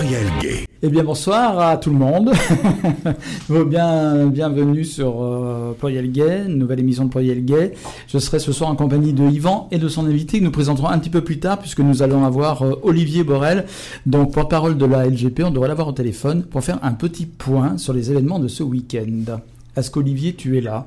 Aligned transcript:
Pluriel 0.00 0.32
Gay. 0.40 0.66
Eh 0.80 0.88
bien 0.88 1.04
bonsoir 1.04 1.58
à 1.58 1.76
tout 1.76 1.90
le 1.90 1.96
monde. 1.96 2.32
bien, 3.66 4.28
bienvenue 4.28 4.82
sur 4.82 5.22
euh, 5.22 5.76
Pluriel 5.78 6.10
Gay, 6.10 6.44
nouvelle 6.48 6.80
émission 6.80 7.04
de 7.04 7.10
Pluriel 7.10 7.44
Gay. 7.44 7.74
Je 8.08 8.16
serai 8.16 8.38
ce 8.38 8.50
soir 8.50 8.70
en 8.70 8.76
compagnie 8.76 9.12
de 9.12 9.28
Yvan 9.28 9.68
et 9.70 9.76
de 9.76 9.88
son 9.88 10.06
invité 10.06 10.38
que 10.38 10.44
nous 10.44 10.50
présenterons 10.50 10.88
un 10.88 10.98
petit 10.98 11.10
peu 11.10 11.22
plus 11.22 11.38
tard 11.38 11.58
puisque 11.58 11.80
nous 11.80 12.02
allons 12.02 12.24
avoir 12.24 12.62
euh, 12.62 12.80
Olivier 12.82 13.24
Borel, 13.24 13.66
donc 14.06 14.32
porte-parole 14.32 14.78
de 14.78 14.86
la 14.86 15.06
LGP. 15.06 15.42
On 15.44 15.50
devrait 15.50 15.68
l'avoir 15.68 15.88
au 15.88 15.92
téléphone 15.92 16.44
pour 16.44 16.64
faire 16.64 16.78
un 16.82 16.92
petit 16.92 17.26
point 17.26 17.76
sur 17.76 17.92
les 17.92 18.10
événements 18.10 18.38
de 18.38 18.48
ce 18.48 18.62
week-end. 18.62 19.40
Est-ce 19.76 19.90
qu'Olivier, 19.90 20.32
tu 20.32 20.56
es 20.56 20.62
là? 20.62 20.86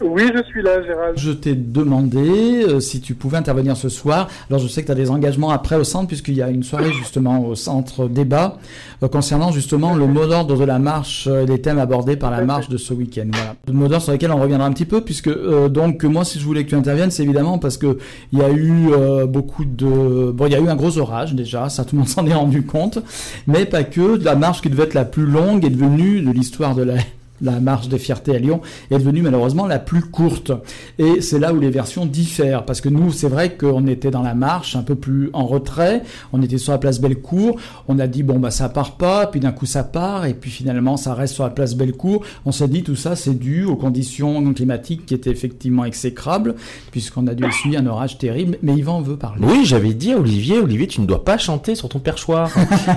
Oui, 0.00 0.22
je 0.34 0.42
suis 0.44 0.62
là, 0.62 0.82
Gérald. 0.82 1.18
Je 1.18 1.32
t'ai 1.32 1.54
demandé 1.54 2.64
euh, 2.68 2.80
si 2.80 3.00
tu 3.00 3.14
pouvais 3.14 3.36
intervenir 3.36 3.76
ce 3.76 3.88
soir. 3.88 4.28
Alors, 4.48 4.60
je 4.60 4.68
sais 4.68 4.82
que 4.82 4.86
tu 4.86 4.92
as 4.92 4.96
des 4.96 5.10
engagements 5.10 5.50
après 5.50 5.76
au 5.76 5.84
centre, 5.84 6.06
puisqu'il 6.08 6.34
y 6.34 6.42
a 6.42 6.50
une 6.50 6.62
soirée 6.62 6.92
justement 6.92 7.44
au 7.44 7.54
centre 7.54 8.06
débat 8.08 8.58
euh, 9.02 9.08
concernant 9.08 9.50
justement 9.50 9.94
le 9.94 10.06
mot 10.06 10.26
d'ordre 10.26 10.56
de 10.56 10.64
la 10.64 10.78
marche 10.78 11.26
et 11.26 11.30
euh, 11.30 11.46
les 11.46 11.60
thèmes 11.60 11.78
abordés 11.78 12.16
par 12.16 12.30
la 12.30 12.42
marche 12.42 12.68
de 12.68 12.76
ce 12.76 12.94
week-end. 12.94 13.26
Voilà. 13.32 13.54
Le 13.66 13.72
mot 13.72 13.88
d'ordre 13.88 14.04
sur 14.04 14.12
lequel 14.12 14.30
on 14.30 14.40
reviendra 14.40 14.66
un 14.66 14.72
petit 14.72 14.86
peu, 14.86 15.00
puisque 15.00 15.30
donc 15.68 16.04
moi, 16.04 16.24
si 16.24 16.38
je 16.38 16.44
voulais 16.44 16.64
que 16.64 16.70
tu 16.70 16.76
interviennes, 16.76 17.10
c'est 17.10 17.22
évidemment 17.24 17.58
parce 17.58 17.76
que 17.76 17.98
il 18.32 18.38
y 18.38 18.42
a 18.42 18.50
eu 18.50 18.90
beaucoup 19.26 19.64
de. 19.64 20.30
Bon, 20.30 20.46
il 20.46 20.52
y 20.52 20.56
a 20.56 20.60
eu 20.60 20.68
un 20.68 20.76
gros 20.76 20.98
orage 20.98 21.34
déjà, 21.34 21.68
ça 21.68 21.84
tout 21.84 21.96
le 21.96 22.00
monde 22.00 22.08
s'en 22.08 22.26
est 22.26 22.34
rendu 22.34 22.62
compte, 22.62 22.98
mais 23.46 23.64
pas 23.64 23.84
que. 23.84 24.18
La 24.28 24.34
marche 24.34 24.62
qui 24.62 24.70
devait 24.70 24.84
être 24.84 24.94
la 24.94 25.04
plus 25.04 25.26
longue 25.26 25.64
est 25.64 25.70
devenue 25.70 26.20
de 26.20 26.30
l'histoire 26.30 26.74
de 26.74 26.82
la 26.82 26.94
la 27.42 27.60
marche 27.60 27.88
des 27.88 27.98
fiertés 27.98 28.34
à 28.34 28.38
Lyon 28.38 28.60
est 28.90 28.98
devenue 28.98 29.22
malheureusement 29.22 29.66
la 29.66 29.78
plus 29.78 30.02
courte. 30.02 30.52
Et 30.98 31.20
c'est 31.20 31.38
là 31.38 31.52
où 31.52 31.60
les 31.60 31.70
versions 31.70 32.06
diffèrent, 32.06 32.64
parce 32.64 32.80
que 32.80 32.88
nous, 32.88 33.12
c'est 33.12 33.28
vrai 33.28 33.56
qu'on 33.56 33.86
était 33.86 34.10
dans 34.10 34.22
la 34.22 34.34
marche 34.34 34.76
un 34.76 34.82
peu 34.82 34.94
plus 34.94 35.30
en 35.32 35.46
retrait, 35.46 36.02
on 36.32 36.42
était 36.42 36.58
sur 36.58 36.72
la 36.72 36.78
place 36.78 37.00
Bellecour, 37.00 37.58
on 37.88 37.98
a 37.98 38.06
dit 38.06 38.22
bon 38.22 38.38
bah 38.38 38.50
ça 38.50 38.68
part 38.68 38.96
pas, 38.96 39.26
puis 39.26 39.40
d'un 39.40 39.52
coup 39.52 39.66
ça 39.66 39.84
part, 39.84 40.26
et 40.26 40.34
puis 40.34 40.50
finalement 40.50 40.96
ça 40.96 41.14
reste 41.14 41.34
sur 41.34 41.44
la 41.44 41.50
place 41.50 41.74
Bellecour. 41.74 42.24
On 42.44 42.52
s'est 42.52 42.68
dit 42.68 42.82
tout 42.82 42.96
ça 42.96 43.16
c'est 43.16 43.38
dû 43.38 43.64
aux 43.64 43.76
conditions 43.76 44.52
climatiques 44.52 45.06
qui 45.06 45.14
étaient 45.14 45.30
effectivement 45.30 45.84
exécrables, 45.84 46.54
puisqu'on 46.90 47.26
a 47.26 47.34
dû 47.34 47.44
essuyer 47.44 47.78
un 47.78 47.86
orage 47.86 48.18
terrible. 48.18 48.58
Mais 48.62 48.74
Yvan 48.74 49.00
veut 49.00 49.16
parler. 49.16 49.44
Oui, 49.44 49.64
j'avais 49.64 49.94
dit 49.94 50.12
à 50.12 50.18
Olivier, 50.18 50.58
Olivier, 50.58 50.86
tu 50.86 51.00
ne 51.00 51.06
dois 51.06 51.24
pas 51.24 51.38
chanter 51.38 51.74
sur 51.74 51.88
ton 51.88 51.98
perchoir. 51.98 52.50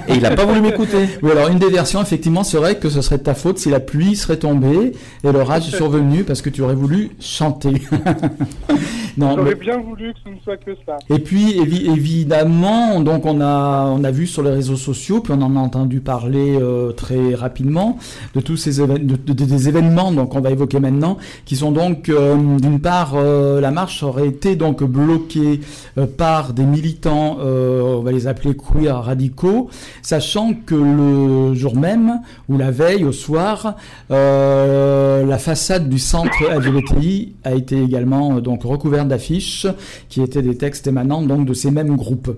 et 0.08 0.14
il 0.16 0.22
n'a 0.22 0.32
pas 0.32 0.46
voulu 0.46 0.62
m'écouter. 0.62 1.08
Oui, 1.22 1.32
alors 1.32 1.50
une 1.50 1.60
des 1.60 1.70
versions 1.70 2.02
effectivement 2.02 2.44
serait 2.44 2.78
que 2.78 2.90
ce 2.90 3.02
serait 3.02 3.18
de 3.18 3.24
ta 3.24 3.34
faute 3.34 3.60
si 3.60 3.70
la 3.70 3.80
pluie 3.80 4.16
serait 4.16 4.31
tombé 4.38 4.94
et 5.24 5.32
l'orage 5.32 5.68
est 5.68 5.78
survenu 5.78 6.24
parce 6.24 6.42
que 6.42 6.50
tu 6.50 6.62
aurais 6.62 6.76
voulu 6.76 7.12
chanter. 7.20 7.74
J'aurais 9.18 9.56
bien 9.56 9.78
voulu 9.78 10.14
que 10.14 10.20
ce 10.24 10.30
ne 10.30 10.40
soit 10.44 10.58
que 10.58 10.72
ça. 10.86 10.98
Et 11.10 11.20
puis 11.20 11.60
évidemment, 11.60 13.02
donc 13.02 13.26
on 13.26 13.42
a 13.42 13.86
on 13.86 14.04
a 14.04 14.12
vu 14.12 14.28
sur 14.28 14.44
les 14.44 14.52
réseaux 14.52 14.76
sociaux, 14.76 15.20
puis 15.22 15.34
on 15.36 15.42
en 15.42 15.56
a 15.56 15.60
entendu 15.60 16.00
parler 16.00 16.58
euh, 16.60 16.92
très 16.92 17.36
rapidement 17.36 17.98
de 18.36 18.42
tous 18.42 18.58
ces 18.58 18.82
événements, 18.82 19.18
des 19.28 19.68
événements 19.68 20.12
donc 20.12 20.36
on 20.36 20.42
va 20.42 20.52
évoquer 20.52 20.80
maintenant, 20.80 21.18
qui 21.46 21.56
sont 21.56 21.72
donc 21.72 22.10
euh, 22.10 22.36
d'une 22.36 22.80
part 22.80 23.14
euh, 23.16 23.60
la 23.60 23.72
marche 23.72 24.04
aurait 24.04 24.28
été 24.28 24.56
donc 24.56 24.84
bloquée 24.84 25.62
par 26.18 26.54
des 26.54 26.64
militants, 26.64 27.38
on 27.42 28.02
va 28.02 28.12
les 28.12 28.28
appeler 28.28 28.56
queer 28.56 28.96
radicaux, 29.04 29.70
sachant 30.02 30.54
que 30.54 30.76
le 30.76 31.54
jour 31.54 31.76
même 31.76 32.22
ou 32.50 32.58
la 32.58 32.72
veille 32.72 33.04
au 33.04 33.12
soir. 33.12 33.76
Euh, 34.22 35.26
la 35.26 35.38
façade 35.38 35.90
du 35.90 36.00
centre 36.00 36.44
LGBTI 36.50 37.36
a 37.44 37.54
été 37.54 37.82
également 37.82 38.38
euh, 38.38 38.42
donc 38.42 38.64
recouverte 38.64 39.08
d'affiches 39.08 39.68
qui 40.10 40.22
étaient 40.22 40.42
des 40.42 40.58
textes 40.58 40.88
émanant 40.88 41.22
donc 41.22 41.46
de 41.46 41.54
ces 41.54 41.72
mêmes 41.72 41.96
groupes. 41.96 42.32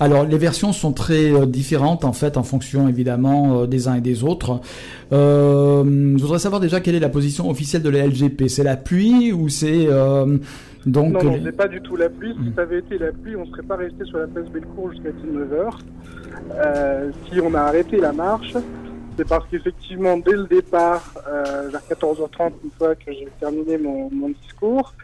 Alors 0.00 0.24
les 0.24 0.38
versions 0.38 0.72
sont 0.72 0.92
très 0.92 1.32
euh, 1.32 1.46
différentes 1.46 2.04
en 2.04 2.12
fait 2.12 2.36
en 2.36 2.42
fonction 2.42 2.88
évidemment 2.88 3.66
des 3.66 3.88
uns 3.88 3.96
et 3.96 4.00
des 4.00 4.24
autres. 4.24 4.60
je 5.10 6.20
voudrais 6.20 6.38
savoir 6.38 6.60
déjà 6.60 6.80
quelle 6.80 6.94
est 6.94 7.00
la 7.00 7.08
position 7.08 7.50
officielle 7.50 7.82
de 7.82 7.90
la 7.90 8.06
LGP. 8.06 8.48
C'est 8.48 8.64
la 8.64 8.76
pluie 8.76 9.32
ou 9.32 9.48
c'est 9.48 9.86
donc 10.86 11.14
non, 11.14 11.24
non, 11.24 11.40
c'est 11.44 11.56
pas 11.56 11.66
du 11.66 11.80
tout 11.80 11.96
la 11.96 12.08
pluie. 12.08 12.32
Si 12.44 12.52
ça 12.54 12.62
avait 12.62 12.78
été 12.78 12.96
la 12.96 13.10
pluie, 13.10 13.34
on 13.34 13.44
serait 13.46 13.64
pas 13.64 13.74
resté 13.76 14.04
sur 14.04 14.18
la 14.18 14.28
place 14.28 14.48
Bellecour 14.50 14.92
jusqu'à 14.92 15.10
19h. 15.10 15.78
si 17.28 17.40
on 17.40 17.54
a 17.54 17.60
arrêté 17.60 17.96
la 17.96 18.12
marche, 18.12 18.54
c'est 19.16 19.26
parce 19.26 19.46
qu'effectivement, 19.48 20.16
dès 20.18 20.32
le 20.32 20.44
départ, 20.44 21.02
euh, 21.26 21.68
vers 21.70 21.80
14h30, 21.80 22.52
une 22.64 22.70
fois 22.76 22.94
que 22.94 23.12
j'ai 23.12 23.28
terminé 23.40 23.78
mon, 23.78 24.10
discours, 24.42 24.94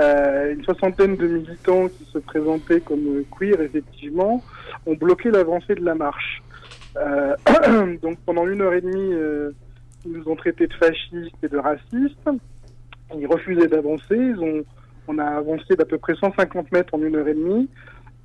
euh, 0.00 0.54
une 0.54 0.64
soixantaine 0.64 1.16
de 1.16 1.26
militants 1.26 1.88
qui 1.88 2.04
se 2.12 2.18
présentaient 2.18 2.80
comme 2.80 3.24
queer, 3.36 3.60
effectivement, 3.60 4.42
ont 4.86 4.94
bloqué 4.94 5.30
l'avancée 5.30 5.74
de 5.74 5.84
la 5.84 5.94
marche. 5.94 6.42
Euh, 6.96 7.36
donc 8.02 8.18
pendant 8.24 8.46
une 8.46 8.60
heure 8.60 8.74
et 8.74 8.80
demie, 8.80 9.14
ils 10.04 10.12
nous 10.12 10.28
ont 10.28 10.36
traités 10.36 10.66
de 10.66 10.74
fascistes 10.74 11.36
et 11.42 11.48
de 11.48 11.58
racistes. 11.58 12.30
Ils 13.16 13.26
refusaient 13.26 13.68
d'avancer. 13.68 14.34
on 15.08 15.18
a 15.18 15.24
avancé 15.24 15.74
d'à 15.74 15.84
peu 15.84 15.98
près 15.98 16.14
150 16.14 16.70
mètres 16.70 16.94
en 16.94 17.02
une 17.02 17.16
heure 17.16 17.28
et 17.28 17.34
demie. 17.34 17.68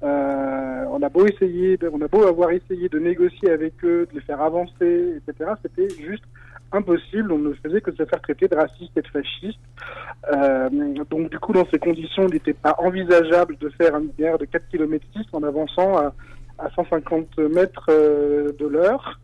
Euh, 0.03 0.85
on 0.89 1.01
a 1.01 1.09
beau 1.09 1.25
essayer, 1.25 1.79
on 1.91 2.01
a 2.01 2.07
beau 2.07 2.27
avoir 2.27 2.51
essayé 2.51 2.89
de 2.89 2.99
négocier 2.99 3.49
avec 3.49 3.73
eux, 3.83 4.07
de 4.11 4.15
les 4.15 4.21
faire 4.21 4.41
avancer, 4.41 5.21
etc. 5.27 5.51
C'était 5.61 5.89
juste 5.89 6.23
impossible. 6.71 7.31
On 7.31 7.37
ne 7.37 7.53
faisait 7.53 7.79
que 7.81 7.91
se 7.91 8.03
faire 8.03 8.21
traiter 8.21 8.47
de 8.47 8.55
raciste 8.55 8.91
et 8.97 9.01
de 9.01 9.07
fasciste. 9.07 9.59
Euh, 10.33 10.69
donc 11.09 11.29
du 11.29 11.39
coup, 11.39 11.53
dans 11.53 11.67
ces 11.71 11.79
conditions, 11.79 12.27
il 12.27 12.33
n'était 12.33 12.53
pas 12.53 12.75
envisageable 12.79 13.57
de 13.57 13.69
faire 13.69 13.95
une 13.97 14.09
guerre 14.17 14.37
de 14.37 14.45
4 14.45 14.67
km 14.69 15.05
6 15.15 15.25
en 15.31 15.43
avançant 15.43 15.97
à, 15.97 16.13
150 16.75 17.39
mètres 17.39 17.87
euh, 17.89 18.51
de 18.57 18.67
l'heure. 18.67 19.19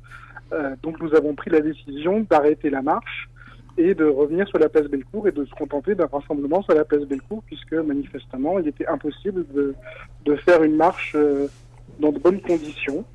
donc 0.81 0.99
nous 0.99 1.13
avons 1.15 1.35
pris 1.35 1.51
la 1.51 1.61
décision 1.61 2.25
d'arrêter 2.29 2.69
la 2.69 2.81
marche 2.81 3.29
et 3.79 3.95
de 3.95 4.03
revenir 4.03 4.45
sur 4.49 4.59
la 4.59 4.67
place 4.67 4.87
Bellecour 4.87 5.29
et 5.29 5.31
de 5.31 5.45
se 5.45 5.51
contenter 5.51 5.95
d'un 5.95 6.07
rassemblement 6.07 6.61
sur 6.63 6.73
la 6.73 6.83
place 6.83 7.03
Bellecour, 7.03 7.41
puisque 7.45 7.73
manifestement, 7.73 8.59
il 8.59 8.67
était 8.67 8.85
impossible 8.85 9.45
de, 9.53 9.73
de 10.25 10.35
faire 10.35 10.63
une 10.63 10.75
marche 10.75 11.13
euh, 11.15 11.47
dans 11.97 12.11
de 12.11 12.19
bonnes 12.19 12.41
conditions. 12.41 13.05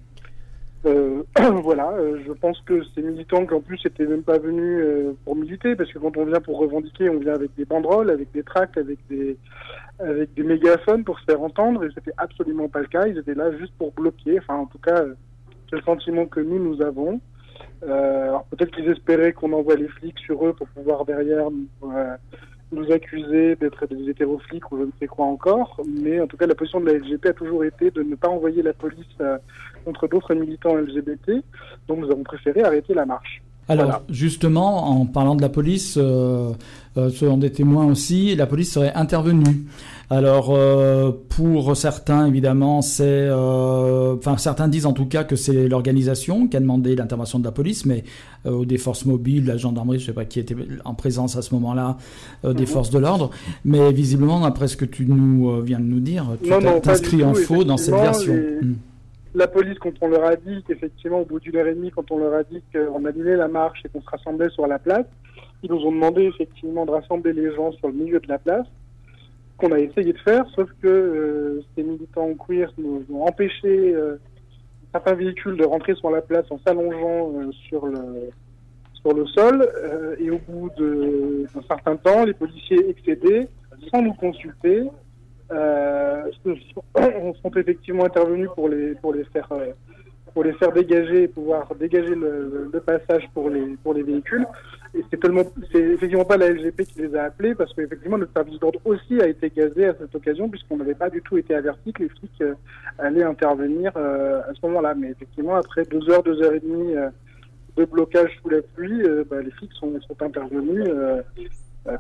Euh, 0.87 1.23
voilà, 1.63 1.91
euh, 1.93 2.19
je 2.27 2.33
pense 2.33 2.59
que 2.63 2.83
ces 2.95 3.03
militants 3.03 3.45
qui 3.45 3.53
en 3.53 3.61
plus 3.61 3.79
n'étaient 3.85 4.07
même 4.07 4.23
pas 4.23 4.39
venus 4.39 4.83
pour 5.27 5.37
militer, 5.37 5.77
parce 5.77 5.93
que 5.93 5.99
quand 5.99 6.17
on 6.17 6.25
vient 6.25 6.41
pour 6.41 6.59
revendiquer, 6.59 7.11
on 7.11 7.19
vient 7.19 7.35
avec 7.35 7.55
des 7.57 7.67
banderoles, 7.67 8.09
avec 8.09 8.33
des 8.33 8.43
tracts, 8.43 8.79
avec 8.79 8.99
des, 9.11 9.37
avec 9.99 10.33
des 10.33 10.45
mégaphones 10.45 11.05
pour 11.05 11.19
se 11.21 11.25
faire 11.25 11.43
entendre, 11.43 11.85
et 11.85 11.89
c'était 11.95 12.15
absolument 12.17 12.69
pas 12.69 12.81
le 12.81 12.87
cas. 12.87 13.07
Ils 13.07 13.19
étaient 13.19 13.35
là 13.35 13.53
juste 13.59 13.75
pour 13.77 13.93
bloquer. 13.93 14.39
Enfin, 14.39 14.57
en 14.57 14.67
tout 14.67 14.79
cas, 14.79 15.05
c'est 15.69 15.77
le 15.77 15.83
sentiment 15.83 16.25
que 16.25 16.41
nous, 16.41 16.59
nous 16.59 16.81
avons. 16.81 17.21
Euh, 17.87 18.29
alors 18.29 18.45
peut-être 18.45 18.75
qu'ils 18.75 18.89
espéraient 18.89 19.33
qu'on 19.33 19.53
envoie 19.53 19.77
les 19.77 19.89
flics 19.89 20.19
sur 20.19 20.47
eux 20.47 20.55
pour 20.55 20.69
pouvoir 20.69 21.05
derrière 21.05 21.51
nous, 21.51 21.93
euh, 21.93 22.17
accuser 22.91 23.57
d'être 23.57 23.87
des 23.87 24.11
hétéroflics 24.11 24.71
ou 24.73 24.79
je 24.79 24.83
ne 24.85 24.91
sais 24.99 25.07
quoi 25.07 25.27
encore. 25.27 25.81
Mais 25.87 26.21
en 26.21 26.27
tout 26.27 26.37
cas, 26.37 26.47
la 26.47 26.55
position 26.55 26.81
de 26.81 26.87
la 26.87 26.99
LGP 26.99 27.27
a 27.27 27.33
toujours 27.33 27.65
été 27.65 27.91
de 27.91 28.03
ne 28.03 28.15
pas 28.15 28.29
envoyer 28.29 28.63
la 28.63 28.73
police 28.73 29.07
euh, 29.21 29.39
contre 29.85 30.09
d'autres 30.09 30.35
militants 30.35 30.75
LGBT. 30.75 31.45
Donc 31.89 31.99
nous 32.01 32.11
avons 32.11 32.25
préféré 32.25 32.63
arrêter 32.63 32.95
la 32.95 33.07
marche. 33.07 33.43
Alors 33.69 34.03
justement, 34.09 34.91
en 34.91 35.07
parlant 35.07 35.35
de 35.35 35.43
la 35.43 35.49
police, 35.49 35.97
euh, 35.97 36.53
selon 36.97 37.39
des 37.39 37.51
témoins 37.51 37.87
aussi, 37.87 38.35
la 38.35 38.47
police 38.47 38.73
serait 38.73 38.93
intervenue. 38.95 39.67
Alors 40.11 40.51
euh, 40.51 41.13
pour 41.31 41.77
certains 41.77 42.27
évidemment 42.27 42.83
c'est, 42.83 43.05
euh, 43.07 44.17
enfin 44.17 44.37
certains 44.37 44.69
disent 44.69 44.85
en 44.85 44.93
tout 44.93 45.07
cas 45.07 45.25
que 45.25 45.35
c'est 45.35 45.67
l'organisation 45.67 46.47
qui 46.47 46.57
a 46.57 46.61
demandé 46.61 46.95
l'intervention 46.95 47.39
de 47.39 47.45
la 47.45 47.53
police, 47.53 47.87
mais 47.87 48.05
euh, 48.47 48.67
des 48.67 48.77
forces 48.77 49.07
mobiles, 49.07 49.47
la 49.47 49.57
gendarmerie, 49.57 49.99
je 49.99 50.07
sais 50.07 50.13
pas 50.13 50.27
qui 50.27 50.41
était 50.41 50.57
en 50.85 50.95
présence 50.95 51.37
à 51.37 51.43
ce 51.43 51.55
moment-là, 51.55 51.97
des 52.45 52.53
mhm. 52.53 52.67
forces 52.67 52.91
de 52.91 52.99
l'ordre, 52.99 53.31
mais 53.65 53.93
visiblement 53.93 54.41
d'après 54.41 54.69
ce 54.69 54.77
que 54.77 54.85
tu 54.85 55.07
nous 55.07 55.63
viens 55.63 55.81
de 55.81 55.85
nous 55.85 56.01
dire, 56.01 56.27
tu 56.43 56.51
t'inscris 56.83 57.25
en 57.25 57.35
faux 57.35 57.65
dans 57.65 57.77
cette 57.77 57.95
version. 57.95 58.35
Hmm. 58.35 58.75
La 59.35 59.49
police, 59.49 59.79
quand 59.81 59.93
on 60.01 60.09
leur 60.09 60.25
a 60.25 60.37
dit 60.37 60.63
qu'effectivement, 60.67 61.21
au 61.21 61.25
bout 61.25 61.41
d'une 61.41 61.57
heure 61.57 61.67
et 61.67 61.75
demie, 61.75 61.91
quand 61.91 62.09
on 62.13 62.19
leur 62.19 62.35
a 62.35 62.45
dit 62.45 62.63
qu'on 62.73 63.05
annulait 63.05 63.37
la 63.37 63.49
marche 63.49 63.81
et 63.85 63.89
qu'on 63.89 64.01
se 64.01 64.09
rassemblait 64.09 64.49
sur 64.51 64.69
la 64.69 64.79
place, 64.79 65.07
ils 65.65 65.71
nous 65.71 65.81
ont 65.85 65.91
demandé 65.91 66.23
effectivement 66.23 66.87
de 66.87 66.93
rassembler 66.93 67.33
les 67.33 67.53
gens 67.53 67.73
sur 67.73 67.89
le 67.89 67.95
milieu 67.95 68.21
de 68.21 68.29
la 68.29 68.39
place 68.39 68.67
qu'on 69.57 69.73
a 69.73 69.79
essayé 69.79 70.13
de 70.13 70.19
faire, 70.19 70.45
sauf 70.55 70.69
que 70.83 70.89
euh, 70.89 71.65
ces 71.75 71.83
militants 71.83 72.35
queer 72.35 72.73
nous 72.79 73.05
ont 73.13 73.25
empêché 73.25 73.95
euh, 73.95 74.17
certains 74.93 75.15
véhicules 75.15 75.57
de 75.57 75.65
rentrer 75.65 75.95
sur 75.95 76.11
la 76.11 76.23
place 76.23 76.47
en 76.51 76.59
s'allongeant 76.67 77.33
euh, 77.37 77.53
sur 77.69 77.87
le 77.87 78.31
sur 78.95 79.13
le 79.13 79.27
sol. 79.27 79.69
et 80.19 80.31
au 80.31 80.39
bout 80.49 80.71
d'un 80.79 81.61
certain 81.69 81.95
temps, 81.97 82.25
les 82.25 82.33
policiers 82.33 82.89
excédés, 82.89 83.49
sans 83.93 84.01
nous 84.01 84.15
consulter, 84.15 84.85
sont 87.43 87.51
effectivement 87.57 88.05
intervenus 88.05 88.49
pour 88.55 88.69
les 88.69 88.95
pour 88.95 89.13
les 89.13 89.25
faire 89.25 89.49
pour 90.35 90.45
les 90.45 90.53
faire 90.55 90.73
dégager 90.73 91.23
et 91.23 91.29
pouvoir 91.29 91.73
dégager 91.77 92.15
le, 92.15 92.83
passage 92.85 93.23
pour 93.33 93.49
les, 93.49 93.77
pour 93.83 93.95
les 93.95 94.03
véhicules. 94.03 94.45
Et 94.95 95.03
c'est 95.11 95.19
tellement, 95.19 95.43
c'est 95.73 95.81
effectivement 95.81 96.25
pas 96.25 96.37
la 96.37 96.51
LGP 96.51 96.83
qui 96.83 97.03
les 97.03 97.17
a 97.17 97.25
appelés 97.25 97.55
parce 97.55 97.73
qu'effectivement 97.73 98.19
notre 98.19 98.33
service 98.33 98.59
d'ordre 98.59 98.81
aussi 98.85 99.21
a 99.21 99.29
été 99.29 99.51
gazé 99.51 99.87
à 99.87 99.95
cette 99.95 100.15
occasion 100.15 100.49
puisqu'on 100.49 100.77
n'avait 100.77 100.95
pas 100.95 101.09
du 101.09 101.23
tout 101.23 101.39
été 101.39 101.55
averti 101.55 101.93
que 101.93 102.03
les 102.03 102.09
flics 102.09 102.43
euh, 102.43 102.55
allaient 102.99 103.25
intervenir 103.25 103.93
euh, 103.97 104.41
à 104.41 104.53
ce 104.55 104.67
moment-là. 104.67 104.95
Mais 104.95 105.11
effectivement, 105.11 105.55
après 105.55 105.85
deux 105.85 106.11
heures, 106.11 106.23
deux 106.23 106.43
heures 106.43 106.55
et 106.55 106.61
demie 106.61 106.97
euh, 106.97 107.09
de 107.77 107.85
blocage 107.85 108.31
sous 108.43 108.49
la 108.49 108.63
pluie, 108.63 109.03
bah, 109.31 109.41
les 109.41 109.51
flics 109.53 109.73
sont 109.73 109.93
intervenus 110.21 110.89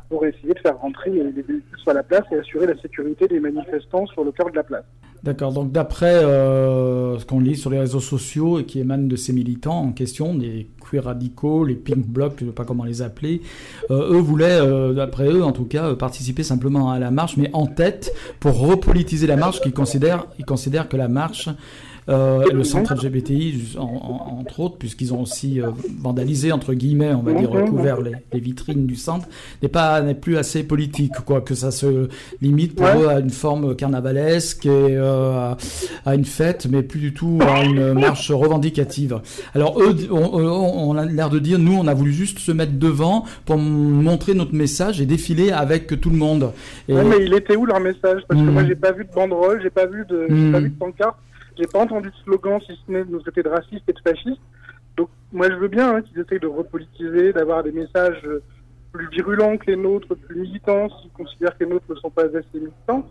pour 0.08 0.24
essayer 0.24 0.54
de 0.54 0.58
faire 0.58 0.78
rentrer 0.78 1.10
les 1.10 1.22
véhicules 1.30 1.62
sur 1.82 1.92
la 1.92 2.02
place 2.02 2.24
et 2.32 2.36
assurer 2.36 2.66
la 2.66 2.76
sécurité 2.80 3.28
des 3.28 3.40
manifestants 3.40 4.06
sur 4.06 4.24
le 4.24 4.32
cœur 4.32 4.50
de 4.50 4.56
la 4.56 4.62
place. 4.62 4.84
D'accord, 5.24 5.54
donc 5.54 5.72
d'après 5.72 6.16
euh, 6.16 7.18
ce 7.18 7.24
qu'on 7.24 7.40
lit 7.40 7.56
sur 7.56 7.70
les 7.70 7.78
réseaux 7.78 7.98
sociaux 7.98 8.58
et 8.58 8.64
qui 8.64 8.78
émane 8.80 9.08
de 9.08 9.16
ces 9.16 9.32
militants 9.32 9.78
en 9.78 9.92
question, 9.92 10.36
les 10.36 10.68
queer 10.78 11.02
radicaux, 11.02 11.64
les 11.64 11.76
pink 11.76 12.06
blocs, 12.06 12.34
je 12.36 12.44
ne 12.44 12.50
sais 12.50 12.54
pas 12.54 12.66
comment 12.66 12.84
les 12.84 13.00
appeler, 13.00 13.40
euh, 13.90 14.12
eux 14.12 14.18
voulaient, 14.18 14.60
euh, 14.60 14.92
d'après 14.92 15.28
eux 15.28 15.42
en 15.42 15.52
tout 15.52 15.64
cas, 15.64 15.94
participer 15.94 16.42
simplement 16.42 16.90
à 16.90 16.98
la 16.98 17.10
marche, 17.10 17.38
mais 17.38 17.48
en 17.54 17.66
tête 17.66 18.14
pour 18.38 18.58
repolitiser 18.58 19.26
la 19.26 19.36
marche, 19.36 19.62
qu'ils 19.62 19.72
considèrent, 19.72 20.26
ils 20.38 20.44
considèrent 20.44 20.90
que 20.90 20.98
la 20.98 21.08
marche 21.08 21.48
euh, 22.08 22.44
le 22.52 22.64
centre 22.64 22.94
LGBTI, 22.94 23.76
entre 23.78 24.60
autres, 24.60 24.76
puisqu'ils 24.76 25.14
ont 25.14 25.22
aussi 25.22 25.60
euh, 25.60 25.70
vandalisé, 25.98 26.52
entre 26.52 26.74
guillemets, 26.74 27.12
on 27.14 27.22
va 27.22 27.32
dire, 27.32 27.50
recouvert 27.50 28.00
les, 28.00 28.12
les 28.32 28.40
vitrines 28.40 28.86
du 28.86 28.96
centre, 28.96 29.26
n'est 29.62 29.68
pas 29.68 30.02
n'est 30.02 30.14
plus 30.14 30.36
assez 30.36 30.64
politique, 30.64 31.14
quoi, 31.24 31.40
que 31.40 31.54
ça 31.54 31.70
se 31.70 32.08
limite 32.42 32.74
pour 32.74 32.86
eux 32.86 33.08
à 33.08 33.20
une 33.20 33.30
forme 33.30 33.74
carnavalesque 33.74 34.66
et 34.66 34.70
euh, 34.70 35.54
à 36.04 36.14
une 36.14 36.24
fête, 36.24 36.66
mais 36.70 36.82
plus 36.82 37.00
du 37.00 37.14
tout 37.14 37.38
à 37.40 37.64
une 37.64 37.94
marche 37.94 38.30
revendicative. 38.30 39.20
Alors 39.54 39.80
eux, 39.80 39.96
on, 40.10 40.96
a 40.96 41.06
l'air 41.06 41.30
de 41.30 41.38
dire, 41.38 41.58
nous, 41.58 41.74
on 41.74 41.86
a 41.86 41.94
voulu 41.94 42.12
juste 42.12 42.38
se 42.38 42.52
mettre 42.52 42.72
devant 42.78 43.24
pour 43.46 43.56
montrer 43.56 44.34
notre 44.34 44.54
message 44.54 45.00
et 45.00 45.06
défiler 45.06 45.52
avec 45.52 46.00
tout 46.00 46.10
le 46.10 46.16
monde. 46.16 46.52
Et... 46.88 46.94
mais 46.94 47.24
il 47.24 47.32
était 47.34 47.56
où 47.56 47.64
leur 47.64 47.80
message? 47.80 48.22
Parce 48.28 48.40
que 48.40 48.46
moi, 48.46 48.62
hmm. 48.62 48.68
j'ai 48.68 48.74
pas 48.74 48.92
vu 48.92 49.04
de 49.04 49.10
banderole, 49.14 49.60
j'ai 49.62 49.70
pas 49.70 49.86
vu 49.86 50.04
de, 50.08 50.26
j'ai 50.28 50.52
pas 50.52 50.60
hmm. 50.60 50.64
vu 50.64 50.70
de 50.70 50.78
pancarte. 50.78 51.16
J'ai 51.56 51.66
pas 51.66 51.80
entendu 51.80 52.10
de 52.10 52.16
slogan 52.24 52.60
si 52.66 52.72
ce 52.74 52.90
n'est 52.90 53.04
de 53.04 53.10
nous 53.10 53.20
traiter 53.20 53.42
de 53.42 53.48
racistes 53.48 53.88
et 53.88 53.92
de 53.92 54.00
fascistes. 54.00 54.40
Donc 54.96 55.08
moi 55.32 55.48
je 55.50 55.56
veux 55.56 55.68
bien 55.68 55.96
hein, 55.96 56.02
qu'ils 56.02 56.20
essayent 56.20 56.40
de 56.40 56.46
repolitiser, 56.46 57.32
d'avoir 57.32 57.62
des 57.62 57.72
messages 57.72 58.20
euh, 58.24 58.42
plus 58.92 59.08
virulents 59.08 59.56
que 59.56 59.70
les 59.70 59.76
nôtres, 59.76 60.14
plus 60.14 60.36
militants, 60.36 60.88
s'ils 61.00 61.10
considèrent 61.10 61.56
que 61.56 61.64
les 61.64 61.70
nôtres 61.70 61.86
ne 61.88 61.96
sont 61.96 62.10
pas 62.10 62.24
assez 62.24 62.44
militants. 62.54 63.08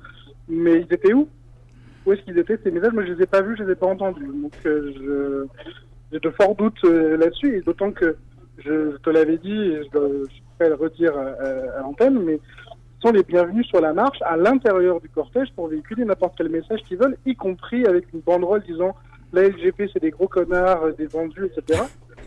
Mais 0.48 0.82
ils 0.82 0.94
étaient 0.94 1.14
où? 1.14 1.28
Où 2.06 2.14
est-ce 2.14 2.22
qu'ils 2.22 2.38
étaient 2.38 2.60
ces 2.64 2.72
messages? 2.72 2.94
Moi 2.94 3.06
je 3.06 3.14
les 3.14 3.24
ai 3.24 3.28
pas 3.28 3.42
vus, 3.42 3.56
je 3.58 3.64
les 3.64 3.72
ai 3.72 3.76
pas 3.76 3.88
entendus. 3.88 4.26
Donc 4.26 4.54
euh, 4.66 5.46
j'ai 6.12 6.20
de 6.20 6.30
forts 6.32 6.56
doutes 6.56 6.84
euh, 6.84 7.18
là-dessus, 7.18 7.58
et 7.58 7.62
d'autant 7.62 7.92
que 7.92 8.18
je, 8.60 8.98
te 8.98 9.10
l'avais 9.10 9.38
dit, 9.38 9.52
et 9.52 9.84
je, 9.84 9.90
je 9.90 10.42
pourrais 10.58 10.70
le 10.70 10.76
redire 10.76 11.18
à, 11.18 11.80
à 11.80 11.82
l'antenne, 11.82 12.20
mais 12.24 12.40
sont 13.04 13.12
les 13.12 13.24
bienvenus 13.24 13.68
sur 13.68 13.82
la 13.82 13.94
marche 13.94 14.20
à 14.22 14.38
l'intérieur 14.38 15.02
du 15.02 15.10
cortège 15.10 15.50
pour 15.56 15.68
véhiculer 15.68 16.06
n'importe 16.06 16.36
quel 16.38 16.48
message 16.48 16.82
qu'ils 16.84 16.98
veulent, 16.98 17.18
y 17.26 17.36
compris 17.36 17.86
avec 17.86 18.06
une 18.14 18.22
banderole 18.22 18.64
disant 18.64 18.96
la 19.34 19.50
LGP 19.50 19.90
c'est 19.92 20.02
des 20.02 20.12
gros 20.12 20.28
connards, 20.28 20.84
euh, 20.86 20.92
des 20.94 21.08
vendus, 21.08 21.46
etc. 21.46 21.82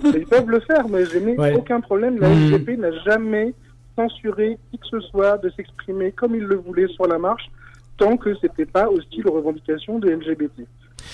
ils 0.04 0.26
peuvent 0.26 0.50
le 0.50 0.60
faire, 0.60 0.86
mais 0.88 1.06
je 1.06 1.18
n'ai 1.18 1.54
aucun 1.54 1.80
problème. 1.80 2.18
La 2.18 2.28
mmh. 2.28 2.46
LGP 2.46 2.78
n'a 2.78 2.92
jamais 3.04 3.54
censuré 3.96 4.58
qui 4.70 4.78
que 4.78 4.86
ce 4.86 5.00
soit 5.00 5.38
de 5.38 5.48
s'exprimer 5.50 6.12
comme 6.12 6.34
il 6.34 6.42
le 6.42 6.56
voulait 6.56 6.88
sur 6.88 7.06
la 7.06 7.18
marche, 7.18 7.50
tant 7.96 8.18
que 8.18 8.34
c'était 8.42 8.66
pas 8.66 8.88
hostile 8.88 9.26
aux 9.28 9.32
revendications 9.32 9.98
des 9.98 10.14
LGBT. 10.14 10.58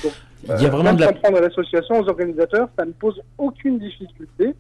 Donc, 0.03 0.13
il 0.45 0.63
y 0.63 0.67
a 0.67 0.71
vraiment 0.71 0.93
de 0.93 1.03
la... 1.03 1.41
l'association, 1.41 2.01
aux 2.01 2.09
organisateurs, 2.09 2.69
ça 2.77 2.85
ne 2.85 2.93
pose 2.93 3.21
aucune 3.39 3.79
difficulté. 3.79 4.55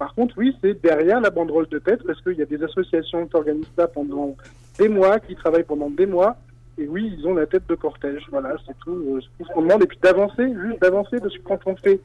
Par 0.00 0.14
contre, 0.14 0.34
oui, 0.38 0.56
c'est 0.62 0.80
derrière 0.82 1.20
la 1.20 1.28
banderole 1.28 1.68
de 1.68 1.78
tête, 1.78 2.02
parce 2.06 2.18
qu'il 2.22 2.32
y 2.32 2.42
a 2.42 2.46
des 2.46 2.62
associations 2.64 3.26
qui 3.26 3.36
organisent 3.36 3.70
ça 3.78 3.86
pendant 3.86 4.34
des 4.78 4.88
mois, 4.88 5.20
qui 5.20 5.36
travaillent 5.36 5.62
pendant 5.62 5.90
des 5.90 6.06
mois, 6.06 6.38
et 6.78 6.88
oui, 6.88 7.14
ils 7.18 7.26
ont 7.26 7.34
la 7.34 7.44
tête 7.44 7.68
de 7.68 7.74
cortège. 7.74 8.26
Voilà, 8.30 8.54
c'est 8.66 8.72
tout, 8.78 8.92
euh, 8.92 9.20
tout 9.38 9.44
ce 9.46 9.52
qu'on 9.52 9.60
demande. 9.60 9.82
Et 9.82 9.86
puis 9.86 9.98
d'avancer, 10.02 10.54
juste 10.64 10.80
d'avancer, 10.80 11.18
parce 11.20 11.36
que 11.36 11.42
quand 11.42 11.58
on 11.66 11.76
fait 11.76 12.00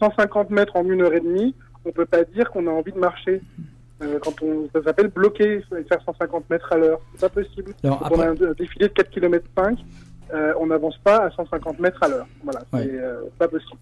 150 0.00 0.50
mètres 0.50 0.74
en 0.74 0.84
une 0.90 1.02
heure 1.02 1.14
et 1.14 1.20
demie, 1.20 1.54
on 1.84 1.92
peut 1.92 2.04
pas 2.04 2.24
dire 2.24 2.50
qu'on 2.50 2.66
a 2.66 2.70
envie 2.70 2.90
de 2.90 2.98
marcher. 2.98 3.40
Euh, 4.02 4.18
quand 4.20 4.42
on, 4.42 4.68
ça 4.74 4.82
s'appelle 4.82 5.06
bloquer 5.06 5.62
et 5.78 5.84
faire 5.84 6.02
150 6.04 6.50
mètres 6.50 6.72
à 6.72 6.78
l'heure. 6.78 7.00
C'est 7.14 7.32
pas 7.32 7.42
possible. 7.42 7.74
quand 7.80 8.10
on 8.10 8.18
a 8.18 8.30
un, 8.30 8.34
défilé 8.34 8.88
de 8.88 8.92
4 8.92 9.08
km 9.08 9.46
5, 9.56 9.78
on 10.58 10.66
n'avance 10.66 10.98
pas 10.98 11.26
à 11.26 11.30
150 11.30 11.78
mètres 11.78 12.02
à 12.02 12.08
l'heure. 12.08 12.26
Voilà, 12.42 12.62
c'est 12.72 12.90
euh, 12.90 13.20
pas 13.38 13.46
possible. 13.46 13.78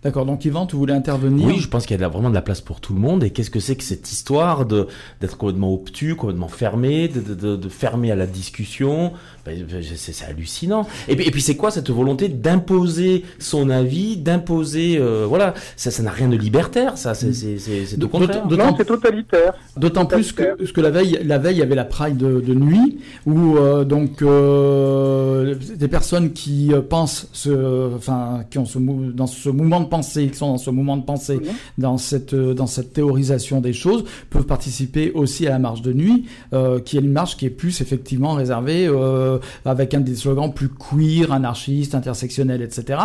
D'accord, 0.00 0.24
donc 0.24 0.44
Yvan, 0.44 0.66
tu 0.66 0.76
voulais 0.76 0.92
intervenir 0.92 1.44
Oui, 1.44 1.58
je 1.58 1.68
pense 1.68 1.84
qu'il 1.84 2.00
y 2.00 2.04
a 2.04 2.08
vraiment 2.08 2.30
de 2.30 2.34
la 2.34 2.42
place 2.42 2.60
pour 2.60 2.80
tout 2.80 2.94
le 2.94 3.00
monde. 3.00 3.24
Et 3.24 3.30
qu'est-ce 3.30 3.50
que 3.50 3.58
c'est 3.58 3.74
que 3.74 3.82
cette 3.82 4.12
histoire 4.12 4.64
de 4.64 4.86
d'être 5.20 5.36
complètement 5.36 5.74
obtus, 5.74 6.14
complètement 6.14 6.46
fermé, 6.46 7.08
de, 7.08 7.20
de, 7.20 7.56
de, 7.56 7.68
fermer 7.68 8.12
à 8.12 8.14
la 8.14 8.26
discussion? 8.26 9.12
Ben, 9.44 9.66
ben, 9.68 9.82
C'est 9.82 10.24
hallucinant. 10.24 10.86
Et 11.08 11.16
puis, 11.16 11.26
et 11.26 11.30
puis 11.32 11.42
c'est 11.42 11.56
quoi 11.56 11.72
cette 11.72 11.90
volonté 11.90 12.28
d'imposer 12.28 13.24
son 13.40 13.70
avis, 13.70 14.16
d'imposer... 14.16 14.98
Euh, 14.98 15.26
voilà, 15.26 15.54
ça 15.74 16.02
n'a 16.02 16.12
rien 16.12 16.28
de 16.28 16.36
libertaire, 16.36 16.96
ça, 16.96 17.14
c'est 17.14 17.98
tout 17.98 18.08
contraire. 18.08 18.46
Non, 18.46 18.76
c'est 18.78 18.84
totalitaire. 18.84 19.54
D'autant 19.76 20.06
plus 20.06 20.32
que, 20.32 20.70
que 20.70 20.80
la 20.80 20.90
veille, 20.90 21.18
la 21.24 21.38
veille, 21.38 21.56
il 21.56 21.60
y 21.60 21.62
avait 21.62 21.74
la 21.74 21.84
Pride 21.84 22.16
de, 22.16 22.40
de 22.40 22.54
nuit, 22.54 22.98
où 23.26 23.56
euh, 23.56 23.84
donc 23.84 24.22
euh, 24.22 25.56
des 25.74 25.88
personnes 25.88 26.32
qui 26.32 26.70
pensent, 26.88 27.28
ce, 27.32 27.96
enfin, 27.96 28.44
qui 28.48 28.58
ont 28.58 28.64
ce, 28.64 28.78
dans 28.78 29.26
ce 29.26 29.48
mouvement 29.48 29.80
de 29.80 29.87
pensée, 29.88 30.28
qui 30.28 30.36
sont 30.36 30.48
dans 30.48 30.58
ce 30.58 30.70
moment 30.70 30.96
de 30.96 31.04
pensée, 31.04 31.40
dans 31.76 31.98
cette 31.98 32.34
euh, 32.34 32.54
dans 32.54 32.66
cette 32.66 32.92
théorisation 32.92 33.60
des 33.60 33.72
choses, 33.72 34.04
peuvent 34.30 34.46
participer 34.46 35.12
aussi 35.12 35.46
à 35.46 35.50
la 35.50 35.58
marche 35.58 35.82
de 35.82 35.92
nuit, 35.92 36.26
euh, 36.52 36.80
qui 36.80 36.96
est 36.96 37.00
une 37.00 37.12
marche 37.12 37.36
qui 37.36 37.46
est 37.46 37.50
plus 37.50 37.80
effectivement 37.80 38.34
réservée 38.34 38.86
euh, 38.86 39.38
avec 39.64 39.94
un 39.94 40.00
des 40.00 40.14
slogans 40.14 40.52
plus 40.52 40.68
queer, 40.68 41.32
anarchiste, 41.32 41.94
intersectionnel, 41.94 42.62
etc. 42.62 43.00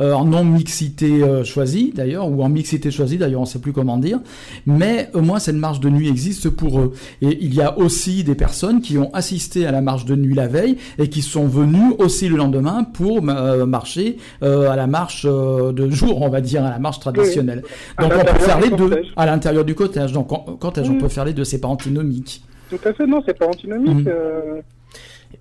Euh, 0.00 0.12
en 0.12 0.24
non 0.24 0.44
mixité 0.44 1.22
euh, 1.22 1.44
choisie 1.44 1.92
d'ailleurs, 1.94 2.28
ou 2.28 2.42
en 2.42 2.48
mixité 2.48 2.90
choisie 2.90 3.18
d'ailleurs, 3.18 3.40
on 3.40 3.46
sait 3.46 3.58
plus 3.58 3.72
comment 3.72 3.98
dire. 3.98 4.20
Mais 4.66 5.10
au 5.14 5.20
moins 5.20 5.38
cette 5.38 5.56
marche 5.56 5.80
de 5.80 5.88
nuit 5.90 6.08
existe 6.08 6.50
pour 6.50 6.80
eux. 6.80 6.92
Et 7.22 7.38
il 7.40 7.54
y 7.54 7.60
a 7.60 7.78
aussi 7.78 8.24
des 8.24 8.34
personnes 8.34 8.80
qui 8.80 8.98
ont 8.98 9.12
assisté 9.14 9.66
à 9.66 9.72
la 9.72 9.80
marche 9.80 10.04
de 10.04 10.14
nuit 10.14 10.34
la 10.34 10.46
veille 10.46 10.76
et 10.98 11.08
qui 11.08 11.22
sont 11.22 11.46
venues 11.46 11.94
aussi 11.98 12.28
le 12.28 12.36
lendemain 12.36 12.84
pour 12.84 13.22
marcher 13.22 14.18
à 14.42 14.76
la 14.76 14.86
marche 14.86 15.26
de 15.26 15.90
jour 15.90 16.22
on 16.24 16.30
va 16.30 16.40
dire, 16.40 16.64
à 16.64 16.70
la 16.70 16.78
marche 16.78 17.00
traditionnelle. 17.00 17.62
Donc 18.00 18.12
on 18.14 18.24
peut 18.24 18.38
faire 18.40 18.60
les 18.60 18.70
deux 18.70 19.02
à 19.16 19.26
l'intérieur 19.26 19.64
du 19.64 19.74
cortège. 19.74 20.12
Donc 20.12 20.28
quand 20.28 20.78
on 20.78 20.98
peut 20.98 21.08
faire 21.08 21.24
les 21.24 21.32
deux, 21.32 21.44
c'est 21.44 21.60
pas 21.60 21.68
antinomique. 21.68 22.42
Tout 22.70 22.88
à 22.88 22.92
fait, 22.92 23.06
non, 23.06 23.22
c'est 23.26 23.38
pas 23.38 23.46
antinomique. 23.46 24.06
Mhm. 24.06 24.08
Euh. 24.08 24.60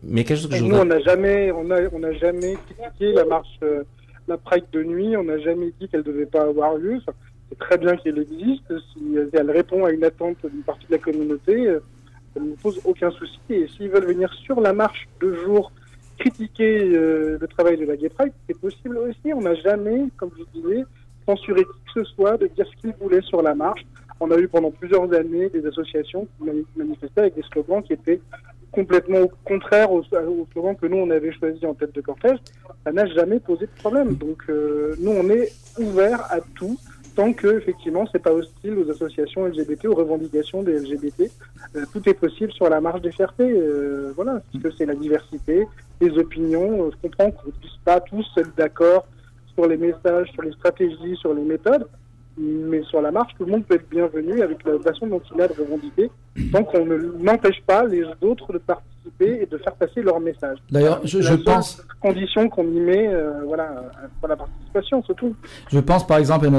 Mais 0.03 0.24
quelque 0.24 0.38
chose 0.38 0.50
que 0.50 0.55
je 0.57 0.63
Nous, 0.63 0.75
on 0.75 0.86
n'a 0.86 1.00
jamais, 1.00 1.51
on 1.51 1.69
a, 1.72 1.81
on 1.93 2.03
a 2.03 2.12
jamais 2.13 2.57
critiqué 2.65 3.13
la 3.13 3.25
marche, 3.25 3.60
euh, 3.63 3.84
la 4.27 4.38
Pride 4.38 4.65
de 4.72 4.84
nuit. 4.84 5.15
On 5.15 5.24
n'a 5.24 5.39
jamais 5.39 5.72
dit 5.79 5.88
qu'elle 5.88 6.03
devait 6.03 6.25
pas 6.25 6.43
avoir 6.43 6.75
lieu. 6.75 7.00
c'est 7.50 7.57
très 7.57 7.77
bien 7.77 7.96
qu'elle 7.96 8.19
existe. 8.19 8.74
Si 8.93 9.15
elle 9.34 9.51
répond 9.51 9.86
à 9.86 9.91
une 9.91 10.03
attente 10.03 10.38
d'une 10.43 10.63
partie 10.63 10.86
de 10.88 10.93
la 10.93 10.98
communauté, 10.98 11.67
euh, 11.67 11.79
ça 12.34 12.39
ne 12.41 12.50
nous 12.50 12.55
pose 12.55 12.81
aucun 12.86 13.12
souci. 13.12 13.39
Et 13.50 13.67
s'ils 13.67 13.89
veulent 13.89 14.07
venir 14.07 14.34
sur 14.34 14.60
la 14.60 14.74
marche 14.74 15.07
de 15.22 15.34
jour 15.46 15.72
critiquer 16.24 16.80
euh, 16.96 17.38
le 17.39 17.48
travail 17.48 17.77
de 17.77 17.86
la 17.86 17.98
Gay 17.98 18.10
Pride, 18.10 18.32
c'est 18.48 18.58
possible 18.58 18.98
aussi. 18.98 19.34
On 19.34 19.42
n'a 19.42 19.56
jamais, 19.56 20.06
comme 20.15 20.32
je 20.38 20.60
disais, 20.60 20.84
censuré 21.27 21.63
qui 21.63 21.94
que 21.94 22.03
ce 22.03 22.12
soit 22.13 22.38
de 22.38 22.48
dire 22.48 22.65
ce 22.65 22.82
qu'ils 22.82 22.96
voulaient 23.00 23.22
sur 23.22 23.42
la 23.42 23.53
marche. 23.53 23.86
On 24.20 24.32
a 24.32 24.38
eu 24.38 24.48
pendant 24.48 24.72
plusieurs 24.72 25.12
années 25.13 25.50
des 25.50 25.65
associations 25.65 26.27
qui 26.38 26.50
manifestaient 26.77 27.22
avec 27.22 27.36
des 27.36 27.44
slogans 27.51 27.84
qui 27.84 27.94
étaient 27.94 28.22
complètement 28.72 29.20
aux, 29.20 30.00
aux 30.00 30.48
slogans 30.51 30.75
que 30.75 30.88
nous 30.88 30.98
on 30.98 31.10
avait 31.10 31.34
choisi 31.34 31.65
en 31.65 31.74
tête 31.74 31.94
de 31.94 32.01
cortège. 32.01 32.39
Ça 32.86 32.92
n'a 32.92 33.06
jamais 33.08 33.39
posé 33.39 33.65
de 33.65 33.82
problème. 33.82 34.15
Donc 34.15 34.44
euh, 34.50 34.96
nous 35.00 35.12
on 35.12 35.30
est 35.30 35.51
ouvert 35.77 36.22
à 36.32 36.39
tout 36.56 36.77
tant 37.15 37.34
que 37.34 37.58
effectivement 37.58 38.05
c'est 38.12 38.22
pas 38.22 38.34
hostile 38.34 38.77
aux 38.77 38.89
associations 38.89 39.46
LGBT, 39.46 39.86
aux 39.86 39.96
revendications 39.96 40.63
des 40.63 40.79
LGBT. 40.79 41.32
Euh, 41.75 41.86
tout 41.91 42.08
est 42.08 42.13
possible 42.13 42.51
sur 42.51 42.70
la 42.70 42.82
marche 42.82 43.01
des 43.01 43.12
fiertés, 43.12 43.51
euh, 43.51 44.12
voilà, 44.15 44.41
parce 44.51 44.63
que 44.63 44.72
c'est 44.77 44.86
la 44.86 44.96
diversité, 44.96 45.67
les 46.01 46.17
opinions. 46.17 46.86
Euh, 46.86 46.91
je 46.91 47.08
comprends 47.08 47.32
qu'on 47.32 47.48
ne 47.48 47.51
puisse 47.51 47.77
pas 47.84 48.00
tous 48.00 48.25
être 48.38 48.55
d'accord 48.55 49.05
sur 49.53 49.67
les 49.67 49.77
messages, 49.77 50.29
sur 50.32 50.41
les 50.41 50.51
stratégies, 50.53 51.15
sur 51.17 51.34
les 51.34 51.43
méthodes, 51.43 51.88
mais 52.38 52.82
sur 52.84 53.01
la 53.01 53.12
marche, 53.12 53.34
tout 53.38 53.46
le 53.46 53.51
monde 53.51 53.65
peut 53.65 53.75
être 53.75 53.89
bienvenu 53.89 54.41
avec 54.41 54.63
la 54.63 54.79
façon 54.79 55.08
dont 55.08 55.22
il 55.34 55.41
a 55.41 55.48
de 55.48 55.53
revendiquer, 55.53 56.10
tant 56.51 56.63
qu'on 56.63 56.86
ne 56.86 56.98
n'empêche 57.20 57.62
pas 57.65 57.86
les 57.86 58.03
autres 58.22 58.51
de 58.53 58.58
participer 58.58 58.92
participer 59.03 59.43
et 59.43 59.45
de 59.45 59.57
faire 59.57 59.74
passer 59.75 60.01
leur 60.01 60.19
message. 60.19 60.57
D'ailleurs, 60.72 61.01
je, 61.03 61.22
je 61.22 61.33
pense 61.33 61.81
condition 62.01 62.50
qu'on 62.50 62.67
y 62.67 62.79
met, 62.81 63.07
euh, 63.07 63.31
voilà, 63.48 63.69
pour 64.19 64.27
la 64.27 64.36
participation, 64.36 65.01
surtout. 65.03 65.36
Je 65.72 65.79
pense 65.79 66.05
par 66.05 66.17
exemple 66.17 66.45
à 66.45 66.50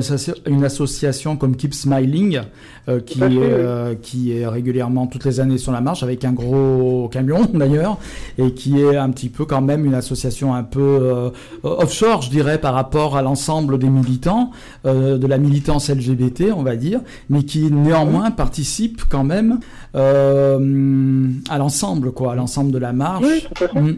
une, 0.47 0.65
association 0.65 1.37
comme 1.37 1.55
Keep 1.55 1.75
Smiling, 1.75 2.41
euh, 2.89 3.01
qui, 3.01 3.23
est, 3.23 4.01
qui 4.01 4.39
est 4.39 4.47
régulièrement 4.47 5.07
toutes 5.07 5.27
les 5.27 5.41
années 5.41 5.59
sur 5.59 5.73
la 5.73 5.83
marche 5.83 6.03
avec 6.03 6.25
un 6.25 6.33
gros 6.33 7.09
camion 7.13 7.45
d'ailleurs, 7.55 7.99
et 8.39 8.55
qui 8.55 8.81
est 8.81 8.97
un 8.97 9.11
petit 9.11 9.29
peu 9.29 9.45
quand 9.45 9.61
même 9.61 9.85
une 9.85 9.95
association 9.95 10.55
un 10.55 10.65
peu 10.65 11.31
offshore, 11.63 12.23
je 12.23 12.31
dirais, 12.31 12.59
par 12.59 12.73
rapport 12.73 13.17
à 13.17 13.23
l'ensemble 13.23 13.79
des 13.79 13.91
militants, 13.91 14.51
de 14.85 15.27
la 15.27 15.39
militance 15.39 15.91
LGBT, 15.91 16.53
on 16.57 16.63
va 16.63 16.77
dire, 16.77 17.01
mais 17.29 17.43
qui 17.43 17.71
néanmoins 17.71 18.31
participe 18.31 19.03
quand 19.11 19.25
même 19.25 19.61
euh, 19.95 21.29
à 21.49 21.59
l'ensemble, 21.59 22.13
quoi, 22.13 22.33
à 22.33 22.35
l'ensemble 22.35 22.73
de 22.73 22.79
la 22.79 22.93
marche. 22.93 23.25
Mm. 23.75 23.93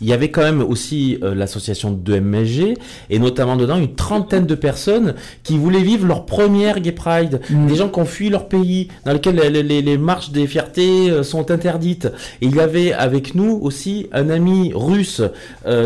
Il 0.00 0.08
y 0.08 0.12
avait 0.12 0.30
quand 0.30 0.42
même 0.42 0.60
aussi 0.60 1.18
euh, 1.22 1.36
l'association 1.36 1.92
de 1.92 2.18
MSG 2.18 2.74
et 3.10 3.18
notamment 3.20 3.56
dedans 3.56 3.76
une 3.76 3.94
trentaine 3.94 4.44
de 4.44 4.56
personnes 4.56 5.14
qui 5.44 5.56
voulaient 5.56 5.82
vivre 5.82 6.04
leur 6.04 6.26
première 6.26 6.80
Gay 6.80 6.90
Pride, 6.90 7.40
mm. 7.48 7.66
des 7.68 7.76
gens 7.76 7.88
qui 7.88 8.00
ont 8.00 8.04
fui 8.04 8.28
leur 8.28 8.48
pays, 8.48 8.88
dans 9.04 9.12
lesquels 9.12 9.36
les, 9.36 9.98
marches 9.98 10.30
des 10.30 10.48
fiertés 10.48 11.10
euh, 11.10 11.22
sont 11.22 11.52
interdites. 11.52 12.06
Et 12.40 12.46
il 12.46 12.56
y 12.56 12.60
avait 12.60 12.92
avec 12.92 13.36
nous 13.36 13.58
aussi 13.62 14.08
un 14.12 14.30
ami 14.30 14.72
russe 14.74 15.22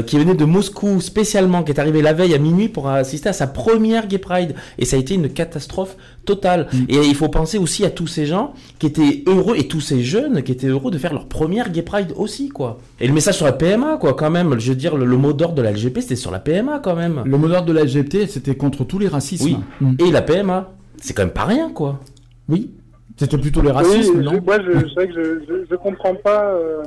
qui 0.07 0.19
venait 0.19 0.35
de 0.35 0.45
Moscou 0.45 1.01
spécialement, 1.01 1.63
qui 1.63 1.73
est 1.73 1.81
arrivé 1.81 2.03
la 2.03 2.13
veille 2.13 2.35
à 2.35 2.39
minuit 2.39 2.69
pour 2.69 2.89
assister 2.89 3.29
à 3.29 3.33
sa 3.33 3.47
première 3.47 4.07
Gay 4.07 4.19
Pride. 4.19 4.55
Et 4.79 4.85
ça 4.85 4.97
a 4.97 4.99
été 4.99 5.15
une 5.15 5.29
catastrophe 5.29 5.97
total. 6.29 6.69
Mm. 6.73 6.77
Et 6.89 6.97
il 7.07 7.15
faut 7.15 7.29
penser 7.29 7.59
aussi 7.59 7.85
à 7.85 7.91
tous 7.91 8.07
ces 8.07 8.27
gens 8.27 8.53
qui 8.79 8.87
étaient 8.87 9.25
heureux 9.27 9.57
et 9.57 9.67
tous 9.67 9.81
ces 9.81 10.03
jeunes 10.03 10.43
qui 10.43 10.53
étaient 10.53 10.67
heureux 10.69 10.91
de 10.91 10.99
faire 10.99 11.15
leur 11.15 11.27
première 11.27 11.71
Gay 11.71 11.83
Pride 11.83 12.13
aussi, 12.17 12.51
quoi. 12.51 12.79
Et 13.01 13.09
le 13.09 13.15
message 13.15 13.37
sur 13.37 13.47
la 13.47 13.53
PMA, 13.53 13.97
quoi, 13.97 14.13
quand 14.15 14.31
même. 14.31 14.59
Je 14.59 14.69
veux 14.71 14.77
dire, 14.77 14.97
le, 14.97 15.17
mot 15.17 15.33
d'ordre 15.33 15.55
de 15.55 15.63
la 15.63 15.73
LGP, 15.73 16.01
c'était 16.01 16.17
sur 16.17 16.31
la 16.31 16.39
PMA, 16.39 16.81
quand 16.81 16.95
même. 16.95 17.23
Le 17.25 17.39
mot 17.39 17.49
d'ordre 17.49 17.67
de 17.67 17.73
la 17.73 17.85
LGBT, 17.85 18.29
c'était 18.29 18.55
contre 18.55 18.85
tous 18.85 18.99
les 18.99 19.09
racismes. 19.09 19.45
Oui. 19.45 19.57
Mm. 19.81 19.95
Et 20.07 20.11
la 20.11 20.23
PMA, 20.23 20.71
c'est 21.01 21.15
quand 21.15 21.25
même 21.25 21.33
pas 21.33 21.47
rien, 21.47 21.71
quoi. 21.71 22.01
Oui. 22.49 22.71
C'était 23.17 23.39
plutôt 23.39 23.63
les 23.63 23.73
racismes, 23.73 24.21
non? 24.21 24.41
Moi, 24.45 24.59
je, 24.63 24.79
c'est 24.79 24.95
vrai 24.95 25.09
que 25.09 25.15
je, 25.15 25.65
je, 25.69 25.77
comprends 25.77 26.15
pas 26.15 26.53
euh, 26.53 26.83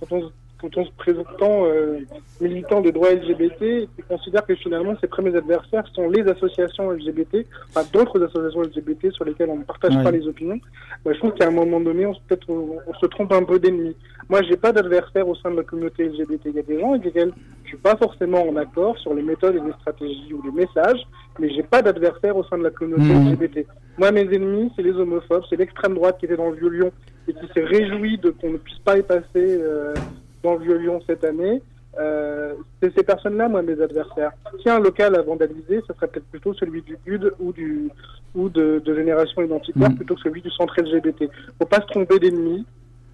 quand 0.00 0.16
on 0.16 0.30
quand 0.62 0.76
on 0.76 0.84
se 0.84 0.92
présentant 0.92 1.66
euh, 1.66 1.98
militant 2.40 2.80
des 2.80 2.92
droits 2.92 3.12
LGBT, 3.12 3.88
ils 3.98 4.04
considèrent 4.08 4.46
que 4.46 4.54
finalement 4.54 4.94
ses 5.00 5.08
premiers 5.08 5.36
adversaires 5.36 5.84
sont 5.92 6.08
les 6.08 6.22
associations 6.22 6.90
LGBT, 6.90 7.44
enfin 7.70 7.86
d'autres 7.92 8.22
associations 8.22 8.62
LGBT 8.62 9.10
sur 9.10 9.24
lesquelles 9.24 9.50
on 9.50 9.58
ne 9.58 9.64
partage 9.64 10.00
pas 10.02 10.12
les 10.12 10.26
opinions. 10.26 10.60
Moi, 11.04 11.14
je 11.14 11.18
trouve 11.18 11.34
qu'à 11.34 11.48
un 11.48 11.50
moment 11.50 11.80
donné, 11.80 12.06
on, 12.06 12.14
peut 12.28 12.38
on, 12.48 12.78
on, 12.86 12.94
se 12.94 13.06
trompe 13.06 13.32
un 13.32 13.42
peu 13.42 13.58
d'ennemis. 13.58 13.96
Moi, 14.28 14.40
j'ai 14.42 14.56
pas 14.56 14.72
d'adversaire 14.72 15.26
au 15.26 15.34
sein 15.34 15.50
de 15.50 15.56
la 15.56 15.64
communauté 15.64 16.04
LGBT. 16.04 16.42
Il 16.46 16.54
y 16.54 16.58
a 16.60 16.62
des 16.62 16.80
gens 16.80 16.92
avec 16.92 17.04
lesquels 17.04 17.32
je 17.64 17.68
suis 17.68 17.78
pas 17.78 17.96
forcément 17.96 18.48
en 18.48 18.54
accord 18.56 18.96
sur 18.98 19.14
les 19.14 19.22
méthodes 19.22 19.56
et 19.56 19.60
les 19.60 19.72
stratégies 19.80 20.32
ou 20.32 20.42
les 20.44 20.52
messages, 20.52 21.00
mais 21.40 21.50
j'ai 21.50 21.64
pas 21.64 21.82
d'adversaire 21.82 22.36
au 22.36 22.44
sein 22.44 22.56
de 22.56 22.62
la 22.62 22.70
communauté 22.70 23.12
mmh. 23.12 23.32
LGBT. 23.32 23.66
Moi, 23.98 24.12
mes 24.12 24.32
ennemis, 24.32 24.70
c'est 24.76 24.82
les 24.82 24.92
homophobes, 24.92 25.44
c'est 25.50 25.56
l'extrême 25.56 25.94
droite 25.94 26.18
qui 26.18 26.26
était 26.26 26.36
dans 26.36 26.50
le 26.50 26.56
vieux 26.56 26.68
Lyon 26.68 26.92
et 27.28 27.32
qui 27.32 27.46
s'est 27.52 27.64
réjoui 27.64 28.18
de 28.18 28.30
qu'on 28.30 28.50
ne 28.50 28.58
puisse 28.58 28.78
pas 28.78 28.98
y 28.98 29.02
passer. 29.02 29.24
Euh, 29.36 29.94
dans 30.42 30.54
le 30.54 30.60
Vieux-Lyon 30.60 31.00
cette 31.06 31.24
année. 31.24 31.62
Euh, 31.98 32.54
c'est 32.82 32.94
ces 32.96 33.02
personnes-là, 33.02 33.48
moi, 33.48 33.62
mes 33.62 33.80
adversaires. 33.80 34.32
Si 34.62 34.68
un 34.68 34.80
local 34.80 35.14
à 35.14 35.22
vandaliser, 35.22 35.82
ce 35.86 35.92
serait 35.92 36.08
peut-être 36.08 36.26
plutôt 36.26 36.54
celui 36.54 36.82
du 36.82 36.96
GUD 37.06 37.34
ou 37.38 37.52
du 37.52 37.90
ou 38.34 38.48
de, 38.48 38.80
de 38.82 38.94
Génération 38.94 39.42
Identitaire 39.42 39.90
mm. 39.90 39.96
plutôt 39.96 40.14
que 40.14 40.22
celui 40.22 40.40
du 40.40 40.50
centre 40.50 40.74
LGBT. 40.80 41.24
Faut 41.58 41.66
pas 41.66 41.82
se 41.82 41.86
tromper 41.86 42.18
d'ennemis. 42.18 42.64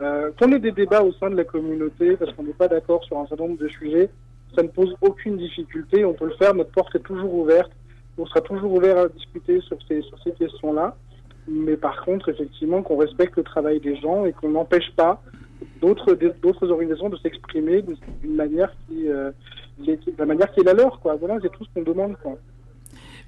Euh, 0.01 0.31
qu'on 0.39 0.53
ait 0.53 0.61
des 0.61 0.71
débats 0.71 1.03
au 1.03 1.13
sein 1.15 1.29
de 1.29 1.35
la 1.35 1.43
communauté 1.43 2.17
parce 2.17 2.33
qu'on 2.35 2.45
n'est 2.45 2.53
pas 2.53 2.69
d'accord 2.69 3.03
sur 3.03 3.19
un 3.19 3.27
certain 3.27 3.47
nombre 3.49 3.59
de 3.59 3.67
sujets, 3.67 4.09
ça 4.55 4.63
ne 4.63 4.69
pose 4.69 4.95
aucune 5.01 5.37
difficulté. 5.37 6.05
On 6.05 6.15
peut 6.15 6.27
le 6.27 6.37
faire. 6.37 6.55
Notre 6.55 6.71
porte 6.71 6.95
est 6.95 7.01
toujours 7.01 7.35
ouverte. 7.35 7.73
On 8.17 8.27
sera 8.27 8.41
toujours 8.41 8.73
ouvert 8.73 8.97
à 8.97 9.09
discuter 9.09 9.61
sur 9.63 9.77
ces 9.89 10.03
sur 10.03 10.17
ces 10.23 10.33
questions-là. 10.33 10.97
Mais 11.49 11.77
par 11.77 12.05
contre, 12.05 12.29
effectivement, 12.29 12.83
qu'on 12.83 12.97
respecte 12.97 13.37
le 13.37 13.43
travail 13.43 13.81
des 13.81 13.97
gens 13.97 14.25
et 14.25 14.33
qu'on 14.33 14.51
n'empêche 14.51 14.93
pas 14.95 15.21
d'autres 15.81 16.17
d'autres 16.43 16.71
organisations 16.71 17.09
de 17.09 17.17
s'exprimer 17.17 17.83
d'une 17.83 18.37
manière 18.37 18.73
qui, 18.87 19.09
euh, 19.09 19.31
la 20.19 20.27
manière 20.27 20.51
qui 20.53 20.61
est 20.61 20.65
la 20.65 20.75
leur 20.75 21.01
quoi. 21.01 21.17
Voilà 21.17 21.39
c'est 21.43 21.51
tout 21.51 21.65
ce 21.65 21.69
qu'on 21.75 21.89
demande 21.89 22.17
quoi. 22.23 22.37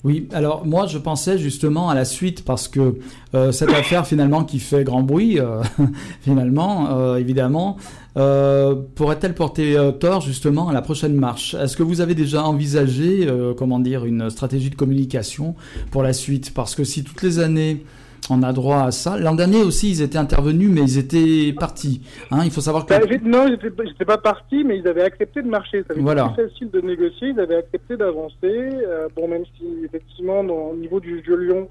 Oui, 0.02 0.28
alors 0.32 0.64
moi 0.64 0.86
je 0.86 0.96
pensais 0.96 1.36
justement 1.36 1.90
à 1.90 1.94
la 1.94 2.06
suite 2.06 2.42
parce 2.44 2.68
que 2.68 2.98
euh, 3.34 3.52
cette 3.52 3.68
affaire 3.68 4.06
finalement 4.06 4.44
qui 4.44 4.58
fait 4.58 4.82
grand 4.82 5.02
bruit, 5.02 5.38
euh, 5.38 5.62
finalement, 6.22 7.16
évidemment, 7.16 7.76
pourrait-elle 8.14 9.34
porter 9.34 9.76
tort 10.00 10.22
justement 10.22 10.68
à 10.68 10.72
la 10.72 10.80
prochaine 10.80 11.14
marche? 11.14 11.54
Est-ce 11.54 11.76
que 11.76 11.82
vous 11.82 12.00
avez 12.00 12.14
déjà 12.14 12.44
envisagé, 12.44 13.28
comment 13.58 13.78
dire, 13.78 14.06
une 14.06 14.30
stratégie 14.30 14.70
de 14.70 14.74
communication 14.74 15.54
pour 15.90 16.02
la 16.02 16.14
suite? 16.14 16.54
Parce 16.54 16.74
que 16.74 16.84
si 16.84 17.04
toutes 17.04 17.22
les 17.22 17.38
années 17.38 17.84
on 18.30 18.42
a 18.42 18.52
droit 18.52 18.82
à 18.84 18.90
ça. 18.90 19.18
L'an 19.18 19.34
dernier 19.34 19.62
aussi, 19.62 19.90
ils 19.90 20.02
étaient 20.02 20.18
intervenus, 20.18 20.70
mais 20.70 20.82
ils 20.82 20.98
étaient 20.98 21.52
partis. 21.58 22.02
Hein, 22.30 22.40
il 22.44 22.50
faut 22.50 22.60
savoir 22.60 22.86
que... 22.86 22.90
Bah, 22.90 23.00
non, 23.24 23.46
ils 23.46 23.52
n'étaient 23.52 24.04
pas 24.04 24.18
partis, 24.18 24.64
mais 24.64 24.78
ils 24.78 24.88
avaient 24.88 25.02
accepté 25.02 25.42
de 25.42 25.48
marcher. 25.48 25.84
Ça 25.88 25.94
été 25.94 26.02
plus 26.02 26.48
facile 26.48 26.70
de 26.70 26.80
négocier, 26.80 27.28
ils 27.28 27.40
avaient 27.40 27.56
accepté 27.56 27.96
d'avancer. 27.96 28.34
Euh, 28.44 29.08
bon, 29.16 29.28
même 29.28 29.44
si, 29.58 29.66
effectivement, 29.84 30.40
au 30.40 30.76
niveau 30.76 31.00
du 31.00 31.22
jeu 31.24 31.36
Lyon, 31.36 31.68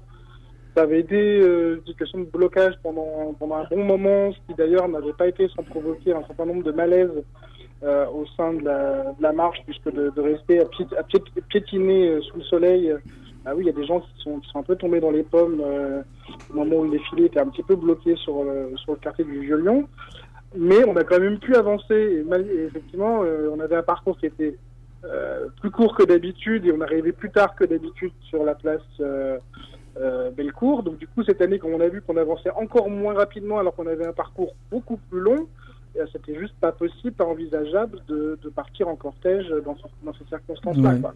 ça 0.76 0.82
avait 0.82 1.00
été 1.00 1.16
euh, 1.16 1.76
une 1.76 1.86
situation 1.86 2.20
de 2.20 2.24
blocage 2.24 2.74
pendant, 2.82 3.34
pendant 3.38 3.56
un 3.56 3.66
bon 3.70 3.84
moment, 3.84 4.32
ce 4.32 4.38
qui 4.46 4.56
d'ailleurs 4.56 4.88
n'avait 4.88 5.12
pas 5.12 5.28
été 5.28 5.48
sans 5.48 5.62
provoquer 5.62 6.12
un 6.12 6.22
certain 6.26 6.46
nombre 6.46 6.62
de 6.62 6.72
malaises 6.72 7.10
euh, 7.82 8.06
au 8.06 8.24
sein 8.36 8.52
de 8.52 8.64
la, 8.64 9.32
marche, 9.32 9.58
puisque 9.66 9.92
de, 9.92 10.20
rester 10.20 10.60
à, 10.60 11.02
piétiner 11.48 12.20
sous 12.22 12.38
le 12.38 12.44
soleil 12.44 12.94
ah 13.46 13.54
oui, 13.54 13.64
il 13.64 13.66
y 13.66 13.70
a 13.70 13.72
des 13.72 13.86
gens 13.86 14.00
qui 14.00 14.22
sont, 14.22 14.40
qui 14.40 14.50
sont 14.50 14.58
un 14.58 14.62
peu 14.62 14.76
tombés 14.76 15.00
dans 15.00 15.10
les 15.10 15.22
pommes 15.22 15.62
euh, 15.64 16.02
au 16.50 16.54
moment 16.54 16.76
où 16.76 16.84
le 16.84 16.90
défilé 16.90 17.24
était 17.24 17.40
un 17.40 17.46
petit 17.46 17.62
peu 17.62 17.74
bloqué 17.74 18.16
sur, 18.16 18.40
euh, 18.40 18.70
sur 18.76 18.92
le 18.92 18.98
quartier 18.98 19.24
du 19.24 19.40
Vieux-Lyon. 19.40 19.88
Mais 20.56 20.84
on 20.86 20.96
a 20.96 21.04
quand 21.04 21.20
même 21.20 21.38
pu 21.38 21.54
avancer. 21.54 21.94
Et, 21.94 22.64
effectivement, 22.66 23.22
euh, 23.22 23.50
on 23.54 23.60
avait 23.60 23.76
un 23.76 23.82
parcours 23.82 24.18
qui 24.18 24.26
était 24.26 24.56
plus 25.62 25.70
court 25.70 25.96
que 25.96 26.02
d'habitude 26.02 26.66
et 26.66 26.72
on 26.72 26.82
arrivait 26.82 27.12
plus 27.12 27.30
tard 27.30 27.56
que 27.56 27.64
d'habitude 27.64 28.12
sur 28.28 28.44
la 28.44 28.54
place 28.54 28.82
Bellecour. 30.36 30.82
Donc 30.82 30.98
du 30.98 31.06
coup, 31.08 31.24
cette 31.24 31.40
année, 31.40 31.58
quand 31.58 31.68
on 31.68 31.80
a 31.80 31.88
vu 31.88 32.02
qu'on 32.02 32.18
avançait 32.18 32.50
encore 32.50 32.90
moins 32.90 33.14
rapidement 33.14 33.58
alors 33.58 33.74
qu'on 33.74 33.86
avait 33.86 34.06
un 34.06 34.12
parcours 34.12 34.54
beaucoup 34.70 34.98
plus 35.08 35.20
long, 35.20 35.48
c'était 36.12 36.38
juste 36.38 36.54
pas 36.60 36.72
possible, 36.72 37.12
pas 37.12 37.24
envisageable 37.24 37.98
de, 38.08 38.38
de 38.42 38.48
partir 38.48 38.88
en 38.88 38.96
cortège 38.96 39.46
dans, 39.64 39.76
dans 40.04 40.12
ces 40.14 40.24
circonstances-là. 40.28 41.12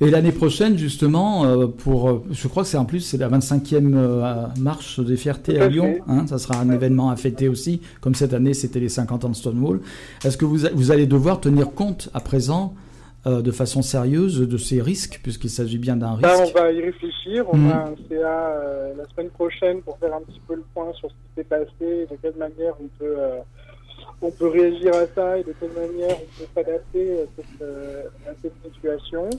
Et 0.00 0.10
l'année 0.10 0.32
prochaine, 0.32 0.78
justement, 0.78 1.44
euh, 1.44 1.66
pour, 1.66 2.08
euh, 2.08 2.22
je 2.30 2.46
crois 2.46 2.62
que 2.62 2.68
c'est 2.68 2.76
en 2.76 2.84
plus 2.84 3.00
c'est 3.00 3.16
la 3.16 3.28
25e 3.28 3.94
euh, 3.96 4.46
marche 4.60 5.00
des 5.00 5.16
fiertés 5.16 5.58
à 5.60 5.68
Lyon. 5.68 5.98
Hein, 6.06 6.26
ça 6.28 6.38
sera 6.38 6.60
un 6.60 6.70
événement 6.70 7.10
à 7.10 7.16
fêter 7.16 7.48
aussi, 7.48 7.82
comme 8.00 8.14
cette 8.14 8.32
année 8.32 8.54
c'était 8.54 8.78
les 8.78 8.88
50 8.88 9.24
ans 9.24 9.28
de 9.30 9.34
Stonewall. 9.34 9.80
Est-ce 10.24 10.36
que 10.36 10.44
vous, 10.44 10.68
vous 10.72 10.90
allez 10.92 11.06
devoir 11.06 11.40
tenir 11.40 11.72
compte 11.72 12.10
à 12.14 12.20
présent 12.20 12.74
de 13.26 13.50
façon 13.50 13.82
sérieuse 13.82 14.40
de 14.40 14.56
ces 14.56 14.80
risques, 14.80 15.20
puisqu'il 15.22 15.50
s'agit 15.50 15.76
bien 15.76 15.96
d'un 15.96 16.16
ben, 16.16 16.30
risque? 16.30 16.54
on 16.56 16.60
va 16.60 16.72
y 16.72 16.80
réfléchir. 16.80 17.44
On 17.52 17.58
mmh. 17.58 17.70
a 17.70 17.88
un 17.88 17.94
CA 18.08 18.54
la 18.96 19.04
semaine 19.10 19.28
prochaine 19.30 19.82
pour 19.82 19.98
faire 19.98 20.14
un 20.14 20.20
petit 20.20 20.40
peu 20.46 20.54
le 20.54 20.64
point 20.72 20.90
sur 20.94 21.10
ce 21.10 21.14
qui 21.14 21.34
s'est 21.36 21.44
passé 21.44 21.70
et 21.80 22.06
de 22.06 22.16
quelle 22.22 22.36
manière 22.36 22.74
on 22.80 22.88
peut 22.98 23.16
on 24.20 24.30
peut 24.30 24.48
réagir 24.48 24.94
à 24.94 25.06
ça 25.06 25.38
et 25.38 25.44
de 25.44 25.52
quelle 25.58 25.72
manière 25.72 26.16
on 26.16 26.40
peut 26.40 26.48
s'adapter 26.54 27.22
à 27.22 27.24
cette, 27.36 27.62
euh, 27.62 28.02
situation. 28.72 29.30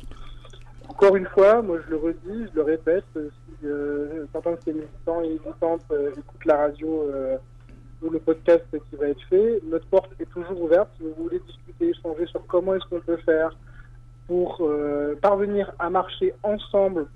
Encore 0.90 1.16
une 1.16 1.28
fois, 1.28 1.62
moi 1.62 1.78
je 1.86 1.92
le 1.92 1.98
redis, 1.98 2.50
je 2.52 2.56
le 2.56 2.64
répète, 2.64 3.06
si 3.14 3.66
euh, 3.66 4.26
certains 4.32 4.52
de 4.52 4.60
ces 4.66 4.74
militants 4.74 5.22
et 5.22 5.30
militantes 5.30 5.86
euh, 5.92 6.12
écoutent 6.12 6.46
la 6.46 6.58
radio 6.58 7.10
euh, 7.14 7.38
ou 8.02 8.10
le 8.10 8.20
podcast 8.20 8.66
qui 8.72 8.96
va 8.96 9.08
être 9.08 9.22
fait, 9.30 9.62
notre 9.66 9.86
porte 9.88 10.12
est 10.20 10.30
toujours 10.30 10.62
ouverte. 10.62 10.90
Si 10.98 11.04
vous 11.04 11.24
voulez 11.24 11.40
discuter, 11.40 11.90
échanger 11.90 12.26
sur 12.28 12.46
comment 12.48 12.76
est-ce 12.76 12.86
qu'on 12.90 13.02
peut 13.02 13.18
faire 13.18 13.56
pour 14.28 14.62
parvenir 15.22 15.74
à 15.80 15.90
marcher 15.90 16.36
ensemble 16.44 17.08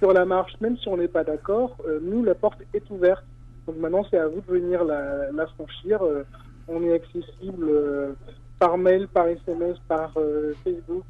sur 0.00 0.12
la 0.12 0.24
marche, 0.24 0.52
même 0.60 0.76
si 0.78 0.88
on 0.88 0.96
n'est 0.96 1.06
pas 1.06 1.22
d'accord, 1.22 1.76
nous, 2.02 2.24
la 2.24 2.34
porte 2.34 2.58
est 2.74 2.90
ouverte. 2.90 3.22
Donc 3.68 3.76
maintenant, 3.76 4.04
c'est 4.10 4.18
à 4.18 4.26
vous 4.26 4.40
de 4.40 4.52
venir 4.52 4.82
la 4.82 5.46
franchir 5.54 6.00
on 6.70 6.82
est 6.84 6.94
accessible 6.94 7.66
euh, 7.68 8.12
par 8.58 8.78
mail, 8.78 9.08
par 9.08 9.26
SMS, 9.26 9.76
par 9.88 10.12
euh, 10.16 10.54
Facebook. 10.64 11.02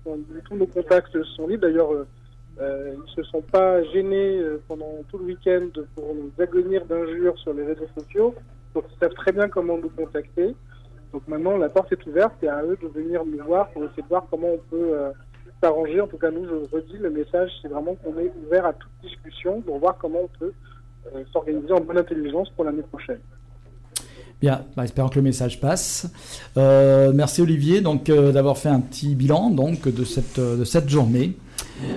tous 0.45 0.57
nos 0.57 0.67
contacts 0.67 1.23
sont 1.37 1.47
libres. 1.47 1.62
D'ailleurs, 1.62 1.93
euh, 1.93 2.95
ils 2.95 3.00
ne 3.00 3.07
se 3.07 3.23
sont 3.25 3.43
pas 3.43 3.83
gênés 3.85 4.43
pendant 4.69 4.99
tout 5.09 5.19
le 5.19 5.25
week-end 5.25 5.69
pour 5.95 6.14
nous 6.14 6.31
agonir 6.38 6.85
d'injures 6.87 7.38
sur 7.38 7.52
les 7.52 7.64
réseaux 7.64 7.88
sociaux. 7.99 8.35
Donc, 8.75 8.85
ils 8.90 8.99
savent 8.99 9.14
très 9.14 9.33
bien 9.33 9.49
comment 9.49 9.79
nous 9.79 9.90
contacter. 9.90 10.55
Donc 11.12 11.26
maintenant, 11.26 11.57
la 11.57 11.69
porte 11.69 11.90
est 11.90 12.07
ouverte 12.07 12.35
et 12.43 12.49
à 12.49 12.62
eux 12.62 12.79
de 12.81 12.87
venir 12.87 13.25
nous 13.25 13.43
voir 13.45 13.69
pour 13.71 13.83
essayer 13.85 14.02
de 14.02 14.09
voir 14.09 14.26
comment 14.31 14.50
on 14.52 14.59
peut 14.71 14.93
s'arranger. 15.61 16.00
En 16.00 16.07
tout 16.07 16.19
cas, 16.19 16.31
nous, 16.31 16.47
je 16.47 16.76
redis, 16.76 16.99
le 16.99 17.11
message, 17.11 17.50
c'est 17.62 17.69
vraiment 17.69 17.97
qu'on 17.97 18.17
est 18.19 18.31
ouvert 18.47 18.67
à 18.67 18.73
toute 18.75 18.93
discussion 19.02 19.61
pour 19.62 19.79
voir 19.79 19.97
comment 19.99 20.21
on 20.25 20.38
peut 20.38 20.52
s'organiser 21.33 21.73
en 21.73 21.81
bonne 21.81 21.99
intelligence 21.99 22.50
pour 22.50 22.64
l'année 22.64 22.83
prochaine. 22.83 23.21
Bien, 24.40 24.62
bah, 24.75 24.85
espérons 24.85 25.11
que 25.11 25.16
le 25.16 25.23
message 25.23 25.61
passe. 25.61 26.11
Euh, 26.56 27.12
merci 27.14 27.42
Olivier 27.42 27.82
donc 27.82 28.09
euh, 28.09 28.32
d'avoir 28.32 28.56
fait 28.56 28.70
un 28.70 28.80
petit 28.80 29.14
bilan 29.14 29.50
donc 29.50 29.87
de 29.87 30.02
cette 30.02 30.38
euh, 30.38 30.56
de 30.56 30.64
cette 30.64 30.88
journée. 30.88 31.37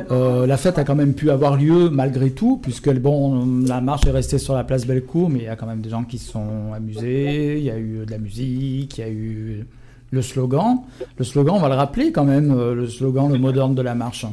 la 0.09 0.57
fête 0.57 0.77
a 0.77 0.83
quand 0.83 0.95
même 0.95 1.13
pu 1.13 1.31
avoir 1.31 1.55
lieu 1.55 1.89
malgré 1.89 2.31
tout, 2.31 2.59
puisque 2.61 2.93
bon, 2.99 3.65
la 3.65 3.79
marche 3.79 4.05
est 4.07 4.11
restée 4.11 4.39
sur 4.39 4.55
la 4.55 4.65
place 4.65 4.85
Bellecour, 4.85 5.29
mais 5.29 5.39
il 5.39 5.45
y 5.45 5.47
a 5.47 5.55
quand 5.55 5.67
même 5.67 5.79
des 5.79 5.89
gens 5.89 6.03
qui 6.03 6.17
se 6.17 6.31
sont 6.31 6.73
amusés, 6.75 7.59
il 7.59 7.63
y 7.63 7.71
a 7.71 7.77
eu 7.77 8.05
de 8.05 8.11
la 8.11 8.17
musique, 8.17 8.97
il 8.97 9.01
y 9.01 9.03
a 9.03 9.09
eu 9.09 9.65
le 10.11 10.21
slogan. 10.21 10.81
Le 11.17 11.23
slogan, 11.23 11.55
on 11.55 11.59
va 11.59 11.69
le 11.69 11.75
rappeler 11.75 12.11
quand 12.11 12.25
même, 12.25 12.53
le 12.53 12.87
slogan, 12.87 13.31
le 13.31 13.39
mot 13.39 13.53
d'ordre 13.53 13.75
de 13.75 13.81
la 13.81 13.95
marche. 13.95 14.25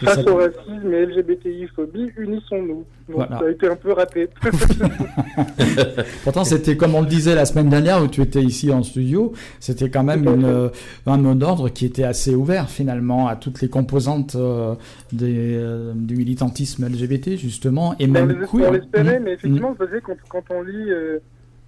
Face 0.00 0.26
au 0.26 0.36
racisme 0.36 0.92
et 0.92 1.06
LGBTI-phobie, 1.06 2.12
unissons-nous. 2.16 2.84
ça 3.16 3.40
a 3.44 3.50
été 3.50 3.68
un 3.68 3.76
peu 3.76 3.92
raté. 3.92 4.28
Pourtant, 6.24 6.44
c'était 6.44 6.76
comme 6.76 6.94
on 6.94 7.00
le 7.02 7.06
disait 7.06 7.34
la 7.34 7.44
semaine 7.44 7.68
dernière 7.68 8.02
où 8.02 8.08
tu 8.08 8.22
étais 8.22 8.42
ici 8.42 8.72
en 8.72 8.82
studio, 8.82 9.32
c'était 9.60 9.90
quand 9.90 10.02
même 10.02 10.24
une, 10.24 10.70
un 11.06 11.16
mot 11.16 11.34
d'ordre 11.34 11.68
qui 11.68 11.86
était 11.86 12.04
assez 12.04 12.34
ouvert 12.34 12.68
finalement 12.68 13.28
à 13.28 13.36
toutes 13.36 13.60
les 13.60 13.68
composantes 13.68 14.36
euh, 14.36 14.74
des, 15.12 15.56
euh, 15.56 15.92
du 15.94 16.16
militantisme 16.16 16.86
LGBT 16.86 17.36
justement 17.36 17.94
et 17.98 18.06
même. 18.06 18.46
On 18.52 18.70
l'espérait, 18.70 19.18
mmh. 19.18 19.22
mais 19.22 19.32
effectivement, 19.32 19.72
mmh. 19.72 20.00
quand, 20.02 20.16
quand, 20.28 20.44
on 20.50 20.62
lit, 20.62 20.90
euh, 20.90 21.18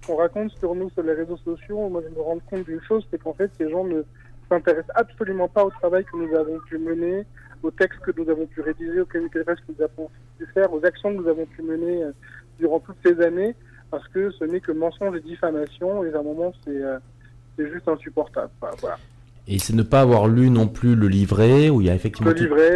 qu'on 0.05 0.15
raconte 0.15 0.51
sur 0.59 0.75
nous 0.75 0.89
sur 0.91 1.03
les 1.03 1.13
réseaux 1.13 1.37
sociaux, 1.37 1.89
moi 1.89 2.01
je 2.07 2.15
me 2.15 2.21
rends 2.21 2.39
compte 2.49 2.65
d'une 2.65 2.81
chose, 2.87 3.05
c'est 3.11 3.21
qu'en 3.21 3.33
fait 3.33 3.49
ces 3.57 3.69
gens 3.69 3.83
ne 3.83 4.01
s'intéressent 4.49 4.91
absolument 4.95 5.47
pas 5.47 5.65
au 5.65 5.71
travail 5.71 6.03
que 6.05 6.17
nous 6.17 6.35
avons 6.35 6.59
pu 6.67 6.77
mener 6.77 7.25
aux 7.63 7.71
textes 7.71 7.99
que 8.01 8.11
nous 8.17 8.29
avons 8.29 8.45
pu 8.45 8.61
rédiger, 8.61 9.01
aux 9.01 9.05
communications 9.05 9.55
que 9.67 9.73
nous 9.77 9.83
avons 9.83 10.09
pu 10.37 10.45
faire, 10.53 10.71
aux 10.73 10.85
actions 10.85 11.15
que 11.15 11.21
nous 11.21 11.27
avons 11.27 11.45
pu 11.45 11.61
mener 11.61 12.03
euh, 12.03 12.11
durant 12.59 12.79
toutes 12.79 12.97
ces 13.05 13.19
années, 13.21 13.55
parce 13.91 14.07
que 14.09 14.31
ce 14.31 14.45
n'est 14.45 14.59
que 14.59 14.71
mensonge 14.71 15.17
et 15.17 15.21
diffamation, 15.21 16.03
et 16.03 16.13
à 16.13 16.19
un 16.19 16.23
moment, 16.23 16.53
c'est 16.63 16.81
euh, 16.81 16.97
juste 17.57 17.87
insupportable. 17.87 18.49
voilà. 18.81 18.97
Et 19.47 19.59
c'est 19.59 19.75
ne 19.75 19.83
pas 19.83 20.01
avoir 20.01 20.27
lu 20.27 20.49
non 20.49 20.67
plus 20.67 20.95
le 20.95 21.07
livret, 21.07 21.69
où 21.69 21.79
il 21.79 21.87
y 21.87 21.89
a 21.89 21.93
effectivement 21.93 22.33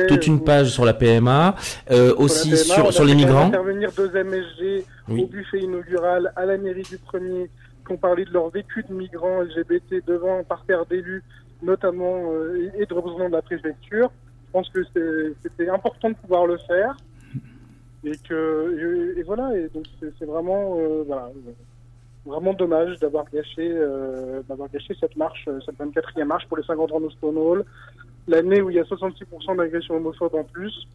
toute 0.08 0.28
une 0.28 0.44
page 0.44 0.70
sur 0.70 0.86
la 0.86 0.94
PMA, 0.94 1.56
euh, 1.90 2.14
aussi 2.16 2.56
sur, 2.58 2.94
sur, 2.94 3.06
les 3.06 3.16
migrants. 3.16 3.48
intervenir 3.48 3.92
deux 3.94 4.10
MSG 4.10 4.86
au 5.10 5.26
buffet 5.26 5.60
inaugural 5.62 6.32
à 6.36 6.46
la 6.46 6.58
mairie 6.58 6.84
du 6.84 7.00
premier, 7.00 7.50
qui 7.86 7.94
ont 7.94 7.98
parlé 7.98 8.24
de 8.24 8.32
leur 8.32 8.50
vécu 8.50 8.86
de 8.88 8.94
migrants 8.94 9.42
LGBT 9.42 10.06
devant 10.06 10.40
un 10.40 10.44
parterre 10.44 10.86
d'élus, 10.86 11.24
notamment, 11.64 12.32
et 12.78 12.86
de 12.86 12.94
représentants 12.94 13.30
de 13.30 13.36
la 13.36 13.42
préfecture. 13.42 14.12
Je 14.50 14.54
pense 14.54 14.70
que 14.70 14.84
c'était 15.44 15.70
important 15.70 16.10
de 16.10 16.16
pouvoir 16.16 16.48
le 16.48 16.58
faire. 16.58 16.98
Et 18.04 18.18
que 18.28 19.22
voilà, 19.26 19.56
et 19.56 19.70
c'est 20.18 20.26
vraiment 20.26 20.78
euh, 20.80 21.04
vraiment 22.26 22.54
dommage 22.54 22.98
d'avoir 23.00 23.26
gâché 23.30 23.72
euh, 23.74 24.42
gâché 24.74 24.96
cette 25.00 25.16
marche, 25.18 25.46
euh, 25.50 25.60
cette 25.66 25.78
24e 25.78 26.24
marche 26.24 26.48
pour 26.48 26.58
les 26.58 26.64
50 26.64 26.92
ans 26.94 27.02
de 27.02 27.10
Stonewall, 27.10 27.66
l'année 28.28 28.62
où 28.62 28.70
il 28.70 28.78
y 28.78 28.80
a 28.80 28.84
66% 28.84 29.58
d'agressions 29.58 29.98
homophobes 29.98 30.34
en 30.34 30.46
plus. 30.46 30.88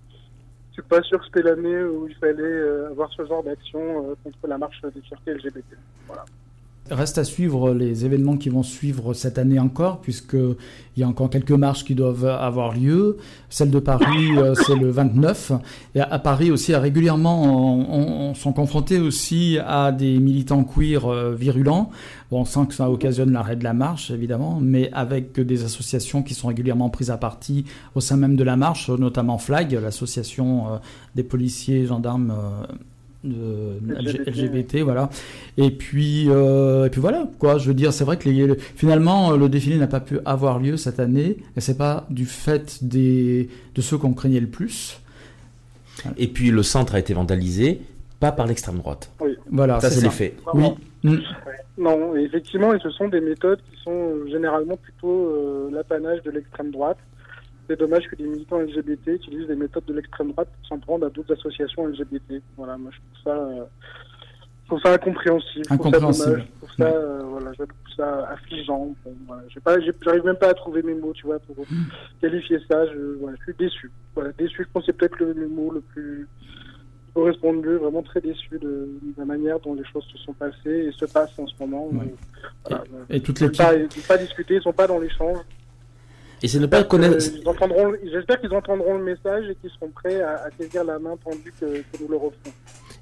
Je 0.70 0.80
suis 0.80 0.88
pas 0.88 1.02
sûr 1.02 1.20
que 1.20 1.26
c'était 1.26 1.42
l'année 1.42 1.84
où 1.84 2.08
il 2.08 2.14
fallait 2.16 2.60
avoir 2.90 3.12
ce 3.12 3.24
genre 3.26 3.44
d'action 3.44 4.16
contre 4.24 4.48
la 4.48 4.58
marche 4.58 4.80
des 4.82 5.00
fiertés 5.02 5.34
LGBT. 5.34 5.76
Voilà. 6.08 6.24
Reste 6.90 7.16
à 7.16 7.24
suivre 7.24 7.72
les 7.72 8.04
événements 8.04 8.36
qui 8.36 8.50
vont 8.50 8.62
suivre 8.62 9.14
cette 9.14 9.38
année 9.38 9.58
encore, 9.58 10.02
puisqu'il 10.02 10.56
y 10.98 11.02
a 11.02 11.08
encore 11.08 11.30
quelques 11.30 11.50
marches 11.50 11.82
qui 11.82 11.94
doivent 11.94 12.26
avoir 12.26 12.74
lieu. 12.74 13.16
Celle 13.48 13.70
de 13.70 13.78
Paris, 13.78 14.36
euh, 14.36 14.54
c'est 14.54 14.76
le 14.76 14.90
29. 14.90 15.52
Et 15.94 16.00
à, 16.00 16.18
Paris 16.18 16.50
aussi, 16.50 16.74
régulièrement, 16.74 17.42
on, 17.42 18.34
sont 18.34 18.52
confrontés 18.52 19.00
aussi 19.00 19.56
à 19.66 19.92
des 19.92 20.18
militants 20.18 20.62
queer 20.62 21.06
euh, 21.06 21.34
virulents. 21.34 21.88
Bon, 22.30 22.40
on 22.40 22.44
sent 22.44 22.66
que 22.68 22.74
ça 22.74 22.90
occasionne 22.90 23.32
l'arrêt 23.32 23.56
de 23.56 23.64
la 23.64 23.72
marche, 23.72 24.10
évidemment, 24.10 24.58
mais 24.60 24.90
avec 24.92 25.40
des 25.40 25.64
associations 25.64 26.22
qui 26.22 26.34
sont 26.34 26.48
régulièrement 26.48 26.90
prises 26.90 27.10
à 27.10 27.16
partie 27.16 27.64
au 27.94 28.00
sein 28.00 28.18
même 28.18 28.36
de 28.36 28.44
la 28.44 28.56
marche, 28.56 28.90
notamment 28.90 29.38
FLAG, 29.38 29.72
l'association 29.72 30.66
euh, 30.66 30.76
des 31.14 31.22
policiers, 31.22 31.86
gendarmes 31.86 32.34
LGBT, 33.24 34.78
voilà. 34.82 35.10
Et 35.56 35.70
puis, 35.70 36.26
euh, 36.28 36.86
et 36.86 36.90
puis 36.90 37.00
voilà, 37.00 37.28
quoi. 37.38 37.58
Je 37.58 37.68
veux 37.68 37.74
dire, 37.74 37.92
c'est 37.92 38.04
vrai 38.04 38.16
que 38.16 38.28
les, 38.28 38.56
finalement, 38.76 39.32
le 39.32 39.48
défilé 39.48 39.78
n'a 39.78 39.86
pas 39.86 40.00
pu 40.00 40.18
avoir 40.24 40.58
lieu 40.58 40.76
cette 40.76 41.00
année, 41.00 41.38
et 41.56 41.60
c'est 41.60 41.78
pas 41.78 42.06
du 42.10 42.26
fait 42.26 42.82
des, 42.82 43.48
de 43.74 43.80
ceux 43.80 43.98
qu'on 43.98 44.12
craignait 44.12 44.40
le 44.40 44.48
plus. 44.48 45.00
Et 46.18 46.28
puis 46.28 46.50
le 46.50 46.62
centre 46.62 46.94
a 46.94 46.98
été 46.98 47.14
vandalisé, 47.14 47.80
pas 48.20 48.32
par 48.32 48.46
l'extrême 48.46 48.78
droite. 48.78 49.10
Oui. 49.20 49.36
Voilà, 49.50 49.80
ça 49.80 49.90
c'est 49.90 50.02
les 50.02 50.10
faits. 50.10 50.34
Oui. 50.52 50.66
Mm. 51.02 51.16
Non, 51.76 52.14
effectivement, 52.16 52.72
et 52.72 52.78
ce 52.78 52.90
sont 52.90 53.08
des 53.08 53.20
méthodes 53.20 53.60
qui 53.70 53.82
sont 53.82 54.26
généralement 54.30 54.76
plutôt 54.76 55.26
euh, 55.26 55.70
l'apanage 55.72 56.22
de 56.22 56.30
l'extrême 56.30 56.70
droite. 56.70 56.98
C'est 57.68 57.78
dommage 57.78 58.06
que 58.08 58.16
des 58.16 58.24
militants 58.24 58.58
LGBT 58.58 59.08
utilisent 59.08 59.48
des 59.48 59.56
méthodes 59.56 59.84
de 59.86 59.94
l'extrême 59.94 60.32
droite 60.32 60.48
pour 60.48 60.68
s'en 60.68 60.78
prendre 60.78 61.06
à 61.06 61.10
d'autres 61.10 61.32
associations 61.32 61.86
LGBT. 61.86 62.42
Voilà, 62.56 62.76
moi 62.76 62.90
je 62.92 62.98
trouve 62.98 63.22
ça, 63.24 63.40
euh, 63.40 63.64
je 64.62 64.66
trouve 64.68 64.80
ça 64.82 64.92
incompréhensible. 64.92 65.64
Incompréhensible. 65.70 66.44
Je 66.44 66.58
trouve 66.58 66.76
ça, 66.76 66.94
euh, 66.94 67.22
voilà, 67.24 67.52
je 67.52 67.64
trouve 67.64 67.94
ça 67.96 68.28
affligeant. 68.28 68.94
Bon, 69.04 69.14
voilà, 69.26 69.42
pas, 69.64 69.76
j'arrive 69.80 70.24
même 70.24 70.36
pas 70.36 70.50
à 70.50 70.54
trouver 70.54 70.82
mes 70.82 70.94
mots, 70.94 71.14
tu 71.14 71.26
vois, 71.26 71.38
pour 71.38 71.56
qualifier 72.20 72.58
ça. 72.70 72.86
Je, 72.86 73.18
voilà, 73.18 73.36
je 73.38 73.44
suis 73.44 73.54
déçu. 73.58 73.90
Voilà, 74.14 74.32
déçu. 74.32 74.64
Je 74.64 74.68
pense 74.70 74.84
que 74.84 74.92
c'est 74.92 74.98
peut-être 74.98 75.18
le, 75.18 75.48
mot 75.48 75.70
le 75.72 75.80
plus 75.80 76.28
correspond 77.14 77.54
mieux. 77.54 77.76
Vraiment 77.76 78.02
très 78.02 78.20
déçu 78.20 78.58
de, 78.58 78.90
la 79.16 79.24
manière 79.24 79.58
dont 79.60 79.72
les 79.72 79.84
choses 79.84 80.04
se 80.12 80.18
sont 80.18 80.34
passées 80.34 80.88
et 80.88 80.92
se 80.92 81.06
passent 81.06 81.38
en 81.38 81.46
ce 81.46 81.54
moment. 81.60 81.88
voilà, 82.68 82.84
et, 83.08 83.20
toutes 83.20 83.40
les 83.40 83.48
pas, 83.48 83.72
pas 84.06 84.18
discuter, 84.18 84.56
ils 84.56 84.62
sont 84.62 84.72
pas 84.74 84.86
dans 84.86 84.98
l'échange. 84.98 85.38
Et 86.44 86.46
c'est 86.46 86.60
ne 86.60 86.66
pas 86.66 86.84
connaître. 86.84 87.24
J'espère 88.04 88.38
qu'ils 88.38 88.52
entendront 88.52 88.98
le 88.98 89.02
message 89.02 89.48
et 89.48 89.54
qu'ils 89.54 89.70
seront 89.70 89.88
prêts 89.88 90.20
à, 90.20 90.50
saisir 90.60 90.84
la 90.84 90.98
main 90.98 91.16
tendue 91.24 91.54
que, 91.58 91.64
nous 91.98 92.06
leur 92.06 92.22
offrons. 92.22 92.52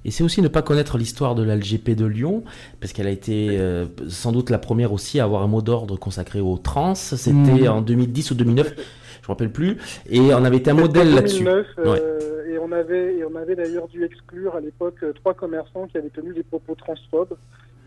Et 0.05 0.13
c'est 0.13 0.23
aussi 0.23 0.41
ne 0.43 0.47
pas 0.47 0.63
connaître 0.63 0.97
l'histoire 0.97 1.35
de 1.35 1.43
l'LGP 1.43 1.97
de 1.97 2.05
Lyon, 2.05 2.45
parce 2.79 2.93
qu'elle 2.93 3.09
a 3.09 3.11
été 3.11 3.59
euh, 3.59 3.87
sans 4.07 4.31
doute 4.31 4.49
la 4.49 4.61
première 4.61 4.93
aussi 4.93 5.19
à 5.19 5.25
avoir 5.25 5.43
un 5.43 5.49
mot 5.49 5.61
d'ordre 5.61 5.97
consacré 5.97 6.41
aux 6.41 6.57
trans. 6.57 6.95
C'était 6.95 7.33
mmh. 7.33 7.69
en 7.69 7.83
2010 7.83 8.31
ou 8.31 8.35
2009, 8.37 8.75
je 8.77 8.83
me 8.83 9.27
rappelle 9.27 9.51
plus. 9.51 9.77
Et 10.09 10.21
on 10.21 10.45
avait 10.45 10.59
été 10.59 10.71
un 10.71 10.75
modèle 10.75 11.13
là-dessus. 11.13 11.45
Euh, 11.49 12.47
et 12.49 12.59
on 12.59 12.71
avait, 12.71 13.17
et 13.17 13.25
on 13.25 13.35
avait 13.35 13.57
d'ailleurs 13.57 13.89
dû 13.89 14.05
exclure 14.05 14.55
à 14.55 14.61
l'époque 14.61 15.03
euh, 15.03 15.13
trois 15.15 15.35
commerçants 15.35 15.89
qui 15.89 15.99
avaient 15.99 16.11
tenu 16.11 16.33
des 16.33 16.45
propos 16.45 16.77
transphobes. 16.77 17.37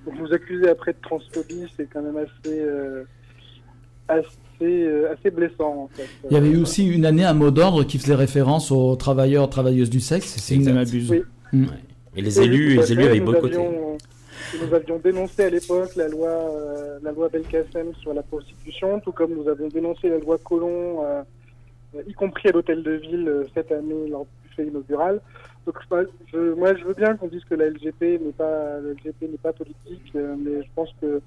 Donc 0.06 0.16
vous 0.16 0.34
accuser 0.34 0.68
après 0.68 0.92
de 0.92 1.00
transphobie, 1.02 1.72
c'est 1.78 1.88
quand 1.90 2.02
même 2.02 2.18
assez, 2.18 2.62
assez 4.10 4.38
euh, 4.64 5.14
assez 5.14 5.32
blessant. 5.32 5.90
Il 6.30 6.34
y 6.34 6.38
avait 6.38 6.50
eu 6.50 6.62
aussi 6.62 6.88
une 6.88 7.06
année 7.06 7.26
un 7.26 7.34
mot 7.34 7.52
d'ordre 7.52 7.84
qui 7.84 7.98
faisait 7.98 8.16
référence 8.16 8.72
aux 8.72 8.96
travailleurs, 8.96 9.50
travailleuses 9.50 9.90
du 9.90 10.00
sexe, 10.00 10.36
c'est 10.38 10.56
une 10.56 10.74
m'abuse. 10.74 11.14
Mm. 11.52 11.66
Et 12.16 12.22
les 12.22 12.42
élus, 12.42 12.76
les 12.78 12.92
élus 12.92 13.04
avaient 13.04 13.20
boycotté. 13.20 13.58
Nous 13.58 14.74
avions 14.74 15.00
dénoncé 15.00 15.44
à 15.44 15.50
l'époque 15.50 15.96
la 15.96 16.08
loi, 16.08 16.30
euh, 16.30 17.00
la 17.04 17.12
loi 17.12 17.28
Belkacem 17.30 17.94
sur 18.02 18.14
la 18.14 18.24
prostitution, 18.24 19.00
tout 19.02 19.12
comme 19.12 19.34
nous 19.34 19.50
avons 19.50 19.68
dénoncé 19.68 20.08
la 20.08 20.20
loi 20.20 20.38
Colomb, 20.38 21.04
euh, 21.04 21.24
y 22.08 22.14
compris 22.14 22.50
à 22.50 22.52
l'hôtel 22.52 22.84
de 22.84 22.92
ville 22.92 23.46
cette 23.54 23.72
année 23.72 24.08
lors 24.10 24.26
du 24.26 24.56
fait 24.56 24.66
inaugural. 24.66 25.20
Donc 25.66 25.76
je, 26.32 26.54
moi, 26.54 26.76
je 26.76 26.86
veux 26.86 26.94
bien 26.94 27.18
qu'on 27.18 27.28
dise 27.28 27.44
que 27.50 27.56
la 27.56 27.70
LGP 27.70 28.22
n'est 28.24 28.32
pas, 28.38 28.80
la 28.80 28.92
LGP 28.92 29.24
n'est 29.24 29.38
pas 29.42 29.52
politique, 29.52 30.14
mais 30.14 30.62
je 30.64 30.70
pense 30.76 30.90
que 31.02 31.22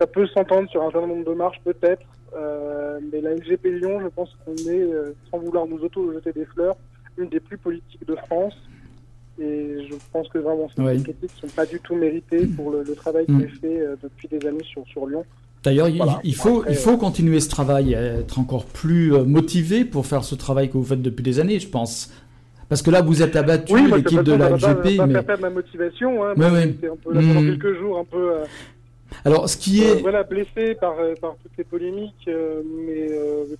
ça 0.00 0.06
peut 0.06 0.26
s'entendre 0.28 0.68
sur 0.70 0.82
un 0.82 0.90
certain 0.90 1.06
nombre 1.06 1.24
de 1.24 1.34
marches 1.34 1.60
peut-être, 1.64 2.02
euh, 2.36 2.98
mais 3.12 3.20
la 3.20 3.34
LGP 3.34 3.66
Lyon, 3.80 4.00
je 4.02 4.08
pense 4.08 4.30
qu'on 4.44 4.54
est, 4.54 4.82
euh, 4.82 5.14
sans 5.30 5.38
vouloir 5.38 5.66
nous 5.66 5.78
auto-jeter 5.78 6.32
des 6.32 6.44
fleurs, 6.46 6.76
une 7.16 7.28
des 7.28 7.40
plus 7.40 7.58
politiques 7.58 8.06
de 8.06 8.16
France. 8.26 8.54
Et 9.38 9.86
je 9.90 9.94
pense 10.12 10.28
que 10.28 10.38
vraiment 10.38 10.68
ces 10.76 10.82
critiques 11.02 11.22
ne 11.22 11.48
sont 11.48 11.54
pas 11.54 11.66
du 11.66 11.80
tout 11.80 11.96
méritées 11.96 12.46
pour 12.46 12.70
le, 12.70 12.84
travail 12.94 13.26
qui 13.26 13.32
mm. 13.32 13.42
est 13.42 13.60
fait 13.60 13.80
euh, 13.80 13.96
depuis 14.02 14.28
des 14.28 14.46
années 14.46 14.64
sur, 14.64 14.86
sur 14.86 15.06
Lyon. 15.06 15.24
D'ailleurs, 15.64 15.88
il, 15.88 16.34
faut, 16.34 16.62
il 16.68 16.74
faut 16.74 16.98
continuer 16.98 17.40
ce 17.40 17.48
travail, 17.48 17.94
être 17.94 18.38
encore 18.38 18.66
plus 18.66 19.12
motivé 19.12 19.86
pour 19.86 20.04
faire 20.04 20.22
ce 20.22 20.34
travail 20.34 20.68
que 20.68 20.74
vous 20.74 20.84
faites 20.84 21.00
depuis 21.00 21.22
des 21.22 21.40
années, 21.40 21.58
je 21.58 21.68
pense. 21.68 22.12
Parce 22.68 22.82
que 22.82 22.90
là, 22.90 23.00
vous 23.00 23.22
êtes 23.22 23.34
abattu, 23.34 23.90
l'équipe 23.90 24.20
de 24.20 24.34
la 24.34 24.50
LGP. 24.50 24.96
Ça 24.96 25.06
mais... 25.06 25.14
faire 25.14 25.24
perdre 25.24 25.40
ma 25.40 25.48
motivation. 25.48 26.22
Hein, 26.22 26.34
C'est 26.36 26.90
un 26.90 26.96
peu, 27.02 27.14
là, 27.14 27.20
pendant 27.20 27.40
mm. 27.40 27.46
quelques 27.46 27.78
jours, 27.78 27.98
un 27.98 28.04
peu 28.04 28.32
alors, 29.24 29.48
ce 29.48 29.56
qui 29.56 29.82
est. 29.82 29.96
Euh, 29.96 30.00
voilà, 30.02 30.22
blessé 30.22 30.74
par, 30.74 30.98
euh, 30.98 31.14
par 31.20 31.36
toutes 31.36 31.52
ces 31.56 31.64
polémiques, 31.64 32.26
euh, 32.28 32.62
mais, 32.86 33.08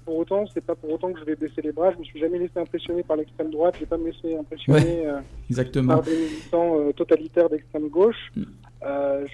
pour 0.04 0.16
autant, 0.16 0.44
c'est 0.52 0.64
pas 0.64 0.74
pour 0.74 0.92
autant 0.92 1.12
que 1.12 1.20
je 1.20 1.24
vais 1.24 1.36
baisser 1.36 1.62
les 1.62 1.72
bras. 1.72 1.92
Je 1.92 1.98
me 1.98 2.04
suis 2.04 2.20
jamais 2.20 2.38
laissé 2.38 2.58
impressionner 2.58 3.02
par 3.02 3.16
l'extrême 3.16 3.50
droite, 3.50 3.74
je 3.76 3.80
vais 3.80 3.86
pas 3.86 3.96
me 3.96 4.06
laisser 4.06 4.36
impressionner 4.36 5.04
exactement. 5.48 5.94
par 5.94 6.02
des 6.02 6.16
militants 6.16 6.92
totalitaires 6.92 7.48
d'extrême 7.48 7.88
gauche. 7.88 8.32
Mm. 8.36 8.42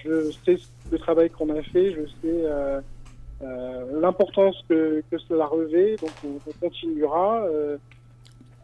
je 0.03 0.31
sais 0.45 0.57
le 0.91 0.97
travail 0.97 1.29
qu'on 1.29 1.49
a 1.49 1.61
fait, 1.63 1.93
je 1.93 2.01
sais 2.21 2.45
l'importance 4.01 4.55
que, 4.69 5.03
que, 5.09 5.17
cela 5.17 5.45
revêt, 5.47 5.95
donc 5.97 6.11
on, 6.23 6.65
continuera 6.65 7.43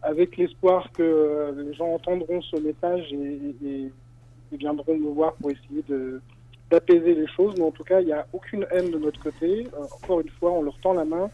avec 0.04 0.38
l'espoir 0.38 0.90
que 0.94 1.54
les 1.58 1.74
gens 1.74 1.94
entendront 1.94 2.42
ce 2.44 2.58
message 2.58 3.12
et, 3.12 3.66
et, 3.66 3.92
et 4.52 4.58
viendront 4.58 4.96
me 4.98 5.10
voir 5.10 5.34
pour 5.34 5.52
essayer 5.52 5.84
de 5.90 6.22
d'apaiser 6.70 7.14
les 7.14 7.28
choses, 7.28 7.56
mais 7.58 7.64
en 7.64 7.72
tout 7.72 7.84
cas, 7.84 8.02
il 8.02 8.08
n'y 8.08 8.14
a 8.14 8.28
aucune 8.34 8.66
haine 8.72 8.92
de 8.92 8.98
notre 8.98 9.20
côté. 9.20 9.68
encore 9.80 10.22
une 10.22 10.30
fois, 10.30 10.52
on 10.52 10.64
leur 10.64 10.78
tend 10.80 10.94
la 10.94 11.06
main 11.06 11.30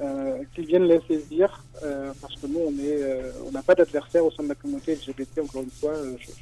euh, 0.00 0.38
qu'ils 0.52 0.66
viennent 0.66 0.88
les 0.88 1.00
saisir, 1.06 1.62
euh, 1.84 2.10
parce 2.20 2.34
que 2.34 2.48
nous, 2.48 2.58
on 2.66 2.72
est, 2.72 3.00
euh, 3.00 3.30
on 3.46 3.52
n'a 3.52 3.62
pas 3.62 3.76
d'adversaire 3.76 4.24
au 4.24 4.30
sein 4.32 4.42
de 4.42 4.48
la 4.48 4.56
communauté 4.56 4.96
LGBT, 4.96 5.42
encore 5.44 5.62
une 5.62 5.70
fois. 5.70 5.92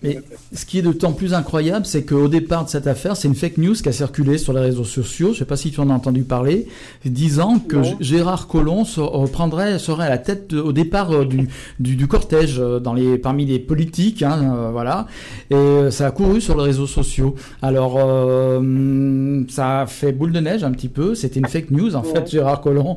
Mais 0.02 0.20
ce 0.54 0.64
qui 0.64 0.78
est 0.78 0.82
d'autant 0.82 1.12
plus 1.12 1.34
incroyable, 1.34 1.84
c'est 1.84 2.02
qu'au 2.02 2.28
départ 2.28 2.64
de 2.64 2.70
cette 2.70 2.86
affaire, 2.86 3.14
c'est 3.14 3.28
une 3.28 3.34
fake 3.34 3.58
news 3.58 3.74
qui 3.74 3.90
a 3.90 3.92
circulé 3.92 4.38
sur 4.38 4.54
les 4.54 4.60
réseaux 4.60 4.84
sociaux, 4.84 5.28
je 5.28 5.32
ne 5.32 5.38
sais 5.40 5.44
pas 5.44 5.58
si 5.58 5.70
tu 5.70 5.80
en 5.80 5.90
as 5.90 5.92
entendu 5.92 6.22
parler, 6.22 6.66
disant 7.04 7.58
que 7.58 7.76
Gérard 8.00 8.46
Collomb 8.46 8.86
serait 8.86 10.06
à 10.06 10.08
la 10.08 10.18
tête 10.18 10.54
au 10.54 10.72
départ 10.72 11.26
du, 11.26 11.46
du, 11.78 11.96
du, 11.96 12.08
cortège 12.08 12.56
dans 12.56 12.94
les, 12.94 13.18
parmi 13.18 13.44
les 13.44 13.58
politiques, 13.58 14.22
hein, 14.22 14.70
voilà, 14.72 15.06
et 15.50 15.90
ça 15.90 16.06
a 16.06 16.10
couru 16.10 16.40
sur 16.40 16.56
les 16.56 16.64
réseaux 16.64 16.86
sociaux. 16.86 17.34
Alors, 17.60 17.98
ça 19.50 19.80
a 19.80 19.86
fait 19.86 20.12
boule 20.12 20.32
de 20.32 20.40
neige 20.40 20.64
un 20.64 20.72
petit 20.72 20.88
peu, 20.88 21.14
c'était 21.14 21.38
une 21.38 21.48
fake 21.48 21.70
news, 21.70 21.94
en 21.96 22.02
fait, 22.02 22.30
Gérard 22.30 22.62
Collomb 22.62 22.96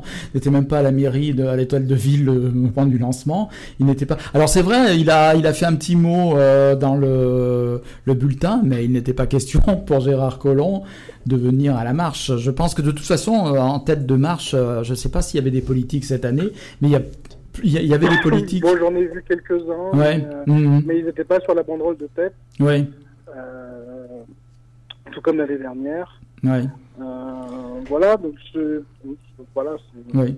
même 0.50 0.66
pas 0.66 0.78
à 0.78 0.82
la 0.82 0.92
mairie, 0.92 1.34
de, 1.34 1.44
à 1.44 1.56
l'étoile 1.56 1.86
de 1.86 1.94
ville 1.94 2.28
au 2.28 2.34
moment 2.34 2.86
du 2.86 2.98
lancement. 2.98 3.48
Il 3.80 3.86
n'était 3.86 4.06
pas. 4.06 4.16
Alors 4.34 4.48
c'est 4.48 4.62
vrai, 4.62 4.98
il 4.98 5.10
a, 5.10 5.34
il 5.34 5.46
a 5.46 5.52
fait 5.52 5.66
un 5.66 5.74
petit 5.74 5.96
mot 5.96 6.36
euh, 6.36 6.74
dans 6.76 6.96
le, 6.96 7.82
le 8.04 8.14
bulletin, 8.14 8.60
mais 8.64 8.84
il 8.84 8.92
n'était 8.92 9.14
pas 9.14 9.26
question 9.26 9.60
pour 9.86 10.00
Gérard 10.00 10.38
Collomb 10.38 10.82
de 11.26 11.36
venir 11.36 11.76
à 11.76 11.84
la 11.84 11.92
marche. 11.92 12.36
Je 12.36 12.50
pense 12.50 12.74
que 12.74 12.82
de 12.82 12.90
toute 12.90 13.06
façon, 13.06 13.54
euh, 13.54 13.58
en 13.58 13.80
tête 13.80 14.06
de 14.06 14.14
marche, 14.14 14.54
euh, 14.54 14.82
je 14.82 14.90
ne 14.90 14.96
sais 14.96 15.08
pas 15.08 15.22
s'il 15.22 15.38
y 15.38 15.40
avait 15.40 15.50
des 15.50 15.62
politiques 15.62 16.04
cette 16.04 16.24
année, 16.24 16.50
mais 16.80 16.88
il 16.88 16.92
y 16.92 16.96
a 16.96 17.02
il 17.64 17.72
y 17.72 17.94
avait 17.94 18.08
des 18.08 18.18
politiques. 18.22 18.62
Bon, 18.62 18.76
j'en 18.78 18.94
ai 18.94 19.06
vu 19.06 19.24
quelques-uns, 19.26 19.98
ouais. 19.98 20.22
Mhm. 20.46 20.82
mais, 20.84 20.98
ils 20.98 21.06
n'étaient 21.06 21.24
pas 21.24 21.40
sur 21.40 21.54
la 21.54 21.62
banderole 21.62 21.96
de 21.96 22.06
tête. 22.14 22.34
Oui. 22.60 22.84
tout 25.10 25.20
comme 25.22 25.38
l'année 25.38 25.56
dernière. 25.56 26.20
Oui. 26.44 26.68
voilà, 27.88 28.16
donc 28.16 28.34
voilà. 29.54 29.76
Oui. 30.14 30.36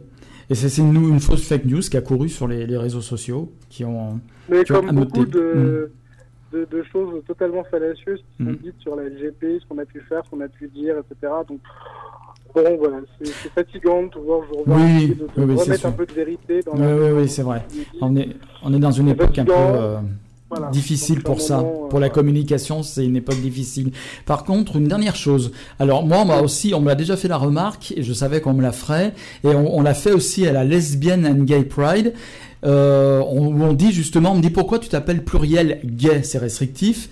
Et 0.51 0.55
c'est 0.55 0.81
une, 0.81 0.95
une, 0.97 1.21
fausse 1.21 1.47
fake 1.47 1.67
news 1.67 1.81
qui 1.81 1.97
a 1.97 2.01
couru 2.01 2.29
sur 2.29 2.49
les, 2.49 2.77
réseaux 2.77 3.03
sociaux, 3.03 3.53
qui 3.69 3.85
ont. 3.85 4.21
Mais 4.49 4.65
comme 4.65 4.91
beaucoup 4.93 5.23
mm. 5.23 5.31
de, 5.31 5.91
de, 6.53 6.83
choses 6.91 7.23
totalement 7.27 7.65
fallacieuses 7.65 8.21
qui 8.21 8.45
sont 8.45 8.51
mm. 8.51 8.57
dites 8.57 8.81
sur 8.81 8.97
la 8.97 9.05
LGP, 9.05 9.61
ce 9.61 9.67
qu'on 9.69 9.79
a 9.79 9.85
pu 9.85 10.01
faire, 10.01 10.23
ce 10.25 10.31
qu'on 10.31 10.41
a 10.41 10.49
pu 10.49 10.69
dire, 10.69 10.95
etc. 10.99 11.33
Donc, 11.47 11.61
bon, 12.55 12.77
voilà, 12.79 13.01
c'est 13.23 13.51
fatigant 13.51 14.05
de 14.05 14.09
toujours 14.09 14.45
oui, 14.67 15.15
de, 15.37 15.55
remettre 15.55 15.85
un 15.85 15.93
peu 15.93 16.07
de 16.07 16.13
vérité 16.13 16.61
dans 16.63 16.73
Oui, 16.73 16.87
oui, 16.87 17.11
oui, 17.21 17.29
c'est 17.29 17.43
vrai. 17.43 17.67
On 18.01 18.17
est, 18.17 18.31
on 18.63 18.73
est 18.73 18.79
dans 18.81 18.91
une 18.91 19.09
époque 19.09 19.39
un 19.39 19.45
peu. 19.45 19.53
Euh, 19.55 19.99
difficile 20.73 21.23
pour 21.23 21.41
ça. 21.41 21.65
pour 21.91 22.01
la 22.01 22.09
communication, 22.09 22.83
c'est 22.83 23.05
une 23.05 23.17
époque 23.17 23.41
difficile. 23.41 23.93
Par 24.27 24.45
contre, 24.45 24.77
une 24.77 24.89
dernière 24.89 25.17
chose. 25.17 25.53
Alors 25.79 26.07
moi, 26.07 26.25
moi 26.25 26.43
aussi, 26.43 26.75
on 26.75 26.81
me 26.81 26.89
l'a 26.89 26.95
déjà 26.95 27.17
fait 27.17 27.29
la 27.29 27.37
remarque 27.37 27.93
et 27.97 28.03
je 28.03 28.13
savais 28.13 28.41
qu'on 28.41 28.55
me 28.55 28.63
la 28.63 28.73
ferait. 28.73 29.15
Et 29.45 29.49
on, 29.49 29.83
l'a 29.83 29.95
fait 29.95 30.13
aussi 30.13 30.47
à 30.47 30.53
la 30.53 30.65
Lesbian 30.65 31.25
and 31.25 31.45
Gay 31.45 31.65
Pride. 31.65 32.15
Euh, 32.65 33.21
on, 33.21 33.61
on 33.61 33.73
dit 33.73 33.93
justement, 33.93 34.33
on 34.33 34.37
me 34.37 34.43
dit 34.43 34.51
pourquoi 34.51 34.79
tu 34.79 34.89
t'appelles 34.89 35.25
pluriel 35.25 35.81
gay, 35.85 36.23
c'est 36.23 36.39
restrictif. 36.39 37.09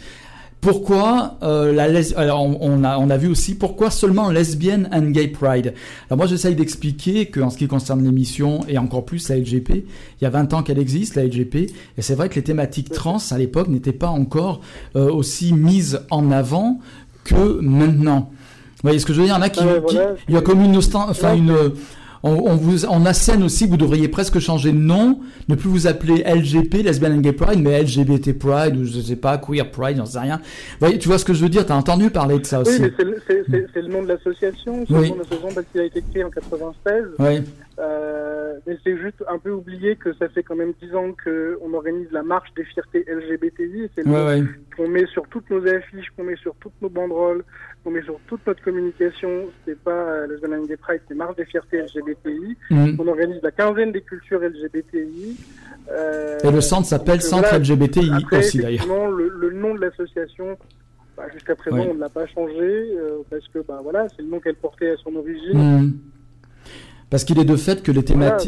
Pourquoi 0.61 1.37
euh, 1.43 1.73
la 1.73 2.01
Alors 2.17 2.43
on, 2.43 2.83
a, 2.83 2.99
on 2.99 3.09
a 3.11 3.17
vu 3.17 3.29
aussi 3.29 3.55
pourquoi 3.55 3.91
seulement 3.91 4.31
lesbienne 4.31 4.89
and 4.93 5.11
gay 5.11 5.29
pride. 5.29 5.75
Alors 6.09 6.19
moi 6.19 6.27
j'essaye 6.27 6.57
d'expliquer 6.57 7.27
qu'en 7.27 7.51
ce 7.51 7.59
qui 7.59 7.69
concerne 7.69 8.03
l'émission 8.03 8.61
et 8.69 8.79
encore 8.79 9.05
plus 9.05 9.29
la 9.29 9.37
LGP, 9.37 9.71
il 9.71 9.85
y 10.25 10.27
a 10.27 10.31
20 10.31 10.55
ans 10.55 10.63
qu'elle 10.63 10.79
existe 10.79 11.15
la 11.15 11.25
LGP 11.25 11.55
et 11.57 12.03
c'est 12.03 12.15
vrai 12.15 12.29
que 12.29 12.35
les 12.35 12.43
thématiques 12.43 12.91
trans 12.91 13.19
à 13.31 13.39
l'époque 13.39 13.69
n'étaient 13.69 13.93
pas 13.93 14.09
encore 14.09 14.61
euh, 14.97 15.11
aussi 15.11 15.53
mises 15.53 16.01
en 16.11 16.33
avant 16.33 16.81
que 17.23 17.61
maintenant. 17.61 18.31
Vous 18.31 18.83
voyez 18.83 18.99
ce 18.99 19.07
que 19.07 19.13
je 19.13 19.21
veux 19.21 19.27
dire? 19.27 19.35
Il 19.35 19.39
y 19.39 19.41
en 19.41 19.43
a 19.43 19.49
qui, 19.49 19.65
il 20.29 20.35
y 20.35 20.37
a 20.37 20.41
comme 20.43 20.61
une, 20.61 20.77
enfin 20.77 21.35
une 21.35 21.55
on, 22.27 22.57
vous, 22.57 22.85
on 22.87 23.07
assène 23.07 23.43
aussi, 23.43 23.67
vous 23.67 23.77
devriez 23.77 24.09
presque 24.09 24.39
changer 24.39 24.73
de 24.73 24.79
nom, 24.79 25.21
ne 25.49 25.55
plus 25.55 25.69
vous 25.69 25.87
appeler 25.87 26.23
LGP, 26.25 26.83
Lesbian 26.83 27.13
and 27.13 27.21
Gay 27.21 27.33
Pride, 27.33 27.63
mais 27.63 27.83
LGBT 27.83 28.39
Pride, 28.39 28.77
ou 28.77 28.85
je 28.85 29.01
sais 29.01 29.17
pas, 29.17 29.39
Queer 29.39 29.71
Pride, 29.71 29.97
j'en 29.99 30.07
sais 30.07 30.19
rien. 30.19 30.41
Voyez, 30.81 30.99
tu 30.99 31.09
vois 31.09 31.19
ce 31.19 31.25
que 31.25 31.35
je 31.35 31.43
veux 31.43 31.49
dire 31.49 31.67
Tu 31.67 31.73
as 31.73 31.77
entendu 31.77 32.11
parler 32.11 32.39
de 32.39 32.47
ça 32.47 32.61
aussi. 32.61 32.83
Oui, 32.83 32.93
mais 33.49 33.67
c'est 33.73 33.83
le 33.83 33.89
nom 33.89 34.03
de 34.03 34.09
l'association, 34.09 34.85
c'est 34.87 34.93
le 34.93 35.09
nom 35.09 35.15
de 35.15 35.19
l'association 35.19 35.55
parce 35.55 35.67
qu'il 35.73 35.81
a 35.81 35.85
été 35.85 36.03
créé 36.11 36.25
en 36.25 36.31
96. 36.31 37.05
Oui. 37.19 37.43
Euh, 37.79 38.55
mais 38.67 38.79
c'est 38.83 38.97
juste 38.97 39.23
un 39.29 39.39
peu 39.39 39.51
oublié 39.51 39.97
que 39.97 40.15
ça 40.15 40.29
fait 40.31 40.43
quand 40.43 40.57
même 40.57 40.73
10 40.81 40.95
ans 40.95 41.15
qu'on 41.23 41.75
organise 41.75 42.11
la 42.11 42.23
marche 42.23 42.49
des 42.57 42.65
fiertés 42.65 43.05
LGBTI. 43.07 43.91
C'est 43.95 44.07
ouais, 44.09 44.43
qu'on 44.77 44.89
met 44.89 45.07
sur 45.07 45.29
toutes 45.29 45.51
nos 45.51 45.67
affiches, 45.67 46.11
qu'on 46.17 46.25
met 46.25 46.37
sur 46.37 46.55
toutes 46.61 46.81
nos 46.81 46.89
banderoles, 46.89 47.45
qu'on 47.87 47.93
met 47.93 48.03
sur 48.03 48.19
toute 48.27 48.45
notre 48.47 48.63
communication. 48.63 49.45
C'est 49.65 49.79
pas 49.79 49.93
euh, 49.93 50.27
le 50.27 50.39
Zoning 50.39 50.67
des 50.67 50.77
Pride, 50.77 51.01
c'est 51.07 51.15
Marche 51.15 51.37
des 51.37 51.45
fiertés 51.45 51.83
LGBTI. 51.83 52.57
Mm. 52.71 52.97
On 52.99 53.07
organise 53.07 53.41
la 53.43 53.53
quinzaine 53.53 53.93
des 53.93 54.03
cultures 54.03 54.41
LGBTI. 54.41 55.37
Euh, 55.93 56.39
Et 56.43 56.51
le 56.51 56.61
centre 56.61 56.87
s'appelle 56.89 57.23
Centre 57.23 57.57
LGBTI 57.57 58.11
aussi 58.33 58.59
d'ailleurs. 58.59 58.87
Le, 59.11 59.29
le 59.29 59.53
nom 59.53 59.75
de 59.75 59.81
l'association, 59.83 60.59
bah, 61.17 61.27
jusqu'à 61.33 61.55
présent, 61.55 61.87
on 61.91 61.95
ne 61.95 62.01
l'a 62.01 62.09
pas 62.09 62.27
changé 62.27 62.57
euh, 62.61 63.19
parce 63.31 63.47
que 63.55 63.61
bah, 63.61 63.79
voilà, 63.85 64.09
c'est 64.09 64.23
le 64.23 64.29
nom 64.29 64.41
qu'elle 64.41 64.57
portait 64.57 64.91
à 64.91 64.97
son 64.97 65.15
origine. 65.15 65.57
Mm. 65.57 65.93
Parce 67.09 67.25
qu'il 67.25 67.39
est 67.39 67.45
de 67.45 67.57
fait 67.57 67.83
que 67.83 67.93
les, 67.93 68.03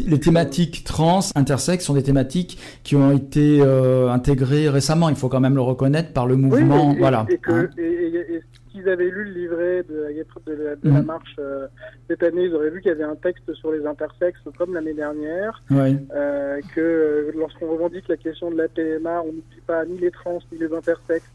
les 0.05 0.19
thématiques 0.19 0.83
trans, 0.83 1.21
intersexes 1.35 1.85
sont 1.85 1.93
des 1.93 2.03
thématiques 2.03 2.59
qui 2.83 2.95
ont 2.95 3.11
été 3.11 3.61
euh, 3.61 4.09
intégrées 4.09 4.67
récemment, 4.67 5.07
il 5.07 5.15
faut 5.15 5.29
quand 5.29 5.39
même 5.39 5.55
le 5.55 5.61
reconnaître, 5.61 6.11
par 6.11 6.27
le 6.27 6.35
mouvement. 6.35 6.93
voilà. 6.97 7.25
Et, 7.29 7.37
que, 7.37 7.51
hein. 7.51 7.69
et, 7.77 8.41
s'ils 8.71 8.89
avaient 8.89 9.09
lu 9.09 9.23
le 9.23 9.31
livret 9.31 9.83
de, 9.87 10.83
la, 10.83 10.99
mhm. 10.99 11.05
marche 11.05 11.35
euh, 11.39 11.67
cette 12.09 12.21
année, 12.21 12.43
ils 12.43 12.53
auraient 12.53 12.69
vu 12.69 12.81
qu'il 12.81 12.89
y 12.89 12.91
avait 12.91 13.03
un 13.03 13.15
texte 13.15 13.51
sur 13.53 13.71
les 13.71 13.85
intersexes 13.85 14.41
comme 14.57 14.73
l'année 14.73 14.93
dernière. 14.93 15.63
Euh, 15.71 16.59
que 16.75 17.31
lorsqu'on 17.37 17.71
revendique 17.71 18.09
la 18.09 18.17
question 18.17 18.51
de 18.51 18.57
la 18.57 18.67
PMA, 18.67 19.21
on 19.21 19.27
n'oublie 19.27 19.61
pas 19.65 19.85
ni 19.85 19.97
les 19.99 20.11
trans 20.11 20.39
ni 20.51 20.59
les 20.59 20.73
intersexes. 20.73 21.31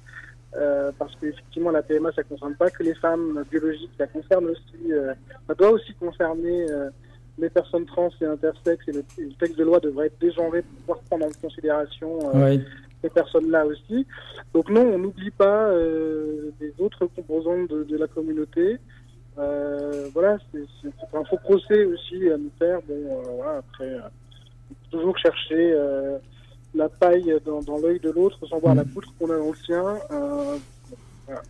parce 0.99 1.17
qu'effectivement, 1.17 1.71
la 1.71 1.83
PMA, 1.83 2.13
ça 2.13 2.23
ne 2.23 2.29
concerne 2.29 2.55
pas 2.55 2.69
que 2.69 2.83
les 2.83 2.95
femmes 2.95 3.45
biologiques, 3.51 3.93
ça 3.97 4.07
concerne 4.07 4.45
aussi, 4.45 4.93
ça 5.49 5.55
doit 5.55 5.71
aussi 5.71 5.95
concerner 5.95 6.67
les 7.39 7.51
personnes 7.51 7.87
trans 7.87 8.11
et 8.21 8.27
intersexes 8.27 8.89
et 8.89 8.93
le, 8.93 9.05
texte 9.39 9.59
de 9.59 9.65
loi 9.65 9.81
devrait 9.81 10.07
être 10.07 10.19
dégenré 10.21 10.63
pour 10.63 10.79
pouvoir 10.81 10.99
prendre 11.01 11.27
en 11.27 11.41
considération 11.41 12.19
euh, 12.35 12.59
ces 13.03 13.11
personnes-là 13.11 13.67
aussi. 13.67 14.07
Donc 14.53 14.71
non, 14.71 14.83
on 14.83 14.99
n'oublie 14.99 15.31
pas 15.31 15.69
euh, 15.69 16.51
des 16.61 16.73
autres 16.79 17.07
composantes 17.07 17.71
de, 17.71 17.97
la 17.97 18.07
communauté. 18.07 18.79
Euh, 19.37 20.09
voilà, 20.15 20.39
c'est 20.53 20.89
un 21.13 21.25
faux 21.25 21.39
procès 21.39 21.85
aussi 21.85 22.31
à 22.31 22.37
nous 22.37 22.53
faire. 22.59 22.81
Bon, 22.87 23.23
voilà, 23.37 23.59
après, 23.59 23.97
toujours 24.91 25.19
chercher 25.19 25.77
la 26.75 26.89
paille 26.89 27.37
dans, 27.45 27.63
dans 27.63 27.79
l'œil 27.79 27.99
de 27.99 28.11
l'autre 28.11 28.39
sans 28.47 28.59
voir 28.59 28.75
la 28.75 28.85
poutre 28.85 29.13
qu'on 29.19 29.31
a 29.31 29.37
dans 29.37 29.51
le 29.51 29.57
sien. 29.57 29.83
Voilà. 31.27 31.43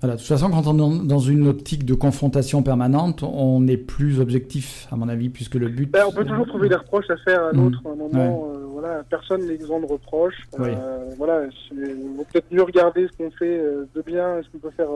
Voilà, 0.00 0.14
de 0.14 0.20
toute 0.20 0.28
façon, 0.28 0.50
quand 0.50 0.68
on 0.68 0.74
est 0.76 1.06
dans 1.06 1.18
une 1.18 1.48
optique 1.48 1.84
de 1.84 1.94
confrontation 1.94 2.62
permanente, 2.62 3.24
on 3.24 3.66
est 3.66 3.76
plus 3.76 4.20
objectif, 4.20 4.86
à 4.92 4.96
mon 4.96 5.08
avis, 5.08 5.28
puisque 5.28 5.56
le 5.56 5.68
but. 5.68 5.90
Ben, 5.90 6.04
on 6.06 6.12
peut 6.12 6.24
toujours 6.24 6.46
trouver 6.46 6.68
des 6.68 6.76
reproches 6.76 7.10
à 7.10 7.16
faire 7.16 7.42
à 7.42 7.52
l'autre. 7.52 7.80
À 7.84 7.88
un 7.88 7.96
moment, 7.96 8.52
euh, 8.54 8.66
voilà, 8.70 9.02
personne 9.10 9.44
n'est 9.46 9.54
exempt 9.54 9.80
de 9.80 9.86
reproches. 9.86 10.36
Euh, 10.60 11.10
voilà, 11.16 11.46
il 11.72 12.16
vaut 12.16 12.24
peut-être 12.30 12.46
mieux 12.52 12.62
regarder 12.62 13.08
ce 13.08 13.16
qu'on 13.16 13.30
fait 13.32 13.58
euh, 13.58 13.88
de 13.92 14.02
bien, 14.02 14.40
ce 14.44 14.48
qu'on 14.50 14.58
peut 14.58 14.74
faire 14.76 14.88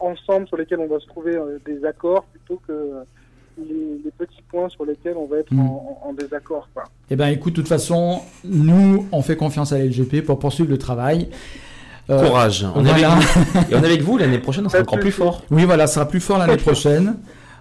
ensemble, 0.00 0.48
sur 0.48 0.56
lesquels 0.56 0.78
on 0.80 0.88
va 0.88 0.98
se 0.98 1.06
trouver 1.08 1.38
des 1.66 1.84
accords, 1.84 2.24
plutôt 2.24 2.58
que 2.66 3.04
les, 3.58 4.10
petits 4.16 4.42
points 4.48 4.70
sur 4.70 4.86
lesquels 4.86 5.16
on 5.16 5.26
va 5.26 5.38
être 5.38 5.52
mm. 5.52 5.60
en, 5.60 6.14
désaccord. 6.18 6.68
Quoi. 6.72 6.84
Eh 7.10 7.16
bien, 7.16 7.28
écoute, 7.28 7.52
de 7.52 7.60
toute 7.60 7.68
façon, 7.68 8.22
nous, 8.44 9.06
on 9.12 9.20
fait 9.20 9.36
confiance 9.36 9.72
à 9.72 9.78
l'LGP 9.78 10.24
pour 10.24 10.38
poursuivre 10.38 10.70
le 10.70 10.78
travail. 10.78 11.28
Euh, 12.10 12.26
Courage. 12.26 12.66
On 12.74 12.84
est, 12.86 12.90
avec 12.90 13.04
Et 13.70 13.74
on 13.74 13.82
est 13.82 13.86
avec 13.86 14.02
vous 14.02 14.16
l'année 14.16 14.38
prochaine, 14.38 14.64
on 14.66 14.68
sera 14.68 14.82
encore 14.82 14.98
plus 14.98 15.12
fort. 15.12 15.42
Oui, 15.50 15.64
voilà, 15.64 15.86
ça 15.86 15.94
sera 15.94 16.08
plus 16.08 16.20
fort 16.20 16.38
l'année 16.38 16.56
prochaine. 16.56 17.16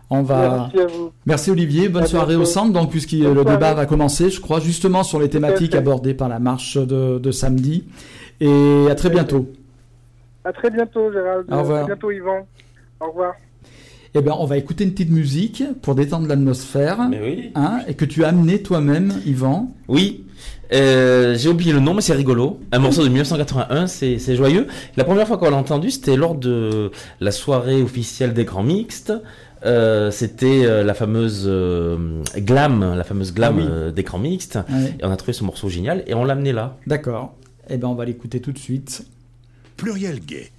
On 0.10 0.21
va. 0.21 0.69
Merci 0.73 0.79
à 0.79 0.86
vous. 0.86 1.12
Merci 1.25 1.51
Olivier. 1.51 1.89
Bonne 1.89 2.07
soirée 2.07 2.36
au 2.36 2.45
centre. 2.45 2.71
Donc, 2.71 2.91
puisque 2.91 3.12
le 3.12 3.43
débat 3.43 3.73
va 3.73 3.86
commencer, 3.86 4.29
je 4.29 4.39
crois, 4.39 4.60
justement 4.60 5.03
sur 5.03 5.19
les 5.19 5.29
thématiques 5.29 5.75
abordées 5.75 6.13
par 6.13 6.29
la 6.29 6.39
marche 6.39 6.77
de, 6.77 7.31
samedi. 7.31 7.86
Et 8.39 8.88
à 8.89 8.95
très 8.95 9.10
bientôt. 9.10 9.51
À 10.45 10.53
très 10.53 10.69
bientôt, 10.69 11.12
Gérald. 11.12 11.45
Au 11.51 11.60
revoir. 11.60 11.83
À 11.83 11.88
bientôt, 11.88 12.12
Yvan. 12.12 12.47
Au 13.01 13.07
revoir. 13.10 13.33
Eh 14.13 14.21
bien, 14.21 14.33
on 14.39 14.45
va 14.45 14.57
écouter 14.57 14.86
une 14.86 14.91
petite 14.91 15.12
musique 15.12 15.63
pour 15.81 15.93
détendre 15.93 16.27
l'atmosphère. 16.27 17.10
Mais 17.10 17.21
oui. 17.21 17.51
Hein, 17.55 17.79
et 17.88 17.95
que 17.95 18.05
tu 18.05 18.23
as 18.23 18.29
amené 18.29 18.62
toi-même, 18.63 19.13
Yvan. 19.25 19.73
Oui. 19.89 20.27
Euh, 20.73 21.36
j'ai 21.38 21.49
oublié 21.49 21.73
le 21.73 21.80
nom, 21.80 21.93
mais 21.93 22.01
c'est 22.01 22.13
rigolo. 22.13 22.60
Un 22.71 22.80
morceau 22.80 23.03
de 23.03 23.10
1981, 23.10 23.88
c'est 23.88 24.36
joyeux. 24.36 24.67
La 24.95 25.03
première 25.03 25.27
fois 25.27 25.38
qu'on 25.38 25.49
l'a 25.49 25.58
entendu, 25.58 25.91
c'était 25.91 26.15
lors 26.15 26.36
de 26.36 26.91
la 27.19 27.32
soirée 27.32 27.82
officielle 27.82 28.34
des 28.34 28.45
grands 28.45 28.63
mixtes. 28.63 29.13
Euh, 29.65 30.12
c'était 30.12 30.65
euh, 30.65 30.84
la 30.84 30.93
fameuse 30.93 31.49
glam, 32.38 32.95
la 32.95 33.03
fameuse 33.03 33.34
glam 33.34 33.60
ah 33.60 33.91
des 33.91 34.03
grands 34.03 34.19
mixtes. 34.19 34.60
Et 34.99 35.06
on 35.06 35.12
a 35.12 35.17
trouvé 35.17 35.34
ce 35.34 35.43
morceau 35.43 35.69
génial 35.69 36.03
et 36.08 36.13
on 36.13 36.23
l'a 36.23 36.34
amené 36.34 36.53
là. 36.53 36.77
D'accord. 36.86 37.36
Eh 37.69 37.77
ben, 37.77 37.88
on 37.88 37.95
va 37.95 38.06
l'écouter 38.06 38.39
tout 38.39 38.51
de 38.51 38.60
suite. 38.60 39.06
Pluriel 39.75 40.19
gay 40.19 40.51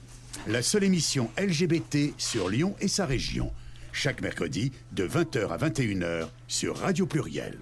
la 0.49 0.62
seule 0.62 0.85
émission 0.85 1.29
LGBT 1.38 2.14
sur 2.16 2.49
Lyon 2.49 2.75
et 2.81 2.88
sa 2.88 3.05
région. 3.05 3.53
Chaque 3.92 4.23
mercredi 4.23 4.73
de 4.92 5.07
20h 5.07 5.49
à 5.49 5.59
21h 5.59 6.29
sur 6.47 6.79
Radio 6.79 7.07
Pluriel. 7.07 7.59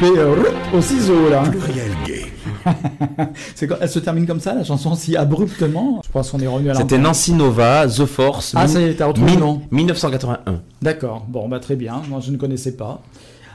Coupé 0.00 0.18
euh, 0.18 0.34
au 0.74 0.80
ciseau 0.80 1.28
là. 1.28 1.42
Pluriel 1.42 1.90
gay. 2.06 2.26
c'est 3.54 3.68
elle 3.80 3.88
se 3.88 3.98
termine 3.98 4.26
comme 4.26 4.40
ça, 4.40 4.54
la 4.54 4.64
chanson, 4.64 4.94
si 4.94 5.16
abruptement? 5.16 6.00
Je 6.04 6.10
pense 6.10 6.30
qu'on 6.30 6.40
est 6.40 6.46
revenu 6.46 6.70
à 6.70 6.74
C'était 6.74 6.98
Nancy 6.98 7.32
Nova, 7.32 7.86
The 7.86 8.06
Force. 8.06 8.54
Ah, 8.56 8.66
ça 8.66 8.80
y 8.80 8.84
est, 8.84 8.94
t'as 8.94 9.06
retrouvé 9.06 9.32
le 9.32 9.40
nom 9.40 9.62
1981. 9.70 10.60
D'accord, 10.82 11.24
bon, 11.28 11.48
bah 11.48 11.60
très 11.60 11.76
bien. 11.76 12.02
Moi, 12.08 12.20
je 12.20 12.30
ne 12.30 12.36
connaissais 12.36 12.72
pas. 12.72 13.02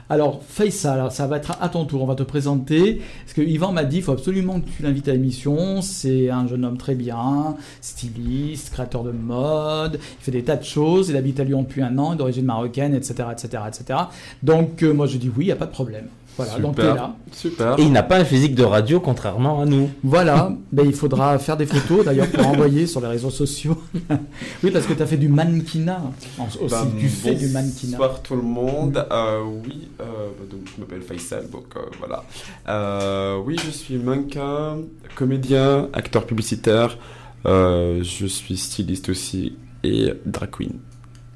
Alors, 0.08 0.44
Faisal, 0.48 1.12
ça 1.12 1.26
va 1.26 1.38
être 1.38 1.58
à 1.60 1.68
ton 1.68 1.86
tour, 1.86 2.04
on 2.04 2.06
va 2.06 2.14
te 2.14 2.22
présenter. 2.22 3.02
Parce 3.24 3.34
que 3.34 3.42
Yvan 3.42 3.72
m'a 3.72 3.84
dit, 3.84 3.98
il 3.98 4.04
faut 4.04 4.12
absolument 4.12 4.60
que 4.60 4.70
tu 4.70 4.84
l'invites 4.84 5.08
à 5.08 5.14
l'émission. 5.14 5.82
C'est 5.82 6.30
un 6.30 6.48
jeune 6.48 6.64
homme 6.64 6.78
très 6.78 6.94
bien, 6.94 7.56
styliste, 7.82 8.72
créateur 8.72 9.04
de 9.04 9.12
mode, 9.12 10.00
il 10.20 10.24
fait 10.24 10.32
des 10.32 10.44
tas 10.44 10.58
de 10.58 10.64
choses, 10.64 11.10
il 11.10 11.18
habite 11.18 11.40
à 11.40 11.44
Lyon 11.44 11.64
depuis 11.64 11.82
un 11.82 11.98
an, 11.98 12.14
d'origine 12.14 12.46
marocaine, 12.46 12.94
etc., 12.94 13.30
etc., 13.32 13.64
etc. 13.68 14.00
Donc, 14.44 14.84
euh, 14.84 14.94
moi, 14.94 15.08
je 15.08 15.18
dis 15.18 15.30
oui, 15.30 15.46
il 15.46 15.48
n'y 15.48 15.52
a 15.52 15.56
pas 15.56 15.66
de 15.66 15.72
problème. 15.72 16.06
Voilà, 16.38 16.52
Super. 16.54 16.68
donc 16.68 16.80
es 16.80 16.84
là. 16.84 17.16
Super. 17.32 17.80
Et 17.80 17.84
il 17.84 17.92
n'a 17.92 18.04
pas 18.04 18.18
un 18.18 18.26
physique 18.26 18.56
de 18.56 18.64
radio, 18.64 19.00
contrairement 19.00 19.62
à 19.62 19.66
nous. 19.66 19.90
Voilà, 20.04 20.52
ben, 20.72 20.86
il 20.86 20.94
faudra 20.94 21.40
faire 21.40 21.56
des 21.56 21.66
photos 21.66 22.06
d'ailleurs 22.06 22.28
pour 22.28 22.46
envoyer 22.48 22.88
sur 22.88 23.00
les 23.00 23.08
réseaux 23.08 23.30
sociaux. 23.30 23.82
oui, 24.64 24.72
parce 24.72 24.86
que 24.86 24.94
tu 24.94 25.02
as 25.02 25.06
fait 25.06 25.18
du 25.18 25.30
mannequinat 25.30 26.02
aussi. 26.40 26.58
Bah, 26.70 26.86
tu 27.00 27.08
fais 27.08 27.36
du 27.36 27.48
mannequinat. 27.48 27.98
Bonsoir 27.98 28.22
tout 28.22 28.36
le 28.36 28.42
monde. 28.42 29.06
Euh, 29.12 29.44
oui, 29.64 29.88
euh, 30.02 30.04
bah, 30.04 30.46
donc 30.52 30.62
je 30.76 30.82
m'appelle 30.82 31.02
Faisal, 31.02 31.50
donc 31.50 31.68
euh, 31.76 31.80
voilà. 32.00 32.24
Euh, 32.68 33.38
oui, 33.46 33.56
je 33.64 33.72
suis 33.72 33.98
mannequin, 33.98 34.78
comédien, 35.16 35.88
acteur 35.94 36.26
publicitaire. 36.26 36.98
Euh, 37.46 38.04
je 38.04 38.26
suis 38.26 38.58
styliste 38.58 39.10
aussi 39.10 39.56
et 39.84 40.14
drag 40.26 40.50
queen. 40.52 40.74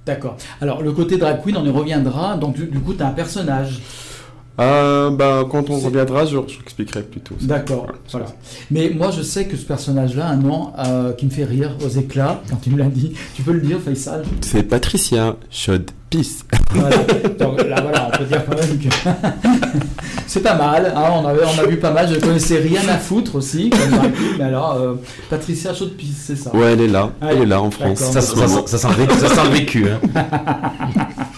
D'accord. 0.06 0.38
Alors, 0.60 0.82
le 0.82 0.92
côté 0.92 1.18
drag 1.18 1.42
queen, 1.44 1.56
on 1.56 1.66
y 1.66 1.70
reviendra. 1.70 2.36
Donc, 2.36 2.56
du, 2.56 2.66
du 2.66 2.80
coup, 2.80 2.94
tu 2.94 3.04
as 3.04 3.08
un 3.08 3.12
personnage. 3.12 3.80
Euh, 4.60 5.10
bah, 5.12 5.46
quand 5.50 5.70
on 5.70 5.80
reviendra, 5.80 6.26
je, 6.26 6.38
je 6.48 6.60
expliquerai 6.62 7.04
plutôt. 7.04 7.36
D'accord. 7.42 7.88
Voilà. 8.12 8.26
Voilà. 8.26 8.26
Mais 8.72 8.90
moi, 8.96 9.12
je 9.12 9.22
sais 9.22 9.46
que 9.46 9.56
ce 9.56 9.66
personnage-là 9.66 10.26
a 10.28 10.30
un 10.32 10.36
nom 10.38 10.72
euh, 10.78 11.14
qui 11.14 11.26
me 11.26 11.32
fait 11.32 11.46
rire 11.46 11.76
aux 11.84 11.90
éclats 11.90 12.42
quand 12.50 12.58
tu 12.58 12.70
me 12.70 12.78
l'as 12.78 12.86
dit. 12.90 13.14
Tu 13.36 13.42
peux 13.42 13.54
le 13.54 13.62
dire, 13.62 13.78
Faisal? 13.80 14.24
C'est 14.42 14.64
Patricia 14.64 15.36
Chaude 15.50 15.90
Peace. 16.10 16.44
Voilà. 16.72 16.98
Donc, 17.40 17.64
là, 17.68 17.82
voilà, 17.82 18.10
on 18.14 18.18
peut 18.18 18.26
dire 18.26 18.44
quand 18.46 18.56
même 18.58 18.80
que 18.80 18.90
c'est 20.28 20.42
pas 20.42 20.56
mal. 20.56 20.92
hein, 20.96 21.04
on, 21.16 21.26
avait, 21.26 21.42
on 21.46 21.64
a 21.64 21.66
vu 21.66 21.78
pas 21.78 21.92
mal. 21.92 22.10
Je 22.14 22.20
connaissais 22.20 22.58
rien 22.58 22.82
à 22.90 22.98
foutre 22.98 23.36
aussi. 23.36 23.70
Comme 23.70 24.12
mais 24.38 24.44
alors, 24.44 24.74
euh, 24.74 24.96
Patricia 25.30 25.74
Chaude-Pisse, 25.74 26.24
c'est 26.26 26.36
ça. 26.36 26.54
Ouais, 26.56 26.74
elle 26.74 26.82
est 26.82 26.88
là. 26.88 27.12
Elle 27.22 27.44
est 27.44 27.46
là 27.46 27.62
en 27.62 27.72
France. 27.72 28.00
Ça, 28.00 28.22
ça, 28.22 28.48
ça, 28.48 28.64
ça 28.66 28.78
sent 28.78 28.88
le 28.98 29.06
vécu. 29.06 29.20
Ça 29.20 29.28
sent 29.30 29.42
le 29.46 29.50
vécu 29.58 29.86
hein. 29.90 30.00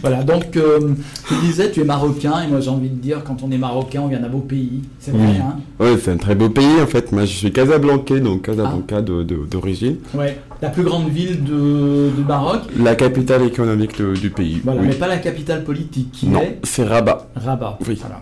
Voilà, 0.00 0.22
donc 0.22 0.56
euh, 0.56 0.94
tu 1.26 1.34
disais, 1.44 1.70
tu 1.70 1.80
es 1.80 1.84
marocain, 1.84 2.42
et 2.44 2.48
moi 2.48 2.60
j'ai 2.60 2.70
envie 2.70 2.88
de 2.88 2.94
dire, 3.00 3.22
quand 3.24 3.42
on 3.42 3.50
est 3.50 3.58
marocain, 3.58 4.02
on 4.04 4.08
vient 4.08 4.20
d'un 4.20 4.28
beau 4.28 4.38
pays. 4.40 4.82
C'est 5.00 5.10
vrai, 5.10 5.20
Oui. 5.26 5.36
hein 5.40 5.56
Ouais, 5.80 5.96
c'est 6.02 6.10
un 6.12 6.16
très 6.16 6.34
beau 6.34 6.48
pays 6.50 6.80
en 6.82 6.86
fait. 6.86 7.12
Moi, 7.12 7.24
je 7.24 7.32
suis 7.36 7.52
casablancais, 7.52 8.20
donc 8.20 8.42
Casablanca 8.42 9.02
de- 9.02 9.22
d'origine. 9.22 9.96
Ouais. 10.14 10.38
La 10.60 10.70
plus 10.70 10.82
grande 10.82 11.08
ville 11.08 11.44
de, 11.44 12.10
de 12.16 12.22
Maroc, 12.26 12.62
La 12.78 12.94
capitale 12.96 13.42
économique 13.44 13.98
de- 14.00 14.14
du 14.14 14.30
pays. 14.30 14.60
voilà, 14.64 14.80
oui. 14.80 14.88
mais 14.88 14.94
pas 14.94 15.06
la 15.08 15.18
capitale 15.18 15.64
politique, 15.64 16.10
qui 16.12 16.26
Non, 16.28 16.40
est 16.40 16.58
c'est 16.64 16.84
Rabat. 16.84 17.28
Rabat. 17.36 17.78
Oui. 17.88 17.96
Voilà. 18.00 18.20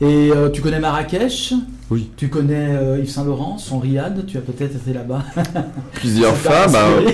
Et 0.00 0.30
euh, 0.30 0.50
tu 0.50 0.60
connais 0.60 0.78
Marrakech? 0.80 1.54
Oui. 1.90 2.10
Tu 2.16 2.28
connais 2.28 2.68
euh, 2.76 2.98
Yves 2.98 3.08
Saint-Laurent, 3.10 3.58
son 3.58 3.78
riad 3.78 4.26
Tu 4.26 4.36
as 4.36 4.40
peut-être 4.40 4.74
été 4.76 4.92
là-bas. 4.92 5.22
Plusieurs 5.94 6.36
fois, 6.36 6.66
bah, 6.66 6.84
oui, 7.06 7.12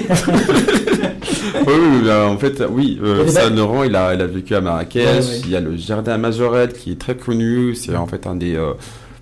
oui, 1.67 2.01
bah, 2.05 2.27
en 2.29 2.39
fait, 2.39 2.63
oui, 2.71 2.99
euh, 3.03 3.15
Il 3.15 3.19
y 3.19 3.21
a 3.21 3.25
des 3.25 3.31
Saint 3.31 3.51
Laurent, 3.51 3.85
il 3.85 3.95
a, 3.95 4.15
il 4.15 4.21
a 4.21 4.27
vécu 4.27 4.55
à 4.55 4.61
Marrakech. 4.61 5.05
Ouais, 5.07 5.19
ouais. 5.31 5.41
Il 5.45 5.51
y 5.51 5.57
a 5.57 5.61
le 5.61 5.77
jardin 5.77 6.19
Majorette 6.19 6.77
qui 6.79 6.93
est 6.93 6.99
très 7.01 7.17
connu. 7.17 7.75
C'est 7.75 7.95
en 7.97 8.07
fait 8.07 8.27
un 8.27 8.35
des, 8.35 8.59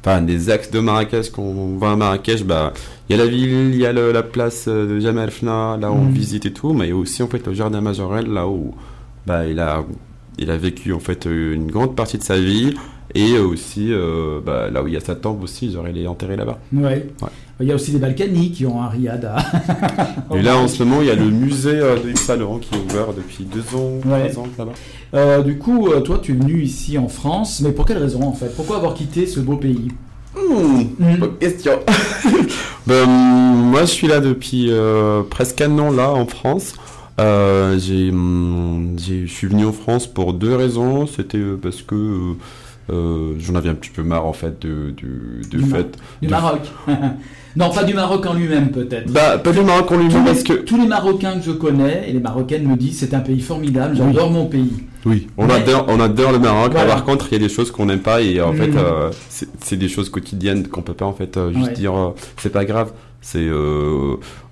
un 0.06 0.22
des 0.22 0.50
axes 0.50 0.70
de 0.70 0.80
Marrakech. 0.80 1.30
Quand 1.30 1.42
on 1.42 1.76
va 1.76 1.92
à 1.92 1.96
Marrakech, 1.96 2.44
bah, 2.44 2.72
il 3.08 3.16
y 3.16 3.20
a 3.20 3.24
la 3.24 3.28
ville, 3.30 3.70
il 3.74 3.76
y 3.76 3.86
a 3.86 3.92
le- 3.92 4.12
la 4.12 4.22
place 4.22 4.68
de 4.68 5.00
Jamal 5.00 5.30
Fna, 5.30 5.76
là 5.80 5.90
où 5.90 5.94
on 5.96 6.04
Mhm. 6.04 6.12
visite 6.12 6.46
et 6.46 6.52
tout, 6.52 6.72
mais 6.72 6.86
il 6.86 6.90
y 6.90 6.92
a 6.92 6.96
aussi 6.96 7.22
en 7.22 7.28
fait 7.28 7.44
le 7.46 7.52
jardin 7.52 7.80
Majorette, 7.80 8.28
là 8.28 8.46
où, 8.46 8.74
bah, 9.26 9.46
il 9.46 9.58
a, 9.60 9.84
il 10.38 10.50
a 10.50 10.56
vécu 10.56 10.92
en 10.92 11.00
fait 11.00 11.26
une 11.26 11.70
grande 11.70 11.94
partie 11.96 12.18
de 12.18 12.22
sa 12.22 12.38
vie. 12.38 12.74
Et 13.14 13.38
aussi, 13.38 13.88
euh, 13.92 14.40
bah, 14.44 14.68
là 14.70 14.82
où 14.82 14.86
il 14.88 14.94
y 14.94 14.96
a 14.96 15.00
sa 15.00 15.14
tombe 15.14 15.42
aussi, 15.42 15.72
genre, 15.72 15.86
il 15.88 15.98
est 15.98 16.06
enterré 16.06 16.36
là-bas. 16.36 16.58
ouais. 16.72 16.82
Ouais. 17.22 17.28
Il 17.62 17.66
y 17.66 17.72
a 17.72 17.74
aussi 17.74 17.92
des 17.92 17.98
Balkany 17.98 18.52
qui 18.52 18.64
ont 18.64 18.80
un 18.80 18.88
riad 18.88 19.22
à. 19.22 19.36
Et 20.34 20.40
là, 20.40 20.56
en 20.56 20.66
ce 20.66 20.82
moment, 20.82 21.02
il 21.02 21.08
y 21.08 21.10
a 21.10 21.14
le 21.14 21.26
musée 21.28 21.74
euh, 21.78 21.98
de 22.02 22.08
Yves 22.08 22.16
Saint 22.16 22.36
Laurent 22.36 22.58
qui 22.58 22.74
est 22.74 22.78
ouvert 22.78 23.08
depuis 23.12 23.44
deux 23.44 23.76
ans, 23.76 24.00
Ouais. 24.06 24.30
trois 24.30 24.44
ans 24.44 24.48
là-bas. 24.58 24.72
Euh, 25.12 25.42
du 25.42 25.58
coup, 25.58 25.90
toi, 26.02 26.20
tu 26.22 26.32
es 26.32 26.34
venu 26.36 26.62
ici 26.62 26.96
en 26.96 27.08
France, 27.08 27.60
mais 27.62 27.72
pour 27.72 27.84
quelle 27.84 27.98
raison 27.98 28.22
en 28.22 28.32
fait? 28.32 28.54
Pourquoi 28.56 28.76
avoir 28.76 28.94
quitté 28.94 29.26
ce 29.26 29.40
beau 29.40 29.56
pays? 29.56 29.88
Hmm, 30.34 30.84
Mhm. 30.98 31.16
bonne 31.18 31.36
question. 31.38 31.80
ben, 32.86 33.04
moi, 33.06 33.80
je 33.82 33.90
suis 33.90 34.06
là 34.06 34.20
depuis 34.20 34.68
euh, 34.70 35.22
presque 35.28 35.60
un 35.60 35.78
an 35.78 35.90
là 35.90 36.10
en 36.12 36.24
France. 36.26 36.72
Euh, 37.20 37.78
j'ai, 37.78 38.10
je 38.10 39.30
suis 39.30 39.48
venu 39.48 39.66
en 39.66 39.72
France 39.72 40.06
pour 40.06 40.32
deux 40.32 40.54
raisons. 40.56 41.06
C'était 41.06 41.42
parce 41.60 41.82
que 41.82 41.94
euh, 41.94 42.34
euh, 42.90 43.34
j'en 43.38 43.54
avais 43.54 43.68
un 43.68 43.74
petit 43.74 43.90
peu 43.90 44.02
marre 44.02 44.26
en 44.26 44.32
fait 44.32 44.60
de, 44.60 44.90
du, 44.90 45.42
du 45.50 45.60
fait. 45.64 45.96
Du 46.20 46.26
de- 46.26 46.30
Maroc. 46.30 46.60
non, 47.56 47.70
pas 47.70 47.84
du 47.84 47.94
Maroc 47.94 48.24
en 48.26 48.34
lui-même 48.34 48.70
peut-être. 48.70 49.10
Bah, 49.12 49.38
pas 49.38 49.52
du 49.52 49.60
Maroc 49.62 49.90
en 49.92 49.96
lui-même 49.96 50.18
les, 50.24 50.30
parce 50.30 50.42
que. 50.42 50.52
tous 50.54 50.76
les 50.76 50.86
Marocains 50.86 51.38
que 51.38 51.44
je 51.44 51.52
connais 51.52 52.08
et 52.08 52.12
les 52.12 52.20
Marocaines 52.20 52.66
me 52.66 52.76
disent 52.76 52.98
c'est 52.98 53.14
un 53.14 53.20
pays 53.20 53.40
formidable, 53.40 53.96
j'adore 53.96 54.30
mon 54.30 54.46
pays. 54.46 54.72
Oui, 55.06 55.28
on 55.38 55.46
Mais- 55.46 55.54
adore, 55.54 55.86
on 55.88 55.98
adore 55.98 56.32
le 56.32 56.38
Maroc. 56.38 56.72
Voilà. 56.72 56.88
Par 56.94 57.04
contre, 57.04 57.26
il 57.30 57.32
y 57.32 57.36
a 57.36 57.48
des 57.48 57.52
choses 57.52 57.70
qu'on 57.70 57.86
n'aime 57.86 58.00
pas 58.00 58.20
et 58.20 58.40
en 58.42 58.52
fait, 58.52 58.76
euh, 58.76 59.10
c'est 59.28 59.76
des 59.76 59.88
choses 59.88 60.10
quotidiennes 60.10 60.68
qu'on 60.68 60.82
peut 60.82 60.92
pas 60.94 61.06
en 61.06 61.14
fait 61.14 61.36
euh, 61.38 61.52
juste 61.52 61.68
Ouais. 61.68 61.72
dire. 61.72 61.94
euh, 61.96 62.10
c'est 62.36 62.52
pas 62.52 62.64
grave. 62.66 62.92
C'est 63.22 63.46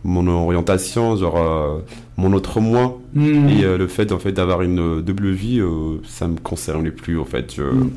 mon 0.04 0.26
orientation, 0.26 1.16
genre 1.16 1.80
mon 2.18 2.32
autre 2.34 2.60
moi 2.60 2.98
Hmm. 3.14 3.48
et 3.48 3.62
le 3.62 3.86
fait 3.86 4.12
en 4.12 4.18
fait 4.18 4.32
d'avoir 4.32 4.60
une 4.60 5.00
double 5.00 5.30
vie, 5.30 5.62
ça 6.06 6.28
me 6.28 6.36
concerne 6.38 6.90
plus 6.90 7.18
en 7.18 7.24
fait. 7.24 7.54
Je- 7.56 7.62
Mm. 7.62 7.90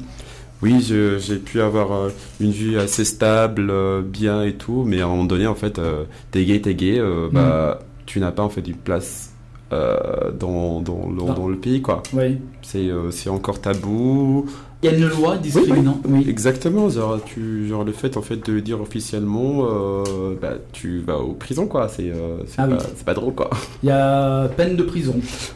Oui, 0.62 0.80
j'ai 0.82 1.38
pu 1.38 1.60
avoir 1.62 1.92
euh, 1.92 2.10
une 2.40 2.52
vie 2.52 2.78
assez 2.78 3.04
stable, 3.04 3.70
euh, 3.72 4.02
bien 4.02 4.44
et 4.44 4.54
tout, 4.54 4.84
mais 4.86 5.02
à 5.02 5.06
un 5.06 5.10
moment 5.10 5.24
donné, 5.26 5.48
en 5.48 5.56
fait, 5.56 5.80
euh, 5.80 6.04
t'es 6.32 6.46
gay, 6.46 6.62
t'es 6.62 6.76
gay, 6.76 7.00
euh, 7.00 7.28
Mm. 7.30 7.34
bah, 7.34 7.80
tu 8.06 8.20
n'as 8.20 8.32
pas 8.32 8.44
en 8.44 8.50
fait 8.50 8.68
une 8.68 8.76
place 8.76 9.30
euh, 9.74 10.32
dans, 10.38 10.82
dans, 10.82 11.10
le- 11.10 11.24
Ah. 11.30 11.34
dans 11.34 11.48
le 11.48 11.56
pays, 11.58 11.82
quoi. 11.82 12.04
Oui. 12.14 12.38
C'est 12.62 12.90
c'est 13.12 13.30
encore 13.30 13.60
tabou. 13.62 14.46
Il 14.84 14.90
y 14.90 14.94
a 14.94 14.98
une 14.98 15.08
loi 15.08 15.38
discriminante. 15.38 16.00
Oui. 16.08 16.26
Exactement, 16.28 16.90
genre, 16.90 17.20
tu, 17.24 17.68
genre 17.68 17.84
le 17.84 17.92
fait 17.92 18.18
en 18.18 18.22
fait 18.24 18.44
de 18.50 18.60
dire 18.60 18.82
officiellement, 18.82 19.68
euh, 19.70 20.34
bah, 20.42 20.54
tu 20.72 21.00
vas 21.00 21.20
au 21.20 21.34
prison, 21.34 21.68
quoi. 21.68 21.88
C'est 21.88 22.10
euh, 22.10 22.38
Ah 22.58 22.68
pas, 22.68 22.78
oui. 22.78 23.04
pas 23.06 23.14
drôle, 23.14 23.36
quoi. 23.36 23.50
Il 23.84 23.90
y 23.90 23.92
a 23.92 24.48
peine 24.58 24.76
de 24.76 24.84
prison. 24.84 25.16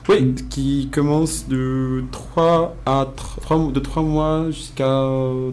Oui, 0.09 0.35
qui 0.49 0.89
commence 0.91 1.47
de 1.47 2.03
3 2.11 2.75
à 2.85 3.07
3, 3.15 3.71
de 3.71 3.79
3 3.79 4.03
mois 4.03 4.45
jusqu'à 4.51 5.07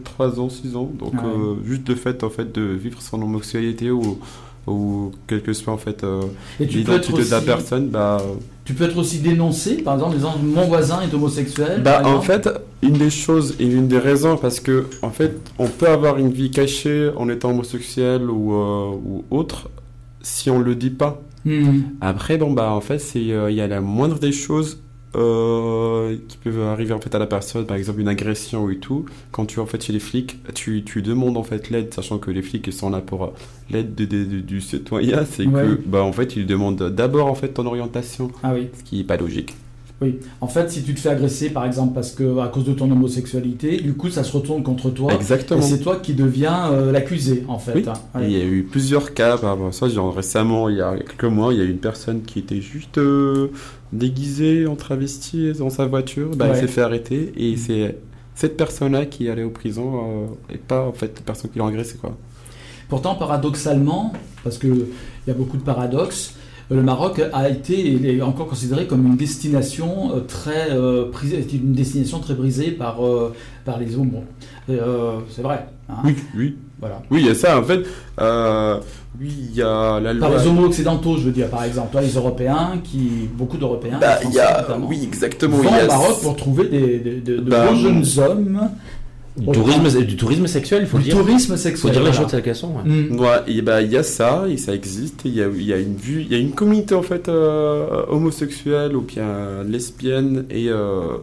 3 0.05 0.39
ans, 0.41 0.51
6 0.51 0.77
ans. 0.77 0.91
Donc 0.99 1.13
Ah 1.17 1.25
euh, 1.25 1.55
juste 1.65 1.89
le 1.89 1.95
fait 1.95 2.23
en 2.25 2.31
fait 2.31 2.53
de 2.55 2.63
vivre 2.63 3.01
son 3.01 3.23
homosexualité 3.23 3.91
ou 3.91 4.19
ou 4.67 5.13
quel 5.27 5.43
que 5.43 5.53
soit 5.53 5.73
en 5.73 5.79
fait 5.79 6.05
euh, 6.05 6.23
l'identité 6.61 7.25
de 7.25 7.31
la 7.31 7.41
personne, 7.41 7.89
bah, 7.89 8.23
tu 8.65 8.75
peux 8.75 8.85
être 8.85 8.97
aussi 8.97 9.19
dénoncé, 9.19 9.83
par 9.83 9.95
exemple, 9.95 10.13
en 10.13 10.17
disant 10.17 10.35
mon 10.43 10.67
voisin 10.67 11.01
est 11.03 11.13
homosexuel. 11.13 11.83
bah 11.83 12.03
en 12.05 12.21
fait 12.21 12.49
une 12.81 12.93
des 12.93 13.11
choses 13.11 13.57
et 13.59 13.65
une 13.65 13.89
des 13.89 13.99
raisons 13.99 14.37
parce 14.37 14.61
que 14.61 14.87
en 15.03 15.11
fait 15.11 15.37
on 15.59 15.67
peut 15.67 15.89
avoir 15.89 16.19
une 16.19 16.31
vie 16.31 16.51
cachée 16.51 17.11
en 17.17 17.29
étant 17.29 17.51
homosexuel 17.51 18.31
ou 18.31 18.55
euh, 18.55 18.93
ou 19.05 19.25
autre 19.31 19.69
si 20.23 20.51
on 20.51 20.61
le 20.61 20.75
dit 20.75 20.91
pas. 20.91 21.21
Hmm. 21.45 21.81
Après, 22.01 22.39
bon, 22.39 22.53
bah, 22.53 22.71
en 22.71 22.81
fait, 22.81 22.99
c'est, 22.99 23.33
euh, 23.33 23.51
il 23.51 23.57
y 23.57 23.61
a 23.61 23.67
la 23.67 23.81
moindre 23.81 24.19
des 24.19 24.33
choses 24.33 24.81
euh, 25.17 26.17
qui 26.29 26.37
peuvent 26.39 26.61
arriver 26.63 26.93
en 26.95 27.01
fait 27.01 27.15
à 27.15 27.19
la 27.19 27.27
personne, 27.27 27.67
par 27.67 27.77
exemple 27.77 28.01
une 28.01 28.09
agression 28.09 28.71
et 28.71 28.77
tout. 28.79 29.05
Quand 29.31 29.47
tu 29.47 29.59
es 29.59 29.63
en 29.63 29.67
fait 29.67 29.83
chez 29.83 29.93
les 29.93 30.01
flics, 30.01 30.39
tu, 30.55 30.83
tu 30.85 31.03
demandes 31.03 31.37
en 31.37 31.43
fait 31.43 31.71
l'aide, 31.71 31.93
sachant 31.93 32.19
que 32.19 32.31
les 32.31 32.43
flics 32.43 32.67
ils 32.67 32.73
sont 32.73 32.91
là 32.91 33.01
pour 33.01 33.25
euh, 33.25 33.29
l'aide 33.71 33.95
de- 33.95 34.05
de- 34.07 34.25
de- 34.25 34.41
du 34.41 34.61
citoyen. 34.61 35.25
C'est 35.25 35.47
Ouais. 35.47 35.63
que, 35.63 35.81
bah, 35.87 36.03
en 36.03 36.13
fait, 36.13 36.37
ils 36.37 36.47
demandent 36.47 36.83
d'abord 36.91 37.27
en 37.27 37.35
fait 37.35 37.49
ton 37.49 37.67
orientation, 37.67 38.31
Ah 38.43 38.53
oui. 38.55 38.69
ce 38.79 38.83
qui 38.85 39.01
est 39.01 39.05
pas 39.05 39.17
logique. 39.17 39.55
Oui. 40.03 40.19
En 40.41 40.49
fait, 40.49 40.69
si 40.71 40.83
tu 40.83 40.93
te 40.95 41.01
fais 41.01 41.09
agresser, 41.11 41.49
par 41.51 41.65
exemple, 41.65 41.95
parce 41.95 42.11
que 42.11 42.39
à 42.41 42.49
cause 42.49 42.65
de 42.65 42.73
ton 42.73 42.91
homosexualité, 42.91 43.77
du 43.79 43.95
coup, 43.95 44.11
ça 44.11 44.25
se 44.25 44.37
retourne 44.37 44.63
contre 44.63 44.91
toi. 44.91 45.13
Et 45.13 45.15
Exactement. 45.17 45.63
c'est 45.63 45.79
toi 45.79 45.97
qui 46.03 46.13
deviens 46.15 46.73
euh, 46.73 46.91
l'accusé, 46.93 47.45
en 47.49 47.59
fait. 47.59 47.73
Oui. 47.77 47.85
hein. 47.87 47.93
Et 48.17 48.19
Ouais. 48.19 48.25
Il 48.31 48.39
y 48.39 48.41
a 48.41 48.45
eu 48.45 48.65
plusieurs 48.65 49.15
cas 49.15 49.39
par 49.39 49.51
rapport 49.51 49.69
à 49.69 49.73
ça. 49.73 49.89
Genre, 49.89 50.15
récemment, 50.15 50.69
il 50.69 50.77
y 50.77 50.81
a 50.83 50.97
quelques 50.97 51.25
mois, 51.25 51.55
il 51.55 51.59
y 51.59 51.63
a 51.63 51.65
eu 51.65 51.71
une 51.71 51.79
personne 51.79 52.23
qui 52.23 52.41
était 52.41 52.61
juste 52.61 52.99
euh, 52.99 53.49
déguisée 53.93 54.67
en 54.67 54.75
travesti 54.77 55.53
dans 55.59 55.71
sa 55.71 55.87
voiture. 55.87 56.31
Bah, 56.37 56.47
Ouais. 56.47 56.51
Elle 56.55 56.61
s'est 56.61 56.67
fait 56.73 56.83
arrêter 56.83 57.33
et 57.37 57.57
c'est 57.57 57.97
cette 58.35 58.57
personne-là 58.57 59.07
qui 59.07 59.27
est 59.27 59.31
allée 59.31 59.45
en 59.45 59.51
prison 59.51 59.93
euh, 60.51 60.55
et 60.55 60.59
pas 60.59 60.83
en 60.87 60.93
fait 60.93 61.13
la 61.17 61.23
personne 61.25 61.51
qui 61.51 61.59
l'a 61.59 61.67
agressé 61.67 61.97
quoi. 62.01 62.17
Pourtant, 62.89 63.15
paradoxalement, 63.15 64.13
parce 64.45 64.59
qu'il 64.59 64.87
y 65.27 65.31
a 65.31 65.35
beaucoup 65.35 65.57
de 65.57 65.63
paradoxes, 65.63 66.35
le 66.71 66.83
Maroc 66.83 67.23
a 67.33 67.49
été 67.49 67.75
et 67.75 68.17
est 68.17 68.23
encore 68.23 68.49
considéré 68.49 68.87
comme 68.87 69.07
une 69.07 69.17
destination 69.17 70.13
très 70.27 70.69
prisée, 71.11 71.47
une 71.53 71.73
destination 71.73 72.21
très 72.21 72.35
brisée 72.35 72.71
par 72.71 72.99
par 73.65 73.79
les 73.79 73.97
homos. 73.97 74.25
c'est 74.69 75.43
vrai. 75.43 75.67
Hein. 75.89 75.97
oui, 76.05 76.17
oui. 76.37 76.57
Voilà. 76.83 77.01
Oui, 77.13 77.21
il 77.21 77.27
y 77.29 77.31
a 77.31 77.35
ça 77.37 77.59
en 77.61 77.63
fait. 77.63 77.81
oui, 79.21 79.33
il 79.51 79.55
y 79.55 79.63
a 79.63 80.01
la 80.01 80.13
loi. 80.13 80.29
Par 80.29 80.37
les 80.37 80.47
homo 80.49 80.65
occidentaux, 80.65 81.17
je 81.17 81.27
veux 81.27 81.31
dire, 81.31 81.49
par 81.49 81.63
exemple, 81.63 81.97
les 82.01 82.15
Européens, 82.15 82.81
qui 82.83 83.29
beaucoup 83.35 83.57
d'Européens. 83.57 83.99
Bah, 84.01 84.19
il 84.25 84.33
y 84.33 84.41
a, 84.41 84.67
oui, 84.81 85.01
exactement. 85.05 85.59
Vont 85.59 85.69
au 85.69 85.87
Maroc 85.87 86.21
pour 86.21 86.37
trouver 86.37 86.69
des, 86.69 86.99
de, 87.21 87.41
bah, 87.41 87.69
beaux 87.69 87.77
jeunes 87.77 88.05
hommes 88.19 88.69
du 89.37 89.47
tourisme, 89.47 90.05
du 90.05 90.17
tourisme 90.17 90.47
sexuel, 90.47 90.83
il 90.83 90.89
faut 90.89 90.99
du 90.99 91.05
dire. 91.05 91.17
tourisme 91.17 91.57
sexuel. 91.57 91.93
Il 91.93 91.95
faut 91.95 92.01
dire 92.01 92.11
les 92.11 92.17
choses 92.17 92.31
telles 92.31 92.43
qu'elles 92.43 92.55
sont. 92.55 92.75
Mm. 92.85 93.19
il 93.49 93.63
bah, 93.63 93.81
y 93.83 93.97
a 93.97 94.03
ça, 94.03 94.45
et 94.49 94.59
ça 94.59 94.75
existe. 94.75 95.23
Il 95.25 95.35
y 95.35 95.43
a, 95.43 95.49
y 95.49 95.73
a, 95.73 95.79
une 95.79 95.97
vue, 95.97 96.21
il 96.21 96.31
y 96.31 96.35
a 96.35 96.39
une 96.39 96.53
communauté 96.53 96.95
en 96.95 97.03
fait 97.03 97.29
euh, 97.29 98.05
homosexuelle 98.09 98.95
ou 98.95 99.01
bien 99.01 99.65
lesbienne 99.65 100.45
et 100.51 100.69
euh, 100.69 101.17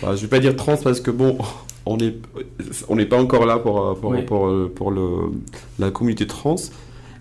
bah, 0.00 0.14
je 0.14 0.22
vais 0.22 0.28
pas 0.28 0.38
dire 0.38 0.54
trans 0.54 0.76
parce 0.76 1.00
que 1.00 1.10
bon, 1.10 1.38
on 1.86 1.96
n'est 1.96 2.14
on 2.88 2.96
n'est 2.96 3.06
pas 3.06 3.20
encore 3.20 3.46
là 3.46 3.58
pour 3.58 3.98
pour, 3.98 4.14
pour, 4.24 4.70
pour, 4.74 4.90
le, 4.92 5.08
la 5.80 5.90
communauté 5.90 6.26
trans. 6.26 6.56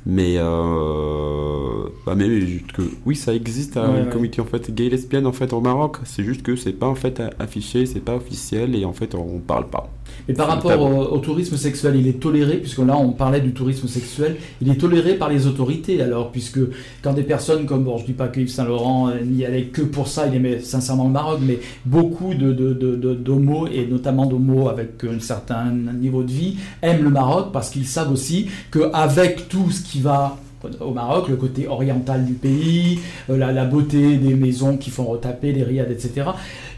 Mais, 0.05 0.35
euh, 0.37 1.85
bah 2.05 2.13
mais 2.15 2.27
que, 2.75 2.81
oui, 3.05 3.15
ça 3.15 3.33
existe, 3.33 3.77
hein, 3.77 4.03
une 4.03 4.09
communauté 4.09 4.41
en 4.41 4.45
fait 4.45 4.69
gay 4.69 4.89
lesbienne 4.89 5.25
en 5.25 5.31
fait 5.31 5.53
au 5.53 5.61
Maroc. 5.61 5.97
C'est 6.03 6.25
juste 6.25 6.43
que 6.43 6.57
c'est 6.57 6.73
pas 6.73 6.87
en 6.87 6.95
fait 6.95 7.21
affiché, 7.39 7.85
c'est 7.85 8.01
pas 8.01 8.15
officiel 8.15 8.75
et 8.75 8.83
en 8.83 8.91
fait 8.91 9.15
on 9.15 9.39
parle 9.39 9.69
pas. 9.69 9.89
Et 10.29 10.33
par 10.33 10.47
rapport 10.47 10.81
au, 11.11 11.17
tourisme 11.17 11.57
sexuel, 11.57 11.95
il 11.97 12.07
est 12.07 12.19
toléré, 12.19 12.57
puisque 12.57 12.79
là 12.79 12.97
on 12.97 13.11
parlait 13.11 13.41
du 13.41 13.51
tourisme 13.51 13.87
sexuel, 13.87 14.37
il 14.61 14.69
est 14.69 14.75
toléré 14.75 15.15
par 15.15 15.29
les 15.29 15.47
autorités 15.47 16.01
alors, 16.01 16.31
puisque 16.31 16.59
quand 17.01 17.13
des 17.13 17.23
personnes 17.23 17.65
comme, 17.65 17.83
bon 17.83 17.97
je 17.97 18.05
dis 18.05 18.13
pas 18.13 18.27
que 18.27 18.39
Yves 18.39 18.49
Saint-Laurent 18.49 19.09
euh, 19.09 19.21
n'y 19.25 19.45
allait 19.45 19.65
que 19.65 19.81
pour 19.81 20.07
ça, 20.07 20.27
il 20.27 20.35
aimait 20.35 20.59
sincèrement 20.59 21.05
le 21.05 21.11
Maroc, 21.11 21.39
mais 21.41 21.59
beaucoup 21.85 22.33
d'homos, 22.33 23.65
de, 23.65 23.73
de, 23.73 23.73
et 23.73 23.85
notamment 23.85 24.25
d'homos 24.25 24.69
avec 24.69 25.03
un 25.03 25.19
certain 25.19 25.71
niveau 25.71 26.23
de 26.23 26.31
vie, 26.31 26.57
aiment 26.81 27.03
le 27.03 27.09
Maroc 27.09 27.51
parce 27.51 27.69
qu'ils 27.69 27.87
savent 27.87 28.11
aussi 28.11 28.47
qu'avec 28.71 29.49
tout 29.49 29.71
ce 29.71 29.81
qui 29.81 29.99
va 29.99 30.37
au 30.79 30.91
Maroc, 30.91 31.27
le 31.27 31.35
côté 31.35 31.67
oriental 31.67 32.25
du 32.25 32.33
pays, 32.33 32.99
euh, 33.29 33.37
la, 33.37 33.51
la, 33.51 33.65
beauté 33.65 34.15
des 34.15 34.33
maisons 34.33 34.77
qui 34.77 34.89
font 34.89 35.03
retaper, 35.03 35.51
les 35.51 35.63
riades, 35.63 35.91
etc. 35.91 36.29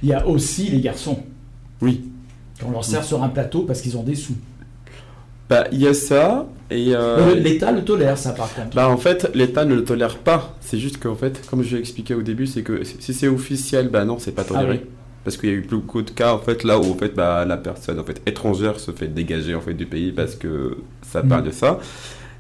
Il 0.02 0.10
y 0.10 0.14
a 0.14 0.28
aussi 0.28 0.70
les 0.70 0.82
garçons. 0.82 1.20
Oui. 1.82 2.02
On 2.64 2.72
leur 2.72 2.86
sert 2.86 3.04
sur 3.04 3.24
un 3.24 3.30
plateau 3.30 3.62
parce 3.62 3.82
qu'ils 3.82 3.98
ont 3.98 4.04
des 4.04 4.16
sous. 4.16 4.36
Bah, 5.50 5.66
il 5.72 5.80
y 5.80 5.88
a 5.88 5.94
ça. 5.94 6.48
Et 6.72 6.96
euh, 6.96 7.36
L'État 7.36 7.72
le 7.72 7.84
tolère, 7.84 8.18
ça, 8.18 8.32
par 8.32 8.54
contre. 8.54 8.76
Bah, 8.76 8.90
en 8.90 8.98
fait, 8.98 9.30
l'État 9.36 9.66
ne 9.66 9.76
le 9.76 9.84
tolère 9.84 10.18
pas. 10.18 10.56
C'est 10.62 10.80
juste 10.80 10.98
qu'en 10.98 11.16
fait, 11.16 11.46
comme 11.48 11.62
je 11.62 11.76
l'ai 11.76 11.80
expliqué 11.80 12.16
au 12.16 12.24
début, 12.24 12.48
c'est 12.48 12.64
que 12.64 12.84
si 12.84 13.14
c'est 13.14 13.28
officiel, 13.28 13.90
bah 13.90 14.06
non, 14.06 14.18
c'est 14.18 14.32
pas 14.32 14.44
toléré. 14.44 14.82
Ah 14.84 14.90
parce 15.24 15.38
qu'il 15.38 15.50
y 15.50 15.54
a 15.54 15.56
eu 15.56 15.66
beaucoup 15.68 16.04
de 16.04 16.12
cas, 16.12 16.34
en 16.34 16.38
fait, 16.38 16.64
là 16.64 16.80
où 16.80 16.84
en 16.84 16.96
fait, 16.96 17.16
bah, 17.16 17.46
la 17.46 17.58
personne 17.58 18.00
en 18.00 18.04
fait, 18.04 18.22
étrangère 18.28 18.80
se 18.80 18.92
fait 18.92 19.08
dégager 19.08 19.56
en 19.56 19.62
fait, 19.62 19.74
du 19.74 19.88
pays 19.88 20.12
parce 20.12 20.36
que 20.36 20.78
ça 21.02 21.24
parle 21.24 21.42
mm. 21.42 21.48
de 21.48 21.52
ça. 21.52 21.80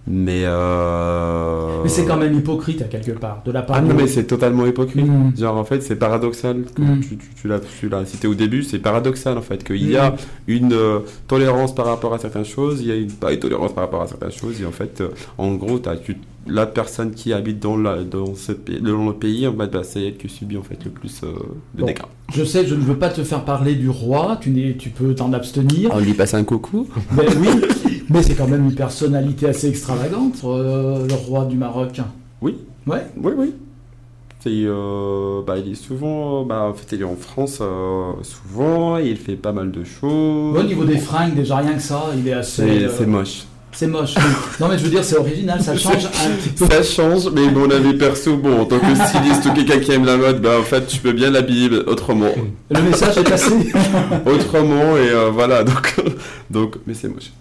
Mais, 0.08 0.43
euh... 0.45 1.82
mais 1.82 1.89
c'est 1.89 2.06
quand 2.06 2.18
même 2.18 2.36
hypocrite 2.36 2.82
à 2.84 2.86
quelque 2.86 3.14
part 3.14 3.41
de 3.43 3.51
la 3.51 3.64
part. 3.64 3.78
Ah 3.78 3.82
non, 3.82 3.95
mais 3.95 4.06
c'est 4.06 4.26
totalement 4.26 4.66
hypocrite. 4.66 5.08
Mm. 5.08 5.36
Genre 5.36 5.58
en 5.58 5.64
fait 5.64 5.82
c'est 5.82 5.95
paradoxal. 5.95 6.64
Comme 6.76 6.97
mm. 6.97 7.01
tu, 7.01 7.18
tu, 7.18 7.28
tu 7.36 7.89
l'as 7.89 8.06
cité 8.06 8.28
au 8.28 8.36
début, 8.36 8.62
c'est 8.62 8.78
paradoxal 8.78 9.36
en 9.38 9.41
fait 9.41 9.64
qu'il 9.64 9.89
y 9.89 9.97
a 9.97 10.12
mm. 10.12 10.16
une 10.47 10.74
euh, 10.74 10.99
tolérance 11.28 11.74
par 11.74 11.88
rapport 11.88 12.14
à 12.14 12.20
certaines 12.20 12.45
choses, 12.45 12.82
il 12.82 12.88
y 12.88 12.91
a 12.91 12.95
une 12.95 13.12
pas 13.12 13.34
une 13.34 13.39
tolérance 13.39 13.74
par 13.74 13.86
rapport 13.86 14.03
à 14.03 14.08
certaines 14.08 14.32
choses 14.32 14.62
et 14.62 14.66
en 14.66 14.72
fait 14.72 15.01
euh, 15.01 15.10
en 15.39 15.56
gros 15.56 15.82
as, 15.88 15.97
tu, 15.97 16.18
la 16.48 16.66
personne 16.66 17.12
qui 17.12 17.34
habite 17.34 17.60
dans, 17.60 17.78
la, 17.78 18.04
dans, 18.04 18.36
ce, 18.36 18.52
dans 18.52 19.06
le 19.08 19.14
pays, 19.14 19.48
en 19.48 19.54
fait, 19.54 19.68
bah, 19.68 19.82
c'est 19.84 20.08
elle 20.08 20.18
qui 20.18 20.30
subit 20.30 20.58
en 20.58 20.64
fait 20.64 20.84
le 20.84 20.91
plus 20.91 21.22
euh, 21.24 21.34
de 21.76 21.86
dégâts. 21.86 22.02
Je 22.34 22.43
sais, 22.43 22.66
je 22.66 22.76
ne 22.76 22.82
veux 22.82 22.98
pas 22.98 23.10
te 23.10 23.24
faire 23.24 23.43
parler 23.46 23.76
du 23.76 23.89
roi, 23.89 24.38
tu, 24.39 24.76
tu 24.78 24.89
peux 24.89 25.16
t'en 25.16 25.34
abstenir. 25.34 25.91
On 25.93 26.00
lui 26.00 26.14
passe 26.14 26.34
un 26.34 26.43
coucou. 26.43 26.88
Ben 27.16 27.26
oui. 27.39 27.50
Mais 28.10 28.22
c'est 28.22 28.36
quand 28.36 28.48
même 28.48 28.66
une 28.66 28.76
personnalité 28.76 29.48
assez 29.48 29.68
extravagante, 29.68 30.41
euh, 30.43 31.08
le 31.08 31.14
roi 31.14 31.46
du 31.46 31.58
Maroc. 31.58 32.02
Oui. 32.41 32.58
Ouais. 32.86 33.06
Oui, 33.18 33.34
oui. 33.36 33.54
Euh, 34.48 35.41
bah, 35.46 35.58
il 35.58 35.72
est 35.72 35.76
souvent, 35.76 36.46
bah, 36.46 36.64
en 36.70 36.74
fait, 36.74 36.96
il 36.96 37.02
est 37.02 37.06
en 37.06 37.16
France 37.16 37.60
euh, 37.62 38.12
souvent, 38.22 38.98
et 39.00 39.08
il 39.08 39.18
fait 39.18 39.36
pas 39.36 39.52
mal 39.52 39.72
de 39.72 39.84
choses. 39.84 40.58
au 40.58 40.64
niveau 40.64 40.84
des 40.84 40.98
fringues, 40.98 41.36
déjà 41.36 41.58
rien 41.58 41.74
que 41.74 41.82
ça, 41.82 42.12
il 42.16 42.28
est 42.28 42.34
assez. 42.34 42.88
C'est 42.89 43.08
moche. 43.08 43.46
C'est 43.76 43.88
moche. 43.88 44.15
non, 44.59 44.69
mais 44.69 44.78
je 44.78 44.84
veux 44.84 44.89
dire, 44.89 45.03
c'est 45.03 45.17
original, 45.17 45.61
ça 45.61 45.76
change 45.76 46.05
un 46.05 46.30
petit 46.38 46.49
peu. 46.49 46.65
Ça 46.65 46.82
change, 46.82 47.30
mais 47.34 47.51
mon 47.51 47.69
avis 47.69 47.93
perso, 47.93 48.38
bon, 48.38 48.61
en 48.61 48.65
tant 48.65 48.80
que 48.80 48.95
styliste 48.95 49.45
ou 49.45 49.53
quelqu'un 49.53 49.80
qui 49.80 49.91
aime 49.91 50.05
la 50.05 50.15
mode, 50.15 50.41
bah, 50.41 50.59
en 50.59 50.63
fait, 50.63 50.88
tu 50.88 50.99
peux 50.99 51.11
bien 51.11 51.30
l'habiller 51.30 51.69
autrement. 51.86 52.32
Le 52.71 52.82
message 52.82 53.17
est 53.17 53.30
passé. 53.30 53.51
autrement, 54.26 54.95
et 54.97 55.11
voilà, 55.32 55.63
donc, 55.63 55.95
donc 56.49 56.78
mais 56.88 56.93
c'est 56.93 57.09
moche. 57.09 57.32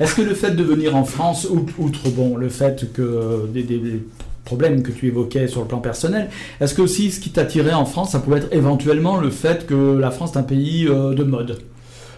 Est-ce 0.00 0.14
que 0.14 0.22
le 0.22 0.34
fait 0.34 0.52
de 0.52 0.62
venir 0.62 0.96
en 0.96 1.04
France, 1.04 1.46
outre 1.78 2.08
bon, 2.10 2.36
le 2.36 2.48
fait 2.48 2.92
que 2.92 3.46
des, 3.52 4.02
problèmes 4.44 4.82
que 4.82 4.92
tu 4.92 5.08
évoquais 5.08 5.48
sur 5.48 5.62
le 5.62 5.66
plan 5.66 5.78
personnel, 5.78 6.28
est-ce 6.60 6.74
que 6.74 6.82
aussi 6.82 7.10
ce 7.10 7.20
qui 7.20 7.30
t'attirait 7.30 7.72
en 7.72 7.86
France, 7.86 8.12
ça 8.12 8.18
pouvait 8.18 8.38
être 8.38 8.52
éventuellement 8.52 9.16
le 9.16 9.30
fait 9.30 9.66
que 9.66 9.96
la 9.98 10.10
France 10.10 10.32
est 10.34 10.38
un 10.38 10.42
pays 10.42 10.86
euh, 10.86 11.14
de 11.14 11.24
mode? 11.24 11.62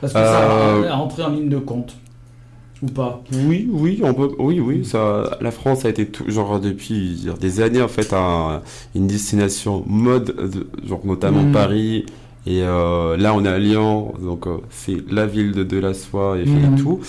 Est-ce 0.02 0.12
que 0.12 0.18
ça 0.18 0.40
a 0.40 0.50
euh, 0.50 0.92
rentré 0.92 1.22
en 1.22 1.30
ligne 1.30 1.48
de 1.48 1.58
compte 1.58 1.96
ou 2.82 2.86
pas 2.86 3.22
Oui, 3.32 3.68
oui, 3.70 4.00
on 4.02 4.14
peut, 4.14 4.30
oui, 4.38 4.60
oui. 4.60 4.84
Ça, 4.84 5.38
la 5.40 5.50
France 5.50 5.84
a 5.84 5.88
été 5.88 6.08
genre 6.26 6.60
depuis 6.60 7.26
des 7.40 7.60
années 7.60 7.82
en 7.82 7.88
fait 7.88 8.14
une 8.94 9.06
destination 9.06 9.82
mode, 9.86 10.68
genre 10.86 11.04
notamment 11.04 11.42
mmh. 11.42 11.52
Paris. 11.52 12.06
Et 12.48 12.62
euh, 12.62 13.16
là, 13.16 13.34
on 13.34 13.44
est 13.44 13.48
à 13.48 13.58
Lyon, 13.58 14.14
donc 14.22 14.46
c'est 14.70 15.10
la 15.10 15.26
ville 15.26 15.52
de, 15.52 15.78
la 15.78 15.94
soie 15.94 16.38
et 16.38 16.44
mmh. 16.44 16.76
tout 16.76 17.00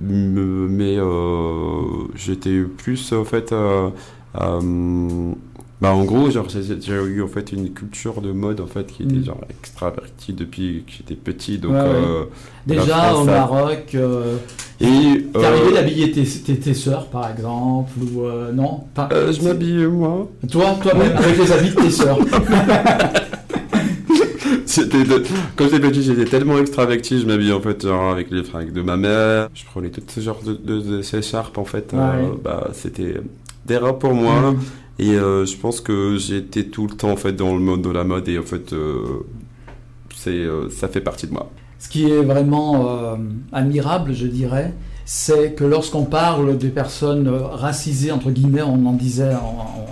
mais 0.00 0.96
euh, 0.98 1.82
j'étais 2.14 2.62
plus 2.62 3.12
en 3.12 3.24
fait 3.24 3.52
euh, 3.52 3.90
euh, 4.40 5.32
bah 5.80 5.92
en 5.92 6.04
gros 6.04 6.30
genre 6.30 6.46
j'ai 6.48 6.94
eu 6.94 7.22
en 7.22 7.28
fait 7.28 7.52
une 7.52 7.70
culture 7.70 8.22
de 8.22 8.32
mode 8.32 8.60
en 8.60 8.66
fait 8.66 8.86
qui 8.86 9.02
était 9.02 9.16
mm. 9.16 9.24
genre 9.24 9.40
extravertie 9.50 10.32
depuis 10.32 10.84
que 10.86 10.92
j'étais 10.92 11.14
petit 11.14 11.58
donc 11.58 11.74
déjà 12.66 13.14
au 13.14 13.24
Maroc 13.24 13.94
et 14.80 15.26
t'es 15.32 15.44
arrivé 15.44 15.72
d'habiller 15.74 16.12
tes, 16.12 16.24
tes, 16.24 16.72
par 17.12 17.30
exemple 17.30 17.92
ou 18.00 18.22
non? 18.54 18.84
Je 18.96 19.44
m'habille 19.44 19.86
moi 19.86 20.28
toi 20.50 20.76
toi-même 20.82 21.14
avec 21.16 21.38
les 21.38 21.52
habits 21.52 21.70
de 21.70 21.74
tes 21.74 21.90
soeurs 21.90 22.18
Quand 25.56 25.64
j'étais 25.70 25.88
petit, 25.88 26.02
j'étais 26.02 26.24
tellement 26.24 26.58
extraverti, 26.58 27.20
je 27.20 27.26
m'habillais 27.26 27.52
en 27.52 27.60
fait 27.60 27.82
genre, 27.82 28.10
avec 28.10 28.30
les 28.30 28.44
fringues 28.44 28.72
de 28.72 28.82
ma 28.82 28.96
mère. 28.96 29.48
Je 29.54 29.64
prenais 29.64 29.90
tout 29.90 30.02
ce 30.06 30.20
genre 30.20 30.40
de, 30.44 30.54
de, 30.54 31.02
en 31.56 31.64
fait. 31.64 31.94
Euh, 31.94 32.28
bah, 32.42 32.68
c'était 32.72 33.20
des 33.64 33.76
rats 33.76 33.98
pour 33.98 34.14
moi. 34.14 34.54
Et 34.98 35.10
euh, 35.10 35.44
je 35.44 35.56
pense 35.56 35.80
que 35.80 36.16
j'étais 36.16 36.64
tout 36.64 36.86
le 36.86 36.94
temps 36.94 37.10
en 37.10 37.16
fait 37.16 37.32
dans 37.32 37.54
le 37.54 37.60
monde 37.60 37.82
de 37.82 37.90
la 37.90 38.04
mode 38.04 38.28
et 38.28 38.38
en 38.38 38.42
fait 38.42 38.72
euh, 38.72 39.26
c'est 40.14 40.46
ça 40.70 40.88
fait 40.88 41.00
partie 41.00 41.26
de 41.26 41.32
moi. 41.32 41.50
Ce 41.78 41.88
qui 41.88 42.08
est 42.08 42.22
vraiment 42.22 43.18
admirable, 43.52 44.14
je 44.14 44.26
dirais, 44.26 44.72
c'est 45.08 45.52
que 45.52 45.62
lorsqu'on 45.62 46.02
parle 46.02 46.58
des 46.58 46.68
personnes 46.68 47.28
racisées, 47.28 48.10
entre 48.10 48.32
guillemets, 48.32 48.62
on 48.62 48.84
en 48.86 48.92
disait, 48.92 49.30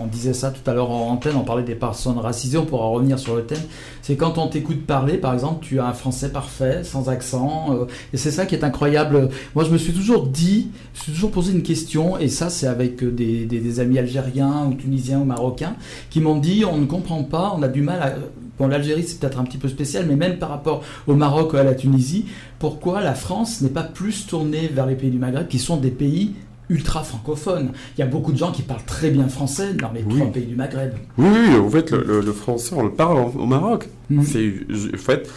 on, 0.03 0.07
disait 0.07 0.35
ça 0.35 0.51
tout 0.51 0.69
à 0.69 0.75
l'heure 0.75 0.91
en 0.91 1.09
antenne, 1.13 1.37
on 1.37 1.45
parlait 1.45 1.63
des 1.63 1.77
personnes 1.77 2.19
racisées, 2.19 2.59
on 2.59 2.67
pourra 2.67 2.87
revenir 2.87 3.17
sur 3.17 3.37
le 3.37 3.45
thème, 3.45 3.63
c'est 4.03 4.17
quand 4.17 4.39
on 4.39 4.49
t'écoute 4.49 4.85
parler, 4.85 5.17
par 5.17 5.33
exemple, 5.33 5.65
tu 5.65 5.79
as 5.79 5.87
un 5.87 5.93
français 5.93 6.31
parfait, 6.31 6.83
sans 6.83 7.09
accent, 7.09 7.69
euh, 7.71 7.85
et 8.13 8.17
c'est 8.17 8.33
ça 8.33 8.45
qui 8.45 8.57
est 8.57 8.65
incroyable. 8.65 9.29
Moi, 9.55 9.65
je 9.65 9.71
me 9.71 9.79
suis 9.79 9.93
toujours 9.93 10.27
dit, 10.27 10.71
je 10.95 10.99
me 10.99 11.03
suis 11.05 11.13
toujours 11.13 11.31
posé 11.31 11.53
une 11.53 11.63
question, 11.63 12.19
et 12.19 12.29
ça, 12.29 12.51
c'est 12.51 12.67
avec 12.67 13.05
des, 13.05 13.47
des, 13.47 13.81
amis 13.81 14.01
algériens 14.01 14.67
ou 14.69 14.75
tunisiens 14.75 15.21
ou 15.21 15.25
marocains, 15.25 15.77
qui 16.11 16.21
m'ont 16.21 16.39
dit, 16.39 16.65
on 16.65 16.79
ne 16.79 16.87
comprend 16.87 17.23
pas, 17.23 17.55
on 17.57 17.63
a 17.63 17.69
du 17.69 17.83
mal 17.83 18.03
à... 18.03 18.15
Bon, 18.59 18.69
l'Algérie, 18.69 19.03
c'est 19.03 19.19
peut-être 19.19 19.39
un 19.39 19.45
petit 19.45 19.59
peu 19.59 19.69
spécial, 19.69 20.07
mais 20.09 20.17
même 20.17 20.39
par 20.39 20.49
rapport 20.49 20.83
au 21.07 21.15
Maroc 21.15 21.53
ou 21.53 21.57
à 21.57 21.65
la 21.65 21.75
Tunisie, 21.75 22.27
pourquoi 22.59 23.01
la 23.01 23.15
France 23.15 23.61
n'est 23.61 23.69
pas 23.69 23.83
plus 23.83 24.27
tournée 24.27 24.69
vers 24.69 24.87
les 24.87 24.95
pays 24.95 25.11
du 25.11 25.19
Maghreb, 25.19 25.49
qui 25.49 25.59
sont 25.59 25.77
des 25.77 25.91
pays 25.91 26.35
ultra 26.71 27.03
francophones 27.03 27.73
Il 27.97 28.01
y 28.01 28.05
a 28.05 28.07
beaucoup 28.07 28.33
de 28.33 28.39
gens 28.39 28.53
qui 28.53 28.63
parlent 28.63 28.85
très 28.87 29.11
bien 29.11 29.29
français 29.29 29.75
dans 29.75 29.93
les 29.93 30.03
trois 30.03 30.33
pays 30.33 30.47
du 30.47 30.55
Maghreb. 30.55 30.93
Oui, 31.19 31.27
oui, 31.31 31.57
en 31.57 31.69
fait, 31.69 31.91
le, 31.91 32.33
français, 32.33 32.75
on 32.77 32.85
le 32.85 32.93
parle 32.93 33.19
au 33.37 33.47
Maroc. 33.47 33.89
Mhm. 34.11 34.23
C'est, 34.23 34.53
en 34.95 34.99
fait, 34.99 35.31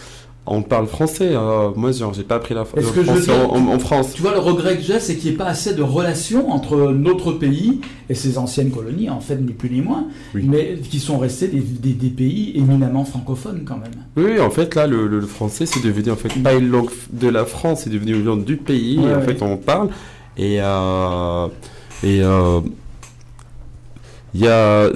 on 0.50 0.62
parle 0.62 0.86
français. 0.86 1.34
Hein. 1.34 1.72
moi, 1.76 1.90
j'ai 1.92 2.22
pas 2.24 2.36
appris 2.36 2.54
la, 2.54 2.64
le 2.74 2.82
français 2.82 3.32
en, 3.32 3.78
France. 3.78 4.12
Tu 4.14 4.22
vois, 4.22 4.32
le 4.32 4.38
regret 4.38 4.76
que 4.76 4.82
j'ai, 4.82 4.98
c'est 4.98 5.16
qu'il 5.16 5.30
n'y 5.30 5.34
ait 5.34 5.38
pas 5.38 5.46
assez 5.46 5.74
de 5.74 5.82
relations 5.82 6.50
entre 6.50 6.92
notre 6.92 7.32
pays 7.32 7.80
et 8.08 8.14
ses 8.14 8.38
anciennes 8.38 8.70
colonies, 8.70 9.10
en 9.10 9.20
fait, 9.20 9.36
ni 9.36 9.52
plus 9.52 9.70
ni 9.70 9.82
moins, 9.82 10.06
mais 10.34 10.76
qui 10.76 11.00
sont 11.00 11.18
restés 11.18 11.48
des, 11.48 12.08
pays 12.08 12.52
éminemment 12.56 13.04
francophones 13.04 13.62
quand 13.64 13.76
même. 13.76 13.92
Oui, 14.16 14.40
en 14.40 14.50
fait, 14.50 14.74
là, 14.74 14.86
le, 14.86 15.20
français, 15.20 15.66
c'est 15.66 15.84
devenu 15.84 16.10
en 16.10 16.16
fait 16.16 16.30
pas 16.42 16.54
une 16.54 16.70
langue 16.70 16.90
de 17.12 17.28
la 17.28 17.44
France, 17.44 17.82
c'est 17.84 17.90
devenu 17.90 18.14
une 18.14 18.24
langue 18.24 18.44
du 18.44 18.56
pays. 18.56 18.98
en 19.00 19.20
fait, 19.20 19.42
on 19.42 19.56
parle 19.56 19.90
et 20.36 20.60
euh, 20.60 21.48
et 22.02 22.22
euh, 22.22 22.60
il 24.34 24.40
y 24.40 24.48
a, 24.48 24.88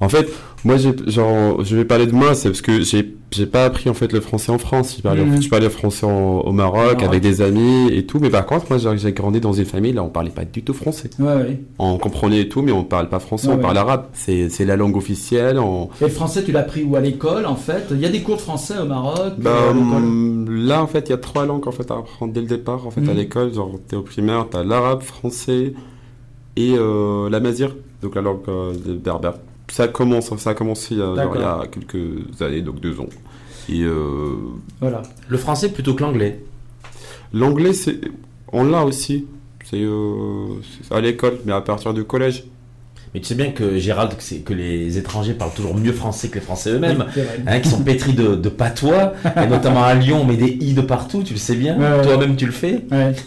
en 0.00 0.08
fait, 0.08 0.28
moi, 0.64 0.76
genre, 0.78 1.62
je 1.64 1.76
vais 1.76 1.84
parler 1.84 2.06
de 2.06 2.12
moi, 2.12 2.34
c'est 2.34 2.48
parce 2.48 2.62
que 2.62 2.80
j'ai, 2.82 3.14
j'ai 3.30 3.46
pas 3.46 3.64
appris 3.64 3.90
en 3.90 3.94
fait 3.94 4.12
le 4.12 4.20
français 4.20 4.52
en 4.52 4.58
France. 4.58 4.94
Je 4.96 5.02
parlais, 5.02 5.24
mm. 5.24 5.42
je 5.42 5.48
parlais 5.48 5.68
français 5.68 6.06
au 6.06 6.52
Maroc 6.52 7.02
avec 7.02 7.22
des 7.22 7.42
amis 7.42 7.88
et 7.92 8.06
tout. 8.06 8.18
Mais 8.20 8.30
par 8.30 8.46
contre, 8.46 8.66
moi, 8.70 8.78
j'ai 8.96 9.12
grandi 9.12 9.40
dans 9.40 9.52
une 9.52 9.64
famille 9.64 9.92
là, 9.92 10.02
on 10.02 10.08
parlait 10.08 10.30
pas 10.30 10.44
du 10.44 10.62
tout 10.62 10.74
français. 10.74 11.10
Ouais, 11.18 11.34
ouais. 11.34 11.60
On 11.78 11.98
comprenait 11.98 12.48
tout, 12.48 12.62
mais 12.62 12.72
on 12.72 12.84
parle 12.84 13.08
pas 13.08 13.18
français, 13.18 13.48
on 13.48 13.58
parle 13.58 13.78
arabe. 13.78 14.06
C'est, 14.12 14.64
la 14.64 14.76
langue 14.76 14.96
officielle. 14.96 15.58
Et 16.00 16.04
le 16.04 16.10
français, 16.10 16.42
tu 16.42 16.52
l'as 16.52 16.60
appris 16.60 16.84
où? 16.84 16.96
À 16.96 17.00
l'école 17.00 17.46
en 17.46 17.56
fait? 17.56 17.86
Il 17.90 18.00
y 18.00 18.06
a 18.06 18.08
des 18.08 18.22
cours 18.22 18.36
de 18.36 18.42
français 18.42 18.78
au 18.80 18.86
Maroc 18.86 19.34
bah, 19.38 19.50
hum, 19.70 20.46
Là, 20.48 20.82
en 20.82 20.86
fait, 20.86 21.08
il 21.08 21.10
y 21.10 21.14
a 21.14 21.18
trois 21.18 21.44
langues 21.44 21.66
en 21.66 21.72
fait 21.72 21.90
à 21.90 21.94
apprendre 21.94 22.32
dès 22.32 22.40
le 22.40 22.46
départ. 22.46 22.86
En 22.86 22.90
fait, 22.90 23.00
à 23.00 23.12
mm. 23.12 23.16
l'école, 23.16 23.54
genre, 23.54 23.72
t'es 23.86 23.96
au 23.96 24.02
primaire, 24.02 24.46
t'as 24.50 24.62
l'arabe, 24.62 25.02
français 25.02 25.74
et 26.56 26.74
euh, 26.76 27.28
la 27.30 27.40
mazir, 27.40 27.74
donc 28.02 28.14
la 28.14 28.22
langue 28.22 28.40
euh, 28.48 28.72
berbère 28.86 29.34
ça 29.74 29.88
commence, 29.88 30.36
ça 30.36 30.50
a 30.50 30.54
commencé 30.54 30.94
il 30.94 30.98
y 30.98 31.02
a 31.02 31.62
quelques 31.66 32.40
années, 32.40 32.62
donc 32.62 32.78
deux 32.78 33.00
ans. 33.00 33.08
Et 33.68 33.82
euh, 33.82 34.36
voilà. 34.80 35.02
Le 35.28 35.36
français 35.36 35.72
plutôt 35.72 35.94
que 35.94 36.02
l'anglais. 36.04 36.44
L'anglais, 37.32 37.72
c'est, 37.72 38.00
on 38.52 38.62
l'a 38.62 38.84
aussi. 38.84 39.26
C'est 39.64 39.82
euh, 39.82 40.60
à 40.92 41.00
l'école, 41.00 41.40
mais 41.44 41.52
à 41.52 41.60
partir 41.60 41.92
du 41.92 42.04
collège. 42.04 42.44
Mais 43.14 43.20
tu 43.20 43.28
sais 43.28 43.36
bien 43.36 43.52
que 43.52 43.78
Gérald, 43.78 44.12
que, 44.16 44.34
que 44.40 44.52
les 44.52 44.98
étrangers 44.98 45.34
parlent 45.34 45.54
toujours 45.54 45.76
mieux 45.76 45.92
français 45.92 46.26
que 46.28 46.34
les 46.34 46.40
Français 46.40 46.70
eux-mêmes, 46.70 47.04
hein, 47.46 47.60
qui 47.60 47.68
sont 47.68 47.78
pétris 47.78 48.12
de, 48.12 48.48
patois, 48.48 49.12
et 49.40 49.46
notamment 49.46 49.84
à 49.84 49.94
Lyon, 49.94 50.22
on 50.22 50.24
met 50.24 50.36
des 50.36 50.58
i 50.60 50.72
de 50.72 50.80
partout, 50.80 51.22
tu 51.22 51.34
le 51.34 51.38
sais 51.38 51.54
bien, 51.54 51.78
toi-même 52.02 52.34
tu 52.34 52.46
le 52.46 52.52
fais. 52.52 52.82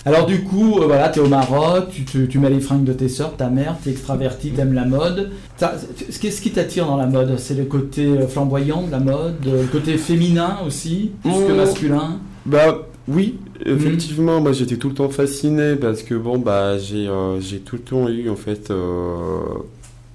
Alors 0.06 0.26
du 0.26 0.44
coup, 0.44 0.80
euh, 0.80 0.88
voilà, 0.88 1.08
tu 1.08 1.20
es 1.20 1.22
au 1.22 1.30
Maroc, 1.30 1.86
tu, 2.06 2.28
tu, 2.28 2.40
mets 2.40 2.50
les 2.50 2.60
fringues 2.60 2.84
de 2.84 2.92
tes 2.92 3.08
soeurs, 3.08 3.38
ta 3.38 3.50
mère, 3.50 3.78
tu 3.82 3.88
es 3.88 3.92
extraverti, 3.94 4.52
tu 4.52 4.60
aimes 4.60 4.74
la 4.74 4.84
mode. 4.84 5.32
Qu'est-ce 5.58 6.42
qui 6.42 6.52
t'attire 6.52 6.86
dans 6.86 6.98
la 6.98 7.08
mode 7.08 7.40
C'est 7.40 7.56
le 7.56 7.64
côté 7.64 8.06
euh, 8.06 8.28
flamboyant 8.28 8.84
de 8.84 8.92
la 8.92 9.00
mode, 9.00 9.36
euh, 9.48 9.62
le 9.62 9.68
côté 9.68 9.98
féminin 9.98 10.58
aussi, 10.68 11.12
plus 11.24 11.32
que 11.32 11.54
mmh. 11.54 11.56
masculin 11.56 12.20
Bah 12.46 12.88
oui, 13.08 13.38
effectivement, 13.66 14.42
moi 14.42 14.52
j'étais 14.52 14.76
tout 14.76 14.90
le 14.90 14.96
temps 14.96 15.10
fasciné 15.10 15.76
parce 15.76 16.04
que 16.04 16.14
bon 16.14 16.38
bah 16.38 16.78
j'ai 16.78 17.10
j'ai 17.40 17.60
tout 17.60 17.78
le 17.78 17.82
temps 17.82 18.10
eu 18.10 18.30
en 18.30 18.36
fait 18.36 18.70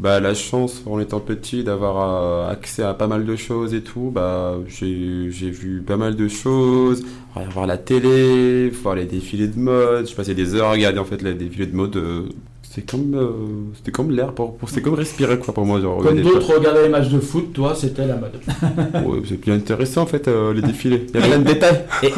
bah, 0.02 0.18
la 0.18 0.34
chance 0.34 0.82
en 0.86 0.98
étant 0.98 1.20
petit 1.20 1.62
d'avoir 1.62 2.48
euh, 2.48 2.50
accès 2.50 2.82
à 2.82 2.92
pas 2.92 3.06
mal 3.06 3.24
de 3.24 3.36
choses 3.36 3.72
et 3.72 3.82
tout, 3.82 4.10
bah, 4.12 4.56
j'ai 4.66 4.90
vu 5.30 5.80
pas 5.86 5.96
mal 5.96 6.16
de 6.16 6.26
choses, 6.26 7.04
voir 7.50 7.68
la 7.68 7.78
télé, 7.78 8.68
voir 8.70 8.96
les 8.96 9.04
défilés 9.04 9.46
de 9.46 9.58
mode, 9.60 10.08
je 10.08 10.14
passais 10.16 10.34
des 10.34 10.56
heures 10.56 10.66
à 10.66 10.72
regarder 10.72 10.98
en 10.98 11.04
fait 11.04 11.22
les 11.22 11.34
défilés 11.34 11.66
de 11.66 11.76
mode. 11.76 12.32
Euh, 12.72 12.80
c'est 12.80 12.90
comme 12.90 13.14
euh, 13.14 13.30
c'était 13.76 13.92
comme 13.92 14.10
l'air 14.10 14.32
pour, 14.32 14.56
c'est 14.66 14.80
comme 14.80 14.94
respirer 14.94 15.38
quoi 15.38 15.52
pour 15.52 15.66
moi 15.66 15.80
comme 15.80 16.20
d'autres 16.20 16.54
regardaient 16.54 16.84
les 16.84 16.88
matchs 16.88 17.10
de 17.10 17.20
foot 17.20 17.52
toi 17.52 17.74
c'était 17.74 18.06
la 18.06 18.16
mode. 18.16 18.40
C'est 19.28 19.40
bien 19.40 19.54
intéressant 19.54 20.02
en 20.02 20.06
fait 20.06 20.28
les 20.28 20.62
défilés. 20.62 21.06
Il 21.14 21.20
y 21.20 21.22
a 21.22 21.26
plein 21.26 21.38
de 21.38 21.44
détails. 21.44 21.84
Et, 22.02 22.10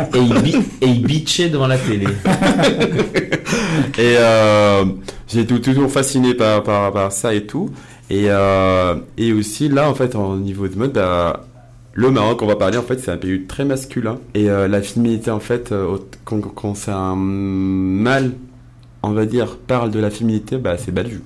il, 0.87 1.03
bitchait 1.03 1.49
devant 1.49 1.67
la 1.67 1.77
télé. 1.79 2.07
Et 3.99 4.17
euh, 4.19 4.85
j'ai 5.29 5.47
toujours 5.47 5.91
fasciné 5.91 6.35
par, 6.35 6.63
par, 6.63 7.13
ça 7.13 7.35
et 7.35 7.47
tout. 7.47 7.71
Et, 8.11 8.27
euh, 8.29 8.97
et 9.17 9.33
aussi, 9.33 9.69
là, 9.69 9.89
en 9.89 9.95
fait, 9.95 10.15
au 10.15 10.37
niveau 10.37 10.69
de 10.69 10.77
mode, 10.77 10.93
bah, 10.93 11.45
le 11.93 12.11
Maroc, 12.11 12.43
on 12.43 12.47
va 12.47 12.57
parler, 12.57 12.77
en 12.77 12.83
fait, 12.83 12.99
c'est 12.99 13.11
un 13.11 13.17
pays 13.17 13.45
très 13.45 13.65
masculin. 13.65 14.19
Et 14.35 14.51
euh, 14.51 14.69
la 14.69 14.83
féminité, 14.83 15.31
en 15.31 15.41
fait, 15.41 15.73
quand, 16.25 16.41
quand 16.41 16.75
c'est 16.75 16.91
un 16.91 17.17
mâle, 17.17 18.33
on 19.05 19.13
va 19.13 19.27
dire, 19.27 19.57
parle 19.57 19.91
de 19.91 19.99
la 19.99 20.11
féminité, 20.11 20.57
bah, 20.57 20.77
c'est 20.79 20.93
belle 20.93 21.21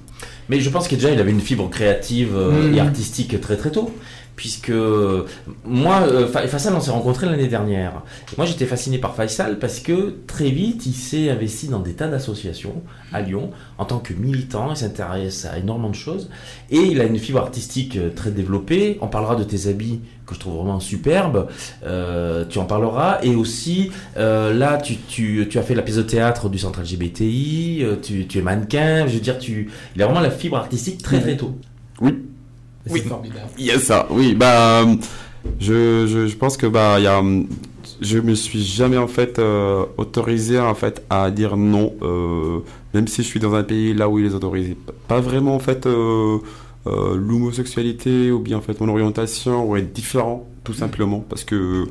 Mais 0.49 0.61
je 0.61 0.71
pense 0.71 0.89
que 0.89 0.95
déjà, 0.95 1.11
il 1.11 1.21
avait 1.21 1.31
une 1.31 1.41
fibre 1.41 1.69
créative 1.71 2.37
et 2.37 2.77
mmh. 2.77 2.79
artistique 2.79 3.41
très 3.41 3.57
très 3.57 3.71
tôt 3.71 3.95
puisque 4.39 4.73
moi, 5.65 6.03
euh, 6.03 6.29
Faisal, 6.29 6.73
on 6.73 6.81
s'est 6.81 6.93
rencontré 6.93 7.27
l'année 7.27 7.49
dernière. 7.49 8.05
moi, 8.37 8.47
j'étais 8.47 8.67
fasciné 8.67 8.99
par 8.99 9.17
Faisal 9.17 9.59
parce 9.59 9.81
que 9.81 10.15
très 10.29 10.51
vite, 10.51 10.87
il 10.87 10.95
s'est 10.95 11.29
investi 11.29 11.67
dans 11.67 11.81
des 11.81 11.95
tas 11.95 12.07
d'associations 12.07 12.83
à 13.13 13.21
Lyon 13.21 13.51
en 13.79 13.85
tant 13.85 13.99
que 13.99 14.15
militant. 14.15 14.71
Il 14.71 14.77
s'intéresse 14.77 15.45
à 15.45 15.59
énormément 15.59 15.91
de 15.91 15.97
choses 15.97 16.31
et 16.71 16.79
il 16.79 17.01
a 17.01 17.05
une 17.05 17.19
fibre 17.19 17.41
artistique 17.41 17.97
euh, 17.97 18.11
très 18.15 18.31
développée. 18.31 18.97
On 19.01 19.09
parlera 19.09 19.35
de 19.35 19.43
tes 19.43 19.67
habits 19.67 20.03
que 20.25 20.37
je 20.37 20.39
trouve 20.39 20.55
vraiment 20.55 20.79
superbes. 20.79 21.49
Euh, 21.85 22.45
tu 22.49 22.61
en 22.61 22.65
parleras 22.65 23.19
et 23.25 23.35
aussi 23.35 23.91
là, 24.15 24.79
tu, 24.79 25.49
as 25.53 25.63
fait 25.63 25.75
la 25.75 25.83
pièce 25.83 25.97
de 25.97 26.03
théâtre 26.03 26.49
du 26.49 26.61
centre 26.61 26.81
LGBTI. 26.81 27.85
Tu, 28.03 28.29
tu 28.29 28.39
es 28.39 28.43
mannequin. 28.43 29.09
Je 29.09 29.15
veux 29.15 29.21
dire, 29.21 29.39
tu, 29.41 29.69
il 29.97 30.03
a 30.03 30.07
vraiment 30.07 30.21
la 30.21 30.31
fibre 30.31 30.59
artistique 30.59 31.03
très 31.03 31.19
très 31.19 31.37
tôt. 31.37 31.59
Oui, 32.01 32.15
oui. 32.91 33.03
Il 33.59 33.67
y 33.67 33.71
a 33.71 33.79
ça, 33.79 34.07
oui. 34.11 34.35
Bah, 34.35 34.85
je, 35.61 36.07
je, 36.07 36.27
je 36.27 36.37
pense 36.37 36.57
que 36.57 36.67
bah, 36.67 37.01
y 37.01 37.07
a, 37.07 37.23
je 38.01 38.19
me 38.19 38.35
suis 38.35 38.63
jamais 38.63 38.97
en 38.97 39.09
fait 39.09 39.39
euh, 39.39 39.85
autorisé 39.97 40.59
en 40.59 40.75
fait 40.75 41.05
à 41.11 41.31
dire 41.31 41.57
non, 41.57 41.95
euh, 42.03 42.61
même 42.95 43.09
si 43.09 43.23
je 43.23 43.27
suis 43.27 43.41
dans 43.41 43.55
un 43.55 43.63
pays 43.63 43.95
là 43.95 44.09
où 44.09 44.19
il 44.19 44.25
les 44.25 44.35
autorise. 44.35 44.75
Pas 45.09 45.21
vraiment 45.21 45.55
en 45.55 45.59
fait 45.59 45.87
euh, 45.87 46.39
l'homosexualité 46.87 48.31
ou 48.31 48.39
bien 48.39 48.59
en 48.59 48.61
fait 48.61 48.81
mon 48.81 48.89
orientation 48.89 49.69
ou 49.69 49.77
être 49.77 49.93
différent, 49.93 50.47
tout 50.65 50.75
simplement, 50.75 51.25
parce 51.29 51.45
que 51.45 51.87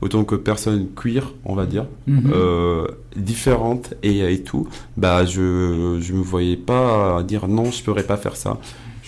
autant 0.00 0.24
que 0.24 0.34
personne 0.34 0.88
queer, 0.96 1.34
on 1.44 1.54
va 1.54 1.66
dire, 1.66 1.84
mhm. 2.06 2.32
différente 3.14 3.92
et, 4.02 4.20
et, 4.20 4.42
tout, 4.42 4.66
bah 4.96 5.26
je 5.26 5.98
je 6.00 6.12
me 6.14 6.22
voyais 6.22 6.56
pas 6.56 7.22
dire 7.22 7.46
non, 7.46 7.70
je 7.70 7.82
pourrais 7.82 8.04
pas 8.04 8.16
faire 8.16 8.36
ça 8.36 8.58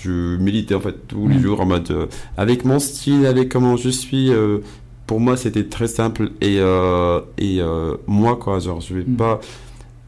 je 0.05 0.37
militais 0.37 0.75
en 0.75 0.81
fait 0.81 1.07
tous 1.09 1.29
les 1.29 1.37
mm. 1.37 1.43
jours 1.43 1.61
en 1.61 1.67
mode 1.67 1.91
euh, 1.91 2.07
avec 2.37 2.65
mon 2.65 2.79
style, 2.79 3.27
avec 3.27 3.49
comment 3.49 3.77
je 3.77 3.89
suis. 3.89 4.31
Euh, 4.31 4.59
pour 5.07 5.21
moi, 5.21 5.37
c'était 5.37 5.65
très 5.65 5.87
simple 5.87 6.31
et 6.41 6.57
euh, 6.59 7.21
et 7.39 7.61
moi 8.07 8.37
quoi, 8.37 8.59
genre 8.59 8.81
je 8.81 8.95
vais 8.95 9.05
mm. 9.05 9.17
pas. 9.17 9.41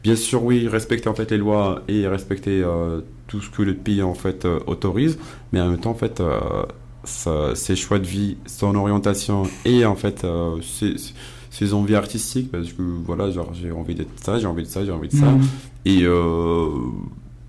Bien 0.03 0.15
sûr, 0.15 0.43
oui, 0.43 0.67
respecter 0.67 1.09
en 1.09 1.13
fait 1.13 1.31
les 1.31 1.37
lois 1.37 1.81
et 1.87 2.07
respecter 2.07 2.63
tout 3.27 3.41
ce 3.41 3.49
que 3.49 3.61
le 3.61 3.73
pays 3.73 4.01
en 4.01 4.13
fait 4.13 4.47
autorise, 4.67 5.19
mais 5.51 5.59
en 5.59 5.69
même 5.69 5.79
temps 5.79 5.91
en 5.91 5.95
fait 5.95 6.21
ses 7.03 7.75
choix 7.75 7.99
de 7.99 8.05
vie, 8.05 8.37
son 8.45 8.75
orientation 8.75 9.43
et 9.65 9.85
en 9.85 9.95
fait 9.95 10.25
ses, 10.61 10.95
ses, 11.49 11.73
envies 11.73 11.95
artistiques 11.95 12.51
parce 12.51 12.71
que 12.71 12.81
voilà 12.81 13.31
genre 13.31 13.53
j'ai 13.53 13.71
envie 13.71 13.95
d'être 13.95 14.11
ça, 14.23 14.39
j'ai 14.39 14.47
envie 14.47 14.63
de 14.63 14.67
ça, 14.67 14.85
j'ai 14.85 14.91
envie 14.91 15.09
de 15.09 15.15
ça 15.15 15.31
mm. 15.31 15.41
et 15.85 16.05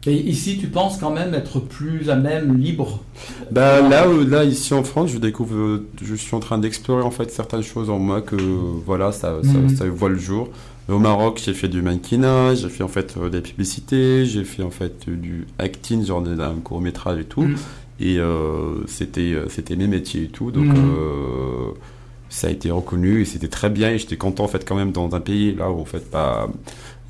et 0.06 0.14
ici, 0.14 0.58
tu 0.58 0.68
penses 0.68 0.96
quand 0.98 1.10
même 1.10 1.34
être 1.34 1.58
plus 1.58 2.08
à 2.08 2.14
même 2.14 2.56
libre? 2.56 3.02
Bah, 3.50 3.80
là, 3.80 4.06
là, 4.06 4.44
ici 4.44 4.72
en 4.72 4.84
France, 4.84 5.10
je 5.10 5.18
découvre, 5.18 5.80
je 6.02 6.14
suis 6.14 6.36
en 6.36 6.40
train 6.40 6.58
d'explorer 6.58 7.02
en 7.02 7.10
fait 7.10 7.30
certaines 7.32 7.62
choses 7.62 7.90
en 7.90 7.98
moi 7.98 8.22
que 8.22 8.36
voilà, 8.36 9.10
ça, 9.10 9.38
ça, 9.42 9.84
mhm. 9.84 9.90
voit 9.90 10.08
le 10.08 10.18
jour. 10.18 10.50
Au 10.88 10.98
Maroc, 10.98 11.42
j'ai 11.44 11.52
fait 11.52 11.68
du 11.68 11.82
mannequinage, 11.82 12.60
j'ai 12.60 12.68
fait 12.68 12.84
en 12.84 12.88
fait 12.88 13.16
euh, 13.18 13.28
des 13.28 13.42
publicités, 13.42 14.24
j'ai 14.24 14.44
fait 14.44 14.62
en 14.62 14.70
fait 14.70 15.10
du 15.10 15.46
acting, 15.58 16.06
genre 16.06 16.22
d'un 16.22 16.54
court 16.62 16.80
métrage 16.80 17.18
et 17.18 17.24
tout. 17.24 17.42
Mhm. 17.42 17.56
Et 18.00 18.18
euh, 18.18 18.86
c'était 18.86 19.32
euh, 19.32 19.48
c'était 19.48 19.74
mes 19.74 19.88
métiers 19.88 20.22
et 20.22 20.28
tout, 20.28 20.52
donc 20.52 20.66
mhm. 20.66 21.74
ça 22.30 22.46
a 22.46 22.50
été 22.50 22.70
reconnu 22.70 23.20
et 23.20 23.24
c'était 23.24 23.48
très 23.48 23.68
bien. 23.68 23.90
Et 23.90 23.98
j'étais 23.98 24.16
content 24.16 24.44
en 24.44 24.48
fait 24.48 24.66
quand 24.66 24.76
même 24.76 24.92
dans 24.92 25.12
un 25.14 25.20
pays 25.20 25.54
là 25.54 25.70
où 25.70 25.80
en 25.80 25.84
fait 25.84 26.08
pas 26.08 26.48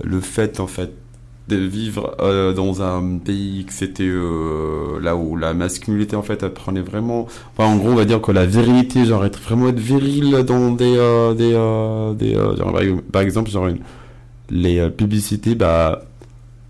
le 0.03 0.20
fait 0.20 0.59
en 0.59 0.66
fait 0.66 0.91
de 1.49 1.57
vivre 1.57 2.15
euh, 2.21 2.53
dans 2.53 2.83
un 2.83 3.19
pays 3.19 3.65
que 3.65 3.73
c'était 3.73 4.05
euh, 4.05 5.01
là 5.01 5.17
où 5.17 5.37
la 5.37 5.55
masculinité 5.55 6.15
en 6.15 6.23
fait 6.23 6.43
elle 6.43 6.53
prenait 6.53 6.83
vraiment 6.83 7.27
enfin 7.57 7.71
en 7.71 7.77
gros 7.77 7.91
on 7.91 7.95
va 7.95 8.05
dire 8.05 8.21
que 8.21 8.33
la 8.33 8.47
virilité 8.47 9.05
genre 9.05 9.25
être 9.25 9.41
vraiment 9.41 9.69
être 9.69 9.79
viril 9.79 10.45
dans 10.47 10.73
des 10.73 10.97
euh, 10.97 11.35
des, 11.35 11.53
des 12.25 12.35
genre, 12.35 12.79
par 13.11 13.23
exemple 13.23 13.51
genre 13.51 13.69
les 14.51 14.91
publicités 14.91 15.55
bah 15.55 16.03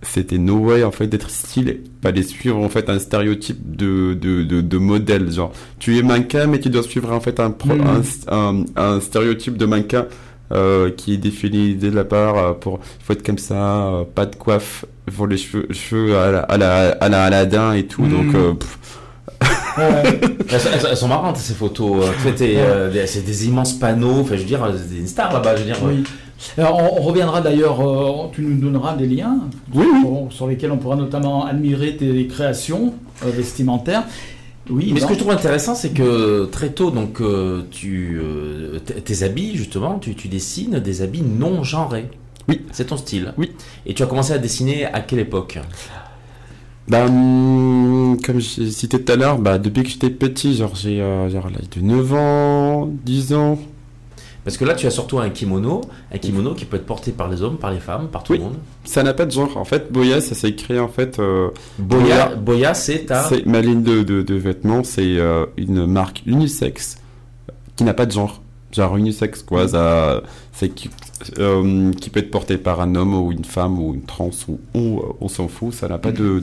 c'était 0.00 0.38
no 0.38 0.58
way 0.58 0.84
en 0.84 0.92
fait 0.92 1.08
d'être 1.08 1.28
stylé 1.28 1.82
pas 2.00 2.12
les 2.12 2.22
suivre 2.22 2.58
en 2.58 2.68
fait 2.68 2.88
un 2.88 3.00
stéréotype 3.00 3.76
de 3.76 4.14
de, 4.14 4.44
de, 4.44 4.60
de 4.60 4.78
modèle 4.78 5.32
genre 5.32 5.52
tu 5.80 5.98
es 5.98 6.02
mannequin 6.02 6.46
mais 6.46 6.60
tu 6.60 6.70
dois 6.70 6.84
suivre 6.84 7.12
en 7.12 7.20
fait 7.20 7.40
un, 7.40 7.48
mm. 7.48 8.02
un, 8.30 8.64
un 8.76 9.00
stéréotype 9.00 9.56
de 9.56 9.66
mannequin 9.66 10.06
euh, 10.50 10.90
qui 10.90 11.12
est 11.12 11.18
défini 11.18 11.74
dès 11.74 11.90
la 11.90 12.04
part 12.04 12.38
euh, 12.38 12.52
pour 12.54 12.80
il 13.00 13.04
faut 13.04 13.12
être 13.12 13.22
comme 13.22 13.36
ça 13.36 13.54
euh, 13.54 14.04
pas 14.04 14.24
de 14.24 14.34
coiffe 14.34 14.86
pour 15.14 15.26
les 15.26 15.36
cheveux, 15.36 15.68
cheveux 15.72 16.16
à 16.16 16.30
la, 16.30 16.38
à 16.40 16.56
la, 16.56 16.88
à 16.92 17.08
la 17.10 17.24
Aladdin 17.24 17.74
et 17.74 17.84
tout 17.84 18.06
donc 18.06 18.32
mhm. 18.32 18.56
elles, 20.50 20.96
sont 20.96 21.08
marrantes 21.08 21.36
ces 21.36 21.52
photos 21.52 22.06
c'est 22.24 23.24
des 23.26 23.46
immenses 23.46 23.74
panneaux 23.74 24.20
enfin 24.20 24.36
je 24.36 24.40
veux 24.40 24.46
dire 24.46 24.66
des 24.72 25.06
stars 25.06 25.34
là-bas 25.34 25.56
je 25.56 25.60
veux 25.60 25.66
dire 25.66 25.78
oui. 25.82 26.02
Alors, 26.56 26.96
on, 26.96 27.02
reviendra 27.02 27.40
d'ailleurs, 27.40 27.80
tu 28.32 28.42
nous 28.42 28.60
donneras 28.60 28.94
des 28.94 29.06
liens 29.06 29.40
sur, 30.30 30.46
lesquels 30.46 30.70
on 30.70 30.76
pourra 30.76 30.94
notamment 30.94 31.44
admirer 31.44 31.96
tes 31.96 32.28
créations 32.28 32.94
vestimentaires. 33.24 34.04
Oui, 34.70 34.90
mais 34.92 35.00
ce 35.00 35.06
que 35.06 35.14
je 35.14 35.18
trouve 35.18 35.30
intéressant, 35.30 35.74
c'est 35.74 35.90
que 35.90 36.44
très 36.46 36.70
tôt, 36.70 36.90
donc, 36.90 37.20
euh, 37.20 37.62
tu, 37.70 38.20
euh, 38.22 38.78
tes 38.78 39.22
habits, 39.22 39.56
justement, 39.56 39.98
tu, 39.98 40.14
tu, 40.14 40.28
dessines 40.28 40.78
des 40.78 41.02
habits 41.02 41.22
non 41.22 41.64
genrés. 41.64 42.08
Oui. 42.48 42.62
C'est 42.72 42.86
ton 42.86 42.96
style. 42.96 43.32
Oui. 43.38 43.52
Et 43.86 43.94
tu 43.94 44.02
as 44.02 44.06
commencé 44.06 44.32
à 44.32 44.38
dessiner 44.38 44.84
à 44.86 45.00
quelle 45.00 45.20
époque? 45.20 45.58
Hum, 46.92 48.16
comme 48.24 48.40
j'ai 48.40 48.70
cité 48.70 49.02
tout 49.02 49.12
à 49.12 49.16
l'heure, 49.16 49.38
bah, 49.38 49.58
depuis 49.58 49.82
que 49.82 49.90
j'étais 49.90 50.10
petit, 50.10 50.56
genre 50.56 50.74
j'ai 50.74 51.00
euh, 51.00 51.28
de 51.28 51.80
9 51.80 52.14
ans, 52.14 52.90
10 53.04 53.34
ans. 53.34 53.58
Parce 54.44 54.56
que 54.56 54.64
là, 54.64 54.74
tu 54.74 54.86
as 54.86 54.90
surtout 54.90 55.18
un 55.18 55.30
kimono, 55.30 55.82
un 56.12 56.18
kimono 56.18 56.54
qui 56.54 56.64
peut 56.64 56.76
être 56.76 56.86
porté 56.86 57.12
par 57.12 57.28
les 57.28 57.42
hommes, 57.42 57.58
par 57.58 57.70
les 57.70 57.80
femmes, 57.80 58.08
par 58.08 58.22
tout 58.22 58.32
le 58.32 58.38
monde. 58.38 58.56
Ça 58.84 59.02
n'a 59.02 59.12
pas 59.12 59.26
de 59.26 59.30
genre. 59.30 59.56
En 59.56 59.64
fait, 59.64 59.92
Boya, 59.92 60.20
ça 60.20 60.34
s'est 60.34 60.54
créé 60.54 60.78
en 60.78 60.88
fait. 60.88 61.18
Euh, 61.18 61.50
Boya, 61.78 62.34
Boya, 62.34 62.74
c'est 62.74 63.06
ta. 63.06 63.24
C'est 63.24 63.44
ma 63.46 63.60
ligne 63.60 63.82
de, 63.82 64.02
de, 64.02 64.34
vêtements. 64.34 64.84
C'est 64.84 65.18
euh, 65.18 65.46
une 65.56 65.86
marque 65.86 66.22
unisexe 66.26 66.98
qui 67.76 67.84
n'a 67.84 67.94
pas 67.94 68.06
de 68.06 68.12
genre. 68.12 68.40
Genre 68.72 68.96
unisexe 68.96 69.42
quoi. 69.42 69.68
Ça, 69.68 70.22
c'est 70.52 70.68
qui, 70.68 70.90
euh, 71.38 71.90
qui 71.92 72.10
peut 72.10 72.20
être 72.20 72.30
porté 72.30 72.58
par 72.58 72.80
un 72.80 72.94
homme 72.94 73.14
ou 73.14 73.32
une 73.32 73.44
femme 73.44 73.78
ou 73.78 73.94
une 73.94 74.02
trans 74.02 74.30
ou, 74.74 75.02
on 75.20 75.28
s'en 75.28 75.48
fout. 75.48 75.72
Ça 75.74 75.88
n'a 75.88 75.98
pas 75.98 76.12
de 76.12 76.42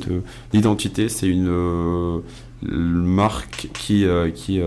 d'identité. 0.51 1.07
C'est 1.07 1.27
une 1.27 2.21
marque 2.61 3.69
qui 3.73 4.05
qui 4.35 4.61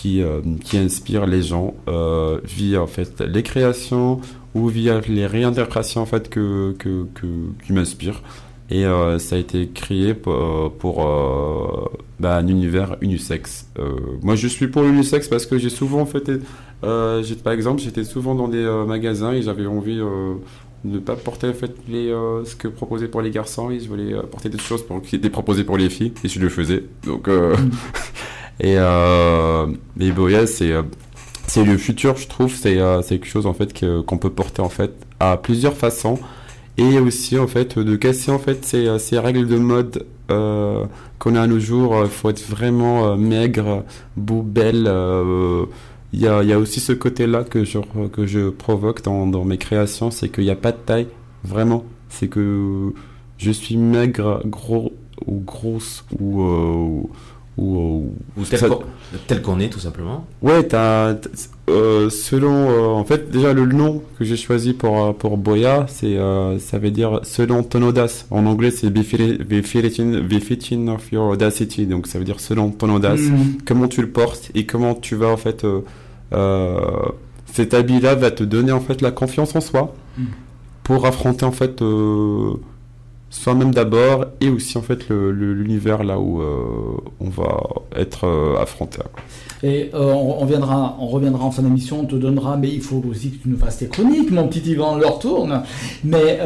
qui, 0.00 0.22
euh, 0.22 0.40
qui 0.64 0.78
inspire 0.78 1.26
les 1.26 1.42
gens 1.42 1.74
euh, 1.86 2.40
via 2.44 2.82
en 2.82 2.86
fait 2.86 3.20
les 3.20 3.42
créations 3.42 4.20
ou 4.54 4.68
via 4.68 5.00
les 5.00 5.26
réinterprétations 5.26 6.00
en 6.00 6.06
fait 6.06 6.30
que, 6.30 6.74
que, 6.78 7.04
que 7.14 7.26
qui 7.66 7.74
m'inspirent 7.74 8.22
et 8.70 8.86
euh, 8.86 9.18
ça 9.18 9.36
a 9.36 9.38
été 9.38 9.68
créé 9.68 10.14
pour, 10.14 10.72
pour 10.78 11.04
bah, 12.18 12.36
un 12.36 12.46
univers 12.46 12.96
unisexe. 13.00 13.68
moi, 14.22 14.36
je 14.36 14.46
suis 14.46 14.68
pour 14.68 14.82
l'unisexe 14.84 15.26
parce 15.26 15.44
que 15.44 15.58
j'ai 15.58 15.70
souvent 15.70 16.06
fait, 16.06 16.30
par 16.80 17.52
exemple, 17.52 17.82
j'étais 17.82 18.04
souvent 18.04 18.36
dans 18.36 18.46
des 18.46 18.64
magasins 18.86 19.32
et 19.32 19.42
j'avais 19.42 19.66
envie 19.66 19.96
de 19.96 20.36
ne 20.84 20.98
pas 21.00 21.16
porter 21.16 21.48
en 21.48 21.52
fait 21.52 21.74
les, 21.88 22.14
ce 22.44 22.54
que 22.54 22.68
proposait 22.68 23.08
pour 23.08 23.22
les 23.22 23.32
garçons 23.32 23.72
et 23.72 23.80
je 23.80 23.88
voulais 23.88 24.14
porter 24.30 24.48
des 24.48 24.58
choses 24.58 24.84
pour, 24.86 25.02
qui 25.02 25.16
étaient 25.16 25.30
proposées 25.30 25.64
pour 25.64 25.76
les 25.76 25.90
filles 25.90 26.12
et 26.22 26.28
je 26.28 26.38
le 26.38 26.48
faisais. 26.48 26.84
Donc, 27.04 27.26
mm. 27.26 27.70
Et, 28.60 28.76
euh, 28.78 29.66
c'est 30.46 30.72
euh, 30.72 30.82
c'est 31.46 31.64
le 31.64 31.76
futur, 31.76 32.16
je 32.16 32.28
trouve. 32.28 32.54
C'est 32.54 32.78
euh, 32.78 33.02
quelque 33.02 33.26
chose 33.26 33.46
en 33.46 33.54
fait 33.54 33.72
qu'on 34.04 34.18
peut 34.18 34.30
porter 34.30 34.62
en 34.62 34.68
fait 34.68 34.92
à 35.18 35.36
plusieurs 35.36 35.74
façons 35.74 36.18
et 36.76 36.98
aussi 36.98 37.38
en 37.38 37.46
fait 37.46 37.78
de 37.78 37.96
casser 37.96 38.30
en 38.30 38.38
fait 38.38 38.64
ces, 38.64 39.18
règles 39.18 39.48
de 39.48 39.56
mode 39.56 40.06
euh, 40.30 40.84
qu'on 41.18 41.34
a 41.34 41.42
à 41.42 41.46
nos 41.46 41.58
jours. 41.58 41.96
Il 42.04 42.10
faut 42.10 42.30
être 42.30 42.42
vraiment 42.42 43.16
maigre, 43.16 43.84
beau, 44.16 44.42
belle. 44.42 44.90
Il 46.12 46.20
y, 46.20 46.26
a, 46.26 46.42
y, 46.42 46.52
a, 46.52 46.58
aussi 46.58 46.80
ce 46.80 46.92
côté-là 46.92 47.44
que 47.44 47.64
je, 47.64 47.78
que 48.12 48.26
je 48.26 48.50
provoque 48.50 49.02
dans, 49.02 49.28
dans 49.28 49.44
mes 49.44 49.58
créations, 49.58 50.10
c'est 50.10 50.28
qu'il 50.28 50.42
n'y 50.42 50.50
a 50.50 50.56
pas 50.56 50.72
de 50.72 50.76
taille, 50.76 51.06
vraiment. 51.44 51.84
C'est 52.08 52.26
que 52.26 52.92
je 53.38 53.50
suis 53.52 53.76
maigre, 53.76 54.42
gros 54.44 54.92
ou 55.26 55.38
grosse 55.38 56.04
ou, 56.18 57.10
tel 59.26 59.42
qu'on 59.42 59.60
est 59.60 59.68
tout 59.68 59.80
simplement 59.80 60.26
ouais 60.42 60.74
as, 60.74 61.16
euh, 61.68 62.08
selon 62.08 62.70
euh, 62.70 62.86
en 62.86 63.04
fait 63.04 63.30
déjà 63.30 63.52
le 63.52 63.66
nom 63.66 64.02
que 64.18 64.24
j'ai 64.24 64.36
choisi 64.36 64.72
pour 64.72 65.04
euh, 65.04 65.12
pour 65.12 65.36
Boya 65.36 65.86
c'est 65.88 66.16
ça 66.58 66.78
veut 66.78 66.90
dire 66.90 67.20
selon 67.22 67.62
ton 67.62 67.82
audace 67.82 68.26
en 68.30 68.46
anglais 68.46 68.70
c'est 68.70 68.90
befitting 68.90 70.88
of 70.88 71.12
your 71.12 71.28
audacity 71.28 71.86
donc 71.86 72.06
ça 72.06 72.18
veut 72.18 72.24
dire 72.24 72.40
selon 72.40 72.70
ton 72.70 72.94
audace 72.94 73.20
mm. 73.20 73.58
comment 73.66 73.88
tu 73.88 74.00
le 74.00 74.08
portes 74.10 74.50
et 74.54 74.64
comment 74.64 74.94
tu 74.94 75.14
vas 75.16 75.28
en 75.28 75.36
fait 75.36 75.66
cet 77.52 77.74
habit 77.74 78.00
là 78.00 78.14
va 78.14 78.30
te 78.30 78.44
donner 78.44 78.72
en 78.72 78.80
fait 78.80 79.02
la 79.02 79.10
confiance 79.10 79.54
en 79.54 79.60
soi 79.60 79.94
mm. 80.16 80.24
pour 80.84 81.04
affronter 81.06 81.44
en 81.44 81.52
fait 81.52 81.82
soi-même 83.30 83.72
d'abord 83.72 84.26
et 84.40 84.48
aussi 84.50 84.76
en 84.76 84.82
fait 84.82 85.08
l'univers 85.08 86.02
là 86.02 86.18
où 86.18 86.42
euh, 86.42 86.96
on 87.20 87.30
va 87.30 87.60
être 87.96 88.26
euh, 88.26 88.60
affronté. 88.60 88.98
Et 89.62 89.90
euh, 89.94 90.12
on, 90.12 90.44
viendra, 90.44 90.96
on 91.00 91.06
reviendra 91.06 91.44
en 91.44 91.50
fin 91.50 91.62
d'émission, 91.62 92.00
on 92.00 92.04
te 92.04 92.16
donnera, 92.16 92.56
mais 92.56 92.68
il 92.68 92.80
faut 92.80 93.02
aussi 93.10 93.30
que 93.30 93.42
tu 93.42 93.48
nous 93.48 93.58
fasses 93.58 93.78
tes 93.78 93.88
chroniques, 93.88 94.30
mon 94.30 94.48
petit 94.48 94.70
Ivan, 94.70 94.96
leur 94.96 95.18
tourne. 95.18 95.62
Mais 96.04 96.38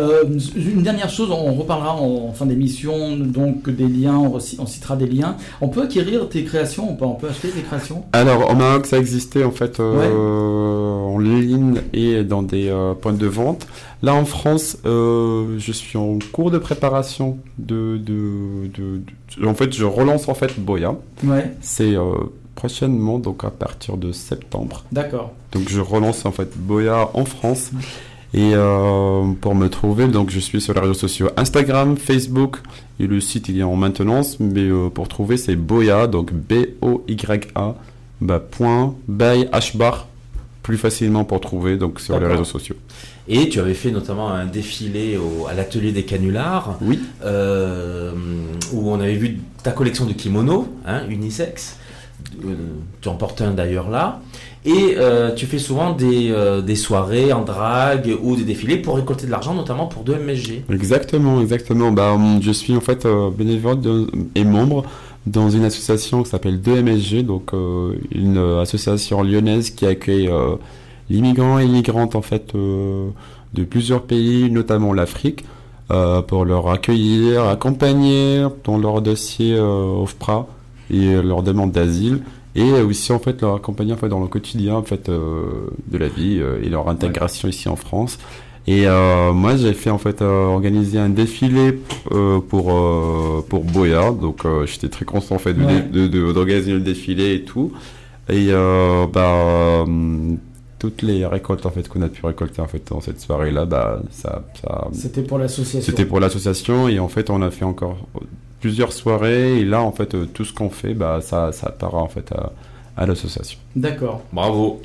une 0.57 0.83
dernière 0.83 1.11
chose, 1.11 1.31
on 1.31 1.55
reparlera 1.55 1.97
en, 1.97 2.33
fin 2.33 2.47
d'émission, 2.47 3.17
donc 3.17 3.71
des 3.71 3.87
liens, 3.87 4.19
on, 4.19 4.67
citera 4.67 4.97
des 4.97 5.07
liens. 5.07 5.37
On 5.61 5.69
peut 5.69 5.83
acquérir 5.83 6.29
tes 6.29 6.45
créations, 6.45 6.91
on 6.91 6.97
peut, 6.97 7.05
on 7.05 7.15
peut 7.15 7.29
acheter 7.29 7.49
tes 7.49 7.63
créations? 7.63 8.05
Alors, 8.13 8.51
en 8.51 8.55
Maroc, 8.55 8.87
ça 8.87 8.99
existait 8.99 9.45
en 9.45 9.53
fait 9.53 9.81
en 9.81 11.19
ligne 11.19 11.81
et 11.93 12.25
dans 12.25 12.43
des 12.43 12.73
points 13.01 13.13
de 13.13 13.27
vente. 13.27 13.67
Là 14.05 14.15
en 14.15 14.27
France, 14.27 14.77
euh, 14.85 15.59
je 15.59 15.73
suis 15.73 15.97
en 15.97 16.19
cours 16.31 16.51
de 16.51 16.59
préparation 16.59 17.39
de, 17.57 17.97
de, 17.97 19.01
En 19.47 19.55
fait, 19.55 19.73
je 19.73 19.87
relance 19.87 20.29
en 20.29 20.35
fait 20.35 20.61
Boya. 20.61 20.95
Ouais. 21.25 21.51
C'est 21.63 21.97
euh, 21.97 22.13
prochainement, 22.55 23.19
donc 23.19 23.45
à 23.45 23.51
partir 23.51 23.97
de 23.97 24.13
septembre. 24.13 24.85
D'accord. 24.93 25.33
Donc 25.53 25.69
je 25.69 25.81
relance 25.81 26.25
en 26.27 26.33
fait 26.33 26.57
Boya 26.57 27.11
en 27.15 27.25
France. 27.25 27.71
Et 28.33 28.51
euh, 28.55 29.31
pour 29.41 29.55
me 29.55 29.69
trouver, 29.69 30.09
donc 30.09 30.31
je 30.31 30.41
suis 30.41 30.61
sur 30.61 30.75
les 30.75 30.81
réseaux 30.81 30.95
sociaux 30.95 31.31
Instagram, 31.37 31.97
Facebook 31.97 32.57
et 32.99 33.07
le 33.07 33.21
site 33.21 33.49
il 33.49 33.61
est 33.61 33.63
en 33.63 33.77
maintenance. 33.77 34.41
Mais 34.41 34.69
pour 34.93 35.07
trouver 35.07 35.37
c'est 35.37 35.55
Boya, 35.55 36.09
donc 36.09 36.33
B-O-Y-A, 36.33 37.75
bah, 38.21 38.41
point, 38.41 38.95
by, 39.07 39.47
H 39.53 39.77
bar, 39.77 40.09
plus 40.65 40.79
facilement 40.79 41.25
pour 41.25 41.41
trouver 41.41 41.77
donc 41.77 42.01
sur 42.01 42.19
les 42.19 42.27
réseaux 42.27 42.45
sociaux. 42.45 42.77
Et 43.29 43.49
tu 43.49 43.61
avais 43.61 43.75
fait 43.75 43.91
notamment 43.91 44.31
un 44.31 44.47
défilé 44.47 45.19
à 45.49 45.55
l'atelier 45.55 45.93
des 45.93 46.05
canulars, 46.05 46.77
oui. 46.83 47.01
Euh, 47.25 48.13
où 48.73 48.91
on 48.91 49.01
avait 49.01 49.15
vu 49.15 49.39
ta 49.63 49.71
collection 49.71 50.05
de 50.05 50.13
kimonos, 50.13 50.67
hein, 50.87 51.03
unisex. 51.09 51.79
Euh, 52.45 52.55
tu 53.01 53.09
en 53.09 53.15
portes 53.15 53.41
un 53.41 53.53
d'ailleurs 53.53 53.91
là. 53.91 54.21
Et 54.65 54.95
euh, 54.97 55.35
tu 55.35 55.47
fais 55.47 55.59
souvent 55.59 55.93
des, 55.93 56.35
des, 56.65 56.75
soirées 56.77 57.35
en 57.35 57.43
drague 57.43 58.17
ou 58.23 58.35
des 58.35 58.45
défilés 58.45 58.79
pour 58.79 58.97
récolter 58.97 59.27
de 59.27 59.31
l'argent, 59.31 59.53
notamment 59.53 59.87
pour 59.87 60.05
2MSG. 60.05 60.63
Exactement, 60.73 61.43
exactement. 61.43 61.93
Bah, 61.93 62.17
je 62.41 62.51
suis 62.51 62.75
en 62.75 62.81
fait 62.81 63.07
bénévole 63.37 63.81
et 64.35 64.45
membre 64.45 64.85
dans 65.27 65.51
une 65.51 65.65
association 65.65 66.23
qui 66.23 66.31
s'appelle 66.31 66.61
2MSG, 66.63 67.27
donc 67.27 67.53
une 68.11 68.39
association 68.59 69.23
lyonnaise 69.23 69.69
qui 69.69 69.85
accueille 69.85 70.31
l'immigrant 71.11 71.59
et 71.59 71.65
l'immigrantes 71.65 72.15
en 72.15 72.23
fait 72.23 72.55
euh, 72.55 73.09
de 73.53 73.65
plusieurs 73.65 74.03
pays, 74.03 74.51
notamment 74.51 74.93
l'Afrique, 74.93 75.45
euh, 75.91 76.23
pour 76.23 76.45
leur 76.45 76.71
accueillir, 76.71 77.45
accompagner 77.45 78.47
dans 78.65 78.79
leur 78.79 79.03
dossier 79.03 79.55
euh, 79.55 80.03
OFPRA 80.03 80.47
et 80.91 81.23
leur 81.23 81.43
demande 81.43 81.73
d'asile 81.73 82.21
et 82.55 82.73
aussi 82.73 83.13
en 83.13 83.19
fait 83.19 83.43
leur 83.43 83.57
accompagner 83.57 83.93
en 83.93 83.97
fait 83.97 84.09
dans 84.09 84.21
le 84.21 84.29
quotidien 84.29 84.77
en 84.77 84.83
fait 84.83 85.11
de 85.11 85.99
la 85.99 86.09
vie 86.09 86.41
et 86.63 86.69
leur 86.69 86.89
intégration 86.89 87.49
ici 87.49 87.69
en 87.69 87.77
France. 87.77 88.19
Et 88.67 88.87
moi, 88.87 89.57
j'ai 89.57 89.75
fait 89.75 89.91
en 89.91 89.99
fait 89.99 90.23
organiser 90.23 90.99
un 90.99 91.09
défilé 91.09 91.73
pour 92.49 93.45
pour 93.49 93.65
Boya, 93.65 94.13
donc 94.13 94.45
j'étais 94.67 94.89
très 94.89 95.05
content 95.05 95.35
en 95.35 95.39
fait 95.39 95.55
d'organiser 95.55 96.71
de, 96.71 96.77
le 96.77 96.81
défilé 96.81 97.35
et 97.35 97.43
tout. 97.43 97.73
Et 98.29 98.53
bah 99.13 99.85
toutes 100.85 101.01
les 101.01 101.25
récoltes 101.25 101.65
en 101.65 101.71
fait 101.71 101.89
qu'on 101.89 102.03
a 102.03 102.09
pu 102.09 102.27
récolter 102.27 102.61
en 102.61 102.67
fait 102.67 102.83
dans 102.91 103.01
cette 103.01 103.19
soirée 103.19 103.51
là 103.51 103.65
bah 103.65 104.03
ça, 104.11 104.45
c'était 104.93 105.23
pour 105.23 105.39
l'association 105.39 105.81
c'était 105.81 106.05
pour 106.05 106.21
l'association 106.21 106.89
et 106.89 106.99
en 106.99 107.09
fait 107.09 107.31
on 107.31 107.41
a 107.41 107.51
fait 107.51 107.65
encore 107.65 107.97
plusieurs 108.65 108.95
soirées 108.95 109.59
et 109.61 109.65
là 109.67 109.83
en 109.83 109.93
fait 109.93 110.15
euh, 110.15 110.25
tout 110.25 110.47
ce 110.47 110.55
qu'on 110.55 110.71
fait 110.71 110.95
bah 110.95 111.19
ça 111.21 111.53
ça 111.53 111.69
part 111.71 111.97
en 111.97 112.09
fait 112.09 112.33
à, 112.33 112.51
à 112.97 113.05
l'association 113.05 113.59
d'accord 113.77 114.23
bravo 114.33 114.81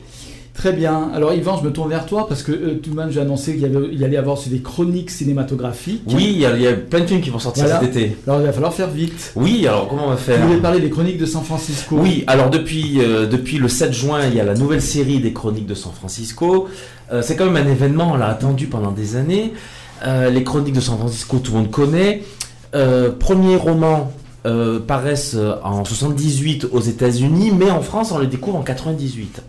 Très 0.60 0.74
bien. 0.74 1.10
Alors 1.16 1.34
Yvan, 1.34 1.58
je 1.58 1.64
me 1.64 1.72
tourne 1.72 1.90
vers 1.90 2.06
toi 2.06 2.28
parce 2.28 2.44
que 2.44 2.52
euh, 2.52 2.80
tout 2.84 2.90
le 2.90 2.98
monde, 2.98 3.12
j'ai 3.12 3.22
annoncé 3.22 3.56
qu'il 3.56 3.64
y, 3.66 3.94
il 3.94 4.04
allait 4.04 4.18
avoir 4.18 4.38
des 4.46 4.60
chroniques 4.60 5.10
cinématographiques. 5.10 6.02
Oui, 6.08 6.34
il 6.36 6.42
y, 6.42 6.68
a, 6.68 6.74
plein 6.74 7.00
de 7.00 7.06
films 7.06 7.22
qui 7.22 7.30
vont 7.30 7.40
sortir 7.40 7.66
cet 7.66 7.84
été. 7.84 8.18
Alors 8.28 8.42
il 8.42 8.46
va 8.46 8.52
falloir 8.52 8.74
faire 8.74 8.90
vite. 8.90 9.32
Oui, 9.38 9.66
alors 9.66 9.88
comment 9.88 10.08
on 10.08 10.10
va 10.10 10.18
faire? 10.18 10.36
Tu 10.36 10.48
voulais 10.48 10.60
parler 10.60 10.82
des 10.82 10.90
chroniques 10.90 11.18
de 11.18 11.26
San 11.26 11.46
Francisco? 11.46 11.96
Oui, 11.98 12.26
alors 12.28 12.50
depuis, 12.50 13.00
euh, 13.00 13.26
depuis 13.26 13.58
le 13.58 13.70
7 13.70 13.94
juin, 13.94 14.28
il 14.28 14.36
y 14.36 14.42
a 14.42 14.44
la 14.44 14.56
nouvelle 14.56 14.82
série 14.82 15.20
des 15.20 15.32
chroniques 15.32 15.68
de 15.68 15.76
San 15.76 15.94
Francisco. 15.94 16.68
Euh, 17.14 17.22
c'est 17.22 17.38
quand 17.38 17.46
même 17.50 17.66
un 17.66 17.72
événement, 17.72 18.12
on 18.12 18.18
l'a 18.18 18.28
attendu 18.28 18.66
pendant 18.66 18.92
des 18.92 19.16
années. 19.16 19.54
les 20.06 20.44
chroniques 20.44 20.76
de 20.76 20.82
San 20.82 20.98
Francisco, 20.98 21.40
tout 21.40 21.54
le 21.54 21.60
monde 21.60 21.72
connaît. 21.72 22.24
Premier 22.72 23.56
roman 23.56 24.12
paraissent 24.88 25.38
en 25.64 25.84
78 25.86 26.68
aux 26.72 26.80
États-Unis, 26.80 27.52
mais 27.52 27.70
en 27.72 27.82
France, 27.82 28.12
on 28.12 28.20
les 28.20 28.28
découvre 28.28 28.58
en 28.58 28.64
98. 28.64 29.42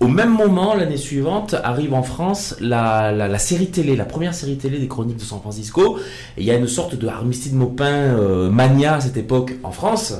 Au 0.00 0.08
même 0.08 0.34
moment, 0.34 0.74
l'année 0.74 0.96
suivante, 0.96 1.54
arrive 1.62 1.92
en 1.92 2.02
France 2.02 2.56
la, 2.58 3.38
série 3.38 3.66
télé, 3.66 3.96
la 3.96 4.06
première 4.06 4.32
série 4.32 4.56
télé 4.56 4.78
des 4.78 4.88
Chroniques 4.88 5.18
de 5.18 5.22
San 5.22 5.40
Francisco. 5.40 5.98
il 6.38 6.44
y 6.44 6.50
a 6.50 6.54
une 6.54 6.68
sorte 6.68 6.94
de 6.94 7.06
Armistide 7.06 7.52
Maupin 7.52 7.84
euh, 7.84 8.48
mania 8.48 8.94
à 8.94 9.00
cette 9.02 9.18
époque 9.18 9.56
en 9.62 9.72
France. 9.72 10.14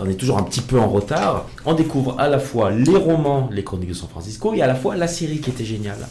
On 0.00 0.08
est 0.08 0.14
toujours 0.14 0.38
un 0.38 0.44
petit 0.44 0.62
peu 0.62 0.80
en 0.80 0.88
retard. 0.88 1.44
On 1.66 1.74
découvre 1.74 2.18
à 2.18 2.28
la 2.28 2.38
fois 2.38 2.70
les 2.70 2.96
romans, 2.96 3.50
les 3.52 3.62
Chroniques 3.62 3.90
de 3.90 3.94
San 3.94 4.08
Francisco, 4.08 4.54
et 4.54 4.62
à 4.62 4.66
la 4.66 4.74
fois 4.74 4.96
la 4.96 5.08
série 5.08 5.40
qui 5.40 5.50
était 5.50 5.66
géniale. 5.66 6.08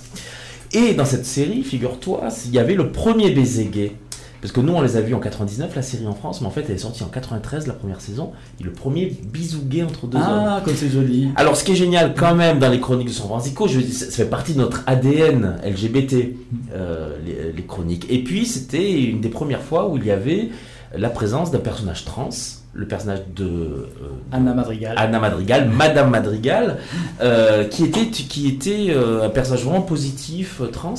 Et 0.73 0.93
dans 0.93 1.05
cette 1.05 1.25
série, 1.25 1.63
figure-toi, 1.63 2.27
il 2.45 2.53
y 2.53 2.59
avait 2.59 2.75
le 2.75 2.91
premier 2.91 3.31
baiser 3.31 3.65
gay. 3.65 3.95
Parce 4.41 4.51
que 4.51 4.61
nous, 4.61 4.73
on 4.73 4.81
les 4.81 4.97
a 4.97 5.01
vus 5.01 5.13
en 5.15 5.19
99, 5.19 5.75
la 5.75 5.81
série 5.81 6.07
en 6.07 6.13
France, 6.13 6.41
mais 6.41 6.47
en 6.47 6.51
fait, 6.51 6.65
elle 6.67 6.75
est 6.75 6.79
sortie 6.79 7.03
en 7.03 7.07
93, 7.07 7.67
la 7.67 7.73
première 7.73 8.01
saison. 8.01 8.31
Et 8.59 8.63
le 8.63 8.71
premier 8.71 9.05
bisou 9.05 9.61
gay 9.63 9.83
entre 9.83 10.07
deux 10.07 10.19
ah, 10.21 10.31
hommes. 10.31 10.45
Ah, 10.47 10.61
comme 10.63 10.75
c'est 10.75 10.89
joli. 10.89 11.29
Alors, 11.35 11.55
ce 11.55 11.63
qui 11.63 11.71
est 11.71 11.75
génial 11.75 12.13
quand 12.15 12.35
même 12.35 12.59
dans 12.59 12.69
les 12.69 12.79
chroniques 12.79 13.07
de 13.07 13.13
San 13.13 13.27
Francisco, 13.27 13.67
je, 13.67 13.81
ça 13.81 14.11
fait 14.11 14.29
partie 14.29 14.53
de 14.53 14.59
notre 14.59 14.83
ADN 14.85 15.57
LGBT, 15.65 16.35
euh, 16.73 17.17
les, 17.55 17.63
chroniques. 17.63 18.05
Et 18.09 18.23
puis, 18.23 18.45
c'était 18.45 19.01
une 19.03 19.21
des 19.21 19.29
premières 19.29 19.61
fois 19.61 19.89
où 19.89 19.97
il 19.97 20.05
y 20.05 20.11
avait 20.11 20.49
la 20.95 21.09
présence 21.09 21.51
d'un 21.51 21.59
personnage 21.59 22.05
trans 22.05 22.29
le 22.73 22.87
personnage 22.87 23.21
de 23.35 23.43
euh, 23.43 23.87
Anna 24.31 24.53
Madrigal, 24.53 24.93
Anna 24.99 25.19
Madrigal, 25.19 25.67
Madame 25.67 26.11
Madrigal, 26.11 26.77
euh, 27.21 27.63
qui 27.63 27.83
était 27.85 28.05
qui 28.05 28.47
était 28.47 28.93
un 28.93 29.29
personnage 29.29 29.63
vraiment 29.63 29.81
positif 29.81 30.61
trans 30.71 30.93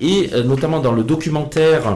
et 0.00 0.30
notamment 0.44 0.80
dans 0.80 0.92
le 0.92 1.02
documentaire 1.02 1.86
euh, 1.86 1.94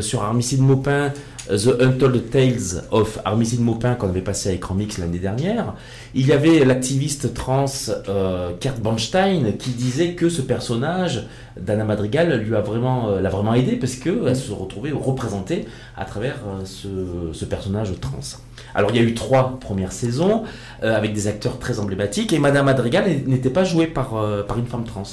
sur 0.00 0.22
Armicide 0.22 0.60
Maupin, 0.60 1.12
euh, 1.50 1.58
The 1.58 1.82
Untold 1.82 2.30
Tales 2.30 2.84
of 2.90 3.18
Armicide 3.24 3.60
Maupin 3.60 3.94
qu'on 3.94 4.08
avait 4.08 4.20
passé 4.20 4.48
à 4.48 4.52
Écran 4.52 4.74
Mix 4.74 4.98
l'année 4.98 5.18
dernière, 5.18 5.74
il 6.14 6.26
y 6.26 6.32
avait 6.32 6.64
l'activiste 6.64 7.34
trans 7.34 7.66
euh, 8.08 8.52
Kurt 8.60 8.80
Bornstein 8.80 9.56
qui 9.58 9.70
disait 9.70 10.14
que 10.14 10.28
ce 10.28 10.42
personnage 10.42 11.26
d'Anna 11.58 11.84
Madrigal 11.84 12.40
lui 12.40 12.56
a 12.56 12.60
vraiment, 12.60 13.10
l'a 13.10 13.28
vraiment 13.28 13.54
aidé 13.54 13.76
parce 13.76 13.94
qu'elle 13.94 14.36
se 14.36 14.52
retrouvait 14.52 14.92
représentée 14.92 15.66
à 15.96 16.04
travers 16.04 16.36
ce, 16.64 17.44
personnage 17.44 17.92
trans. 18.00 18.38
Alors 18.74 18.90
il 18.90 18.96
y 18.96 18.98
a 18.98 19.02
eu 19.02 19.14
trois 19.14 19.58
premières 19.60 19.92
saisons 19.92 20.42
avec 20.82 21.12
des 21.12 21.28
acteurs 21.28 21.60
très 21.60 21.78
emblématiques 21.78 22.32
et 22.32 22.40
Madame 22.40 22.66
Madrigal 22.66 23.04
n'était 23.26 23.50
pas 23.50 23.62
jouée 23.62 23.86
par, 23.86 24.20
par 24.48 24.58
une 24.58 24.66
femme 24.66 24.84
trans 24.84 25.04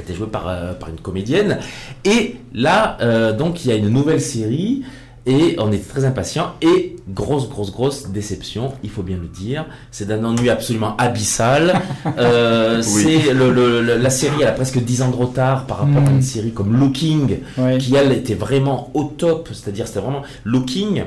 était 0.00 0.14
joué 0.14 0.26
par, 0.26 0.48
euh, 0.48 0.72
par 0.72 0.88
une 0.88 1.00
comédienne. 1.00 1.58
Et 2.04 2.36
là, 2.52 2.96
euh, 3.00 3.32
donc, 3.32 3.64
il 3.64 3.68
y 3.68 3.72
a 3.72 3.76
une 3.76 3.88
nouvelle 3.88 4.20
série. 4.20 4.82
Et 5.26 5.56
on 5.58 5.72
est 5.72 5.88
très 5.88 6.04
impatient. 6.04 6.52
Et 6.60 6.96
grosse, 7.08 7.48
grosse, 7.48 7.72
grosse 7.72 8.08
déception, 8.08 8.74
il 8.82 8.90
faut 8.90 9.02
bien 9.02 9.16
le 9.16 9.26
dire. 9.26 9.64
C'est 9.90 10.06
d'un 10.06 10.22
ennui 10.22 10.50
absolument 10.50 10.96
abyssal. 10.98 11.74
Euh, 12.18 12.82
C'est 12.82 13.32
le, 13.32 13.80
la 13.80 14.10
série, 14.10 14.42
elle 14.42 14.48
a 14.48 14.52
presque 14.52 14.78
10 14.78 15.02
ans 15.02 15.10
de 15.10 15.16
retard 15.16 15.66
par 15.66 15.78
rapport 15.78 16.06
à 16.06 16.10
une 16.10 16.18
hmm. 16.18 16.22
série 16.22 16.52
comme 16.52 16.78
Looking, 16.78 17.38
qui 17.78 17.96
elle 17.96 18.12
était 18.12 18.34
vraiment 18.34 18.90
au 18.92 19.04
top. 19.04 19.48
C'est-à-dire, 19.52 19.88
c'était 19.88 20.00
vraiment 20.00 20.22
Looking. 20.44 21.04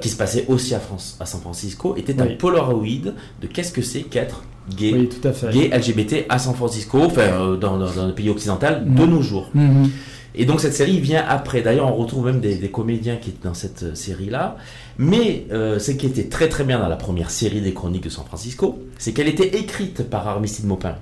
qui 0.00 0.08
se 0.08 0.16
passait 0.16 0.44
aussi 0.48 0.74
à, 0.74 0.80
France, 0.80 1.16
à 1.20 1.26
San 1.26 1.40
Francisco, 1.40 1.94
était 1.96 2.20
un 2.20 2.26
Polaroid 2.26 3.12
de 3.40 3.46
qu'est-ce 3.46 3.72
que 3.72 3.82
c'est 3.82 4.02
qu'être 4.02 4.42
gay, 4.76 5.08
tout 5.08 5.26
à 5.26 5.32
fait. 5.32 5.50
gay 5.50 5.70
LGBT 5.76 6.26
à 6.28 6.38
San 6.38 6.54
Francisco, 6.54 7.00
enfin 7.02 7.20
euh, 7.22 7.56
dans, 7.56 7.78
dans, 7.78 8.06
le 8.06 8.14
pays 8.14 8.30
occidental, 8.30 8.84
de 8.86 9.04
nos 9.04 9.22
jours. 9.22 9.50
Mhm. 9.54 9.90
Et 10.34 10.46
donc 10.46 10.60
cette 10.60 10.74
série 10.74 10.98
vient 10.98 11.24
après. 11.28 11.60
D'ailleurs, 11.62 11.88
on 11.88 11.96
retrouve 11.96 12.26
même 12.26 12.40
des, 12.40 12.56
comédiens 12.70 13.16
qui 13.16 13.30
étaient 13.30 13.46
dans 13.46 13.54
cette 13.54 13.82
euh, 13.82 13.94
série-là. 13.94 14.56
Mais 14.98 15.46
euh, 15.52 15.78
ce 15.78 15.90
qui 15.90 16.06
était 16.06 16.24
très 16.24 16.48
très 16.48 16.64
bien 16.64 16.78
dans 16.78 16.88
la 16.88 16.96
première 16.96 17.30
série 17.30 17.60
des 17.60 17.74
Chroniques 17.74 18.04
de 18.04 18.08
San 18.08 18.24
Francisco, 18.24 18.78
c'est 18.98 19.12
qu'elle 19.12 19.28
était 19.28 19.58
écrite 19.58 20.08
par 20.08 20.26
Armistide 20.28 20.66
Maupin. 20.66 20.96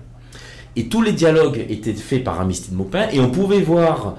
Et 0.77 0.87
tous 0.87 1.03
les 1.03 1.13
dialogues 1.13 1.65
étaient 1.69 1.95
faits 1.95 2.23
par 2.23 2.41
Armistide 2.41 2.75
Maupin, 2.75 3.09
et 3.13 3.19
on 3.19 3.31
pouvait 3.31 3.61
voir 3.61 4.15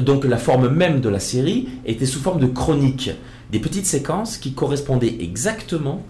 donc 0.00 0.24
la 0.24 0.38
forme 0.38 0.68
même 0.68 1.02
de 1.02 1.10
la 1.10 1.18
série 1.20 1.68
était 1.84 2.06
sous 2.06 2.18
forme 2.18 2.40
de 2.40 2.46
chroniques, 2.46 3.10
des 3.52 3.58
petites 3.58 3.84
séquences 3.84 4.38
qui 4.38 4.54
correspondaient 4.54 5.16
exactement 5.20 6.02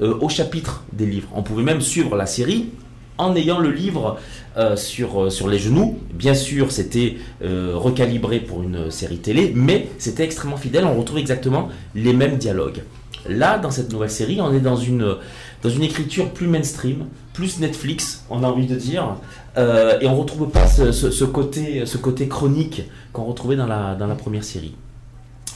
euh, 0.00 0.18
au 0.20 0.28
chapitre 0.28 0.82
des 0.92 1.06
livres. 1.06 1.28
On 1.34 1.42
pouvait 1.42 1.62
même 1.62 1.80
suivre 1.80 2.16
la 2.16 2.26
série 2.26 2.70
en 3.16 3.36
ayant 3.36 3.60
le 3.60 3.70
livre 3.70 4.18
euh, 4.56 4.74
sur, 4.74 5.24
euh, 5.24 5.30
sur 5.30 5.46
les 5.46 5.58
genoux. 5.60 6.00
Bien 6.12 6.34
sûr, 6.34 6.72
c'était 6.72 7.16
recalibré 7.40 8.40
pour 8.40 8.62
une 8.62 8.90
série 8.90 9.18
télé, 9.18 9.52
mais 9.54 9.88
c'était 9.98 10.24
extrêmement 10.24 10.56
fidèle. 10.56 10.84
On 10.84 10.98
retrouve 10.98 11.18
exactement 11.18 11.68
les 11.94 12.12
mêmes 12.12 12.38
dialogues. 12.38 12.82
Là, 13.28 13.58
dans 13.58 13.70
cette 13.70 13.92
nouvelle 13.92 14.10
série, 14.10 14.40
on 14.40 14.52
est 14.52 14.60
dans 14.60 14.76
une, 14.76 15.16
dans 15.62 15.70
une 15.70 15.82
écriture 15.82 16.30
plus 16.30 16.48
mainstream, 16.48 17.06
plus 17.32 17.60
Netflix, 17.60 18.24
on 18.28 18.42
a 18.42 18.48
envie 18.48 18.66
de 18.66 18.74
dire, 18.74 19.16
et 19.56 20.06
on 20.06 20.16
retrouve 20.16 20.50
pas 20.50 20.66
ce, 20.66 20.92
ce, 20.92 21.24
côté, 21.24 21.86
ce 21.86 21.96
côté 21.96 22.28
chronique 22.28 22.82
qu'on 23.12 23.24
retrouvait 23.24 23.56
dans 23.56 23.66
la, 23.66 23.94
dans 23.94 24.06
la 24.06 24.14
première 24.14 24.44
série. 24.44 24.74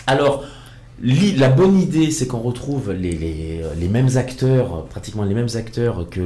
Alors, 0.07 0.45
la 1.03 1.49
bonne 1.49 1.78
idée, 1.78 2.11
c'est 2.11 2.26
qu'on 2.26 2.40
retrouve 2.40 2.92
les, 2.92 3.12
les, 3.12 3.88
mêmes 3.88 4.16
acteurs, 4.16 4.84
pratiquement 4.86 5.24
les 5.24 5.34
mêmes 5.34 5.49
acteurs 5.55 6.09
que 6.11 6.20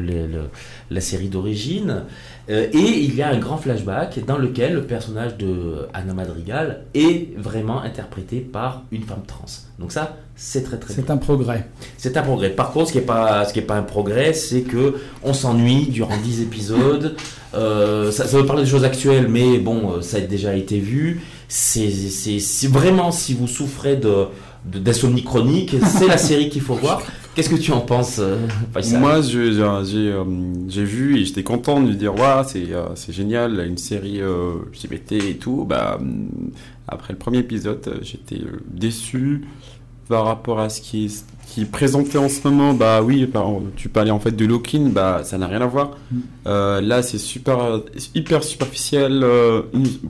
la 0.90 1.00
série 1.00 1.28
d'origine, 1.28 2.04
euh, 2.50 2.66
et 2.72 2.78
il 2.78 3.14
y 3.14 3.22
a 3.22 3.28
un 3.28 3.38
grand 3.38 3.56
flashback 3.56 4.24
dans 4.26 4.36
lequel 4.36 4.74
le 4.74 4.82
personnage 4.82 5.36
de 5.36 5.86
Anna 5.94 6.12
Madrigal 6.12 6.84
est 6.94 7.36
vraiment 7.36 7.80
interprété 7.80 8.40
par 8.40 8.82
une 8.90 9.02
femme 9.02 9.22
trans. 9.26 9.44
Donc 9.78 9.92
ça, 9.92 10.16
c'est 10.34 10.64
très 10.64 10.78
très. 10.78 10.92
C'est 10.92 11.10
un 11.10 11.18
progrès. 11.18 11.68
C'est 11.98 12.16
un 12.16 12.22
progrès. 12.22 12.50
Par 12.50 12.72
contre, 12.72 12.88
ce 12.88 12.92
qui 12.92 12.98
n'est 12.98 13.04
pas 13.04 13.44
ce 13.44 13.52
qui 13.52 13.60
est 13.60 13.62
pas 13.62 13.76
un 13.76 13.84
progrès, 13.84 14.32
c'est 14.32 14.62
que 14.62 14.96
on 15.22 15.34
s'ennuie 15.34 15.86
durant 15.86 16.16
10 16.16 16.42
épisodes. 16.42 17.14
Euh, 17.54 18.10
ça, 18.10 18.26
ça 18.26 18.38
veut 18.38 18.46
parler 18.46 18.62
de 18.62 18.68
choses 18.68 18.84
actuelles, 18.84 19.28
mais 19.28 19.58
bon, 19.58 19.92
euh, 19.92 20.00
ça 20.00 20.16
a 20.16 20.20
déjà 20.20 20.56
été 20.56 20.78
vu. 20.80 21.20
C'est 21.48 22.66
vraiment 22.68 23.12
si 23.12 23.34
vous 23.34 23.46
souffrez 23.46 23.96
de 23.96 24.26
d'insomnie 24.64 25.24
chronique. 25.24 25.76
C'est 25.84 26.06
la 26.06 26.18
série 26.18 26.48
qu'il 26.48 26.62
faut 26.62 26.74
voir. 26.74 27.02
Qu'est-ce 27.34 27.48
que 27.48 27.56
tu 27.56 27.72
en 27.72 27.80
penses, 27.80 28.18
euh, 28.18 28.36
Moi, 28.98 29.22
euh, 29.34 30.24
j'ai 30.68 30.84
vu 30.84 31.18
et 31.18 31.24
j'étais 31.24 31.42
content 31.42 31.80
de 31.80 31.88
lui 31.88 31.96
dire 31.96 32.14
ouais, 32.14 32.44
euh, 32.56 32.88
c'est 32.94 33.12
génial, 33.12 33.58
une 33.66 33.78
série 33.78 34.20
LGBT 34.20 35.12
et 35.12 35.36
tout. 35.36 35.64
Bah, 35.64 35.98
après 36.88 37.14
le 37.14 37.18
premier 37.18 37.38
épisode, 37.38 38.00
j'étais 38.02 38.42
déçu 38.70 39.46
par 40.08 40.26
rapport 40.26 40.60
à 40.60 40.68
ce 40.68 40.82
qui 40.82 41.06
est 41.06 41.24
qui 41.52 41.66
présenté 41.66 42.16
en 42.16 42.30
ce 42.30 42.48
moment, 42.48 42.72
bah 42.72 43.02
oui, 43.02 43.28
tu 43.76 43.90
parlais 43.90 44.10
en 44.10 44.18
fait 44.18 44.30
de 44.30 44.46
Lokin, 44.46 44.88
bah 44.88 45.20
ça 45.22 45.36
n'a 45.36 45.46
rien 45.46 45.60
à 45.60 45.66
voir. 45.66 45.98
Mm. 46.10 46.18
Euh, 46.46 46.80
là, 46.80 47.02
c'est 47.02 47.18
super, 47.18 47.80
hyper 48.14 48.42
superficiel 48.42 49.20
euh, 49.22 49.60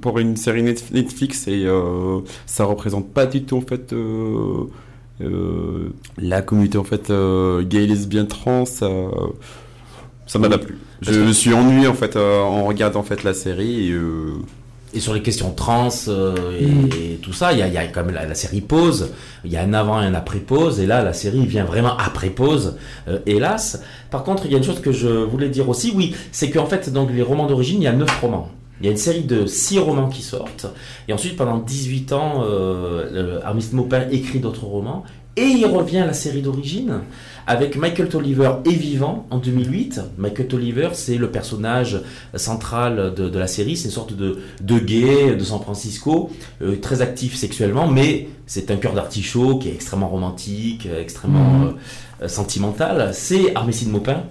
pour 0.01 0.21
une 0.21 0.37
série 0.37 0.63
Netflix 0.63 1.49
et 1.49 1.65
euh, 1.65 2.21
ça 2.47 2.65
représente 2.65 3.13
pas 3.13 3.27
du 3.27 3.43
tout 3.43 3.57
en 3.57 3.61
fait 3.61 3.93
la 6.19 6.43
communauté 6.43 6.79
en 6.79 6.85
fait 6.85 7.13
gay, 7.63 7.87
lesbienne, 7.87 8.29
trans. 8.29 8.65
ça 8.65 8.89
m'a 10.39 10.49
pas 10.49 10.59
plu. 10.59 10.79
Je 11.01 11.19
me 11.19 11.33
suis 11.33 11.53
ennuyé 11.53 11.89
en 11.89 11.95
fait 11.95 12.17
en 12.17 12.67
regardant 12.67 13.01
en 13.01 13.05
fait 13.05 13.25
la 13.25 13.35
série. 13.35 13.89
Et, 13.89 13.97
et 14.95 15.01
sur 15.01 15.15
les 15.15 15.23
questions 15.23 15.53
trans 15.53 15.89
euh, 16.09 16.35
mm. 16.61 16.89
et, 17.01 17.17
tout 17.23 17.33
ça, 17.33 17.53
il 17.53 17.59
y 17.59 17.63
a, 17.63 17.69
y 17.69 17.77
a 17.77 17.87
quand 17.87 18.05
même 18.05 18.15
la, 18.15 18.35
série 18.35 18.61
pause, 18.61 19.13
il 19.45 19.53
y 19.53 19.57
a 19.57 19.63
un 19.63 19.73
avant 19.75 20.03
et 20.03 20.07
un 20.07 20.15
après 20.15 20.39
pause, 20.39 20.81
et 20.81 20.87
là 20.87 21.03
la 21.03 21.13
série 21.13 21.47
vient 21.47 21.65
vraiment 21.65 21.97
après 21.97 22.31
pause, 22.31 22.77
euh, 23.09 23.19
hélas. 23.27 23.83
Par 24.11 24.25
contre, 24.25 24.47
il 24.47 24.53
y 24.53 24.55
a 24.55 24.59
une 24.59 24.65
chose 24.65 24.81
que 24.81 24.93
je 24.93 25.09
voulais 25.09 25.49
dire 25.49 25.69
aussi, 25.69 25.93
oui, 25.95 26.15
c'est 26.33 26.51
qu'en 26.51 26.67
fait, 26.67 26.93
donc 26.93 27.11
les 27.13 27.23
romans 27.23 27.47
d'origine, 27.47 27.81
il 27.81 27.85
y 27.85 27.89
a 27.89 27.93
neuf 27.93 28.21
romans. 28.21 28.51
Il 28.81 28.87
y 28.87 28.89
a 28.89 28.91
une 28.91 28.99
série 28.99 29.23
de 29.23 29.47
six 29.47 29.79
romans 29.79 30.09
qui 30.09 30.23
sortent, 30.23 30.67
et 31.07 31.13
ensuite 31.13 31.37
pendant 31.37 31.59
18 31.59 32.13
ans, 32.13 32.43
euh, 32.45 33.41
Armist 33.45 33.73
Maupin 33.73 34.09
écrit 34.11 34.41
d'autres 34.41 34.65
romans, 34.65 35.05
et 35.37 35.47
il 35.47 35.65
revient 35.67 35.99
à 35.99 36.07
la 36.07 36.13
série 36.13 36.43
d'origine 36.43 37.01
avec 37.47 37.77
Michael 37.77 38.09
Tolliver 38.09 38.53
et 38.65 38.75
vivant 38.75 39.27
en 39.31 39.39
2008. 39.39 40.01
Michael 40.19 40.49
Tolliver, 40.49 40.91
c'est 40.93 41.17
le 41.17 41.31
personnage 41.31 42.01
central 42.35 43.15
de, 43.15 43.39
la 43.39 43.47
série. 43.47 43.77
C'est 43.77 43.87
une 43.87 43.95
sorte 43.95 44.15
de, 44.15 44.39
de 44.61 44.79
gay 44.79 45.35
de 45.35 45.45
San 45.45 45.61
Francisco, 45.61 46.31
euh, 46.61 46.77
très 46.77 47.03
actif 47.03 47.35
sexuellement, 47.35 47.89
mais 47.89 48.29
c'est 48.47 48.71
un 48.71 48.77
cœur 48.77 48.93
d'artichaut 48.93 49.59
qui 49.59 49.71
est 49.71 49.75
extrêmement 49.75 50.09
romantique, 50.09 50.87
extrêmement 50.87 51.59
mhm. 51.59 51.75
euh, 52.23 52.29
sentimental. 52.29 53.11
C'est 53.13 53.55
Armicide 53.57 53.91
Maupin, 53.91 54.25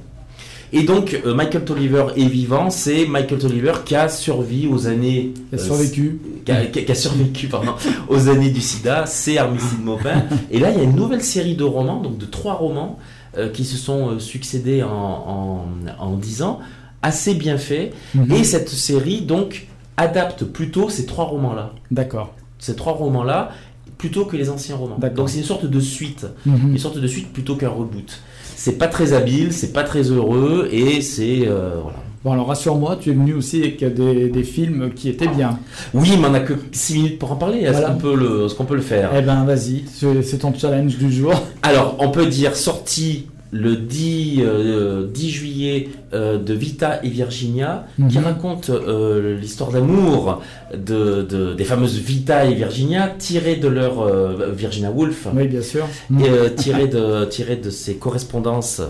et 0.74 0.84
donc, 0.84 1.20
euh, 1.26 1.34
Michael 1.34 1.66
Tolliver 1.66 2.06
est 2.16 2.28
vivant, 2.28 2.70
c'est 2.70 3.06
Michael 3.06 3.40
Tolliver 3.40 3.74
qui 3.86 3.96
a 3.96 4.08
survécu 4.08 4.68
aux 4.68 4.88
années. 4.88 5.34
Qui 5.50 5.56
a 5.56 5.58
survécu. 5.58 6.20
Qui 6.46 6.52
a, 6.92 6.96
survécu, 6.96 7.48
pardon, 7.48 7.74
aux 8.10 8.30
années 8.30 8.52
du 8.52 8.62
sida, 8.62 9.06
c'est 9.06 9.38
Armicide 9.38 9.84
Maupin. 9.84 10.24
Et 10.50 10.60
là, 10.60 10.72
il 10.72 10.78
y 10.78 10.80
a 10.80 10.84
une 10.84 10.96
nouvelle 10.96 11.24
série 11.24 11.56
de 11.56 11.66
romans, 11.66 12.02
donc 12.02 12.18
de 12.18 12.26
trois 12.26 12.54
romans, 12.54 13.00
euh, 13.38 13.50
qui 13.50 13.66
se 13.66 13.76
sont 13.76 14.12
euh, 14.12 14.20
succédés 14.20 14.82
en, 14.82 15.66
en, 16.00 16.16
10 16.16 16.42
ans, 16.44 16.60
assez 17.02 17.34
bien 17.34 17.58
fait. 17.58 17.92
Mhm. 18.16 18.32
Et 18.32 18.44
cette 18.46 18.70
série, 18.70 19.22
donc, 19.22 19.68
adapte 19.98 20.46
plutôt 20.46 20.90
ces 20.90 21.06
trois 21.06 21.26
romans-là. 21.26 21.74
D'accord. 21.92 22.34
Ces 22.60 22.76
trois 22.78 22.94
romans-là, 22.94 23.52
plutôt 23.98 24.26
que 24.26 24.38
les 24.38 24.50
anciens 24.50 24.78
romans. 24.78 24.98
Donc 25.16 25.30
c'est 25.30 25.38
une 25.38 25.44
sorte 25.44 25.66
de 25.66 25.80
suite, 25.80 26.26
mhm. 26.46 26.72
une 26.72 26.78
sorte 26.78 26.98
de 26.98 27.08
suite 27.08 27.32
plutôt 27.34 27.56
qu'un 27.56 27.70
reboot 27.70 28.22
c'est 28.64 28.78
pas 28.78 28.88
très 28.88 29.14
habile, 29.14 29.54
c'est 29.54 29.74
pas 29.74 29.84
très 29.84 30.04
heureux 30.12 30.70
et 30.72 31.02
c'est 31.02 31.48
euh, 31.48 31.80
voilà. 31.82 31.98
Bon 32.24 32.32
alors 32.34 32.46
rassure-moi, 32.46 33.00
tu 33.02 33.10
es 33.10 33.14
venu 33.14 33.34
aussi 33.34 33.60
avec 33.60 33.84
des, 33.84 34.30
des, 34.30 34.44
films 34.44 34.92
qui 34.94 35.10
étaient 35.10 35.28
bien. 35.28 35.58
Oui, 35.96 36.12
mais 36.22 36.28
on 36.28 36.30
n'a 36.30 36.42
que 36.42 36.54
6 36.72 36.94
minutes 36.94 37.18
pour 37.18 37.32
en 37.32 37.38
parler. 37.38 37.62
Est-ce 37.62 37.82
qu'on 37.82 37.96
peut, 37.96 38.16
le, 38.16 38.46
peut 38.68 38.76
le 38.76 38.82
faire? 38.82 39.10
Eh 39.18 39.24
ben 39.24 39.44
vas-y, 39.46 39.86
c'est 39.90 40.38
ton 40.38 40.54
challenge 40.54 41.00
du 41.00 41.12
jour. 41.12 41.34
Alors 41.64 41.96
on 41.98 42.12
peut 42.12 42.28
dire 42.28 42.56
sortie 42.56 43.26
le 43.52 43.76
10, 43.76 44.38
10 44.38 44.42
euh, 44.44 45.08
juillet 45.14 45.90
euh, 46.14 46.38
de 46.38 46.54
Vita 46.54 47.04
et 47.04 47.10
Virginia, 47.10 47.86
qui 48.10 48.18
mhm. 48.18 48.24
raconte 48.24 48.70
euh, 48.70 49.38
l'histoire 49.38 49.72
d'amour 49.72 50.42
de, 50.74 51.54
des 51.54 51.64
fameuses 51.66 52.00
Vita 52.00 52.46
et 52.46 52.54
Virginia, 52.54 53.10
tirées 53.18 53.58
de 53.58 53.68
leur 53.68 54.08
Virginia 54.54 54.90
Woolf. 54.90 55.28
Oui, 55.34 55.48
bien 55.48 55.62
sûr. 55.62 55.86
Et 56.20 56.56
tirées 56.56 56.88
de, 56.88 57.26
tirées 57.30 57.58
de 57.58 57.70
ses 57.70 57.96
correspondances 57.96 58.82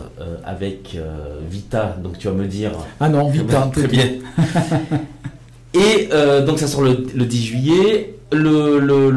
avec 0.45 0.97
Vita, 1.49 1.97
donc 2.03 2.19
tu 2.19 2.27
vas 2.27 2.33
me 2.33 2.45
dire. 2.45 2.71
Ah 2.99 3.09
non, 3.09 3.29
Vita. 3.29 3.69
Très 3.73 3.87
bien. 3.87 4.05
et 5.73 6.09
donc 6.45 6.59
ça 6.59 6.67
sort 6.67 6.81
le, 6.81 7.05
le 7.15 7.25
10 7.25 7.43
juillet 7.43 8.15
le, 8.33 8.79
le, 8.79 9.09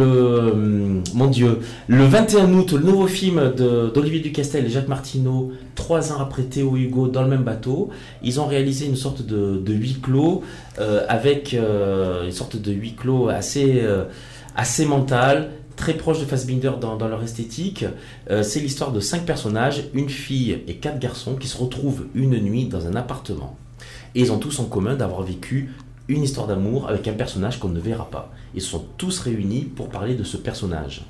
mon 1.15 1.29
Dieu, 1.29 1.61
le 1.87 2.05
21 2.05 2.53
août, 2.53 2.73
le 2.73 2.83
nouveau 2.83 3.07
film 3.07 3.53
d'Olivier 3.55 4.21
Ducastel 4.21 4.67
et 4.67 4.69
Jacques 4.69 4.89
Martineau, 4.89 5.53
trois 5.75 6.13
ans 6.13 6.21
après 6.21 6.43
Théo 6.43 6.77
Hugo 6.77 7.09
dans 7.09 7.23
le 7.23 7.29
même 7.29 7.45
bateau, 7.45 7.91
ils 8.23 8.41
ont 8.41 8.47
réalisé 8.47 8.87
une 8.87 8.97
sorte 8.97 9.23
de, 9.23 9.73
huis 9.73 9.99
clos 10.03 10.43
euh, 10.79 11.05
avec 11.09 11.55
euh, 11.55 12.25
une 12.27 12.33
sorte 12.33 12.57
de 12.57 12.73
huis 12.73 12.95
clos 12.95 13.29
assez, 13.29 13.81
euh, 13.83 14.05
assez 14.57 14.87
mental, 14.87 15.51
très 15.77 15.95
proche 15.95 16.21
de 16.21 16.25
Fassbinder 16.25 16.73
dans, 16.81 16.97
dans 16.97 17.09
leur 17.09 17.23
esthétique. 17.23 17.85
C'est 18.43 18.61
l'histoire 18.61 18.93
de 18.93 19.01
cinq 19.01 19.25
personnages, 19.25 19.85
une 19.93 20.09
fille 20.09 20.59
et 20.69 20.77
quatre 20.77 21.01
garçons 21.01 21.35
qui 21.35 21.49
se 21.49 21.59
retrouvent 21.59 22.07
une 22.15 22.39
nuit 22.39 22.67
dans 22.67 22.87
un 22.87 22.95
appartement. 22.95 23.57
Et 24.15 24.21
ils 24.21 24.31
ont 24.31 24.39
tous 24.39 24.61
en 24.61 24.67
commun 24.67 24.95
d'avoir 24.95 25.23
vécu 25.23 25.73
une 26.09 26.23
histoire 26.23 26.47
d'amour 26.47 26.89
avec 26.89 27.09
un 27.09 27.13
personnage 27.13 27.59
qu'on 27.59 27.69
ne 27.69 27.81
verra 27.81 28.11
pas. 28.11 28.33
Ils 28.55 28.63
sont 28.63 28.85
tous 28.97 29.21
réunis 29.21 29.63
pour 29.63 29.89
parler 29.89 30.15
de 30.15 30.25
ce 30.25 30.37
personnage 30.37 31.05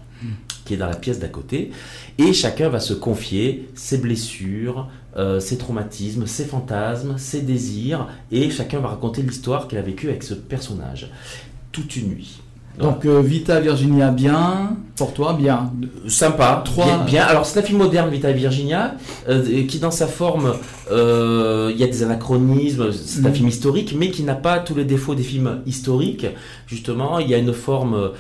qui 0.65 0.75
est 0.75 0.77
dans 0.79 0.87
la 0.87 0.97
pièce 0.97 1.19
d'à 1.19 1.29
côté, 1.29 1.71
et 2.17 2.33
chacun 2.33 2.71
va 2.71 2.81
se 2.81 2.95
confier 2.95 3.69
ses 3.75 3.99
blessures, 3.99 4.89
euh, 5.17 5.39
ses 5.39 5.59
traumatismes, 5.59 6.27
ses 6.27 6.47
fantasmes, 6.47 7.19
ses 7.19 7.43
désirs, 7.43 8.09
et 8.33 8.51
chacun 8.51 8.81
va 8.81 8.89
raconter 8.89 9.23
l'histoire 9.23 9.69
qu'il 9.69 9.77
a 9.77 9.83
vécue 9.83 10.09
avec 10.09 10.23
ce 10.23 10.35
personnage 10.35 11.11
toute 11.73 11.97
une 11.97 12.09
nuit. 12.09 12.41
Donc 12.79 13.05
euh, 13.05 13.21
Vita 13.21 13.61
Virginia 13.61 14.11
bien, 14.11 14.77
pour 14.97 15.15
toi 15.15 15.35
bien. 15.35 15.71
Sympa, 16.09 16.63
Trois... 16.65 17.05
bien, 17.07 17.23
Alors 17.23 17.47
c'est 17.47 17.61
un 17.61 17.63
film 17.63 17.79
moderne 17.79 18.11
Vita 18.11 18.33
Virginia, 18.33 18.97
euh, 19.29 19.65
qui 19.67 19.79
dans 19.79 19.93
sa 19.93 20.09
forme, 20.09 20.55
euh, 20.91 21.71
il 21.73 21.79
y 21.79 21.85
a 21.85 21.87
des 21.87 22.03
anachronismes, 22.03 22.91
c'est 22.91 23.25
un 23.25 23.29
mm. 23.29 23.35
film 23.35 23.49
historique, 23.49 23.95
mais 23.97 24.11
qui 24.11 24.25
n'a 24.25 24.35
pas 24.35 24.59
tous 24.59 24.75
les 24.75 24.85
défauts 24.85 25.15
des 25.15 25.23
films 25.23 25.61
historiques. 25.67 26.27
Justement, 26.67 27.21
il 27.21 27.31
y 27.31 27.35
a 27.35 27.39
une 27.39 27.53
forme 27.53 28.11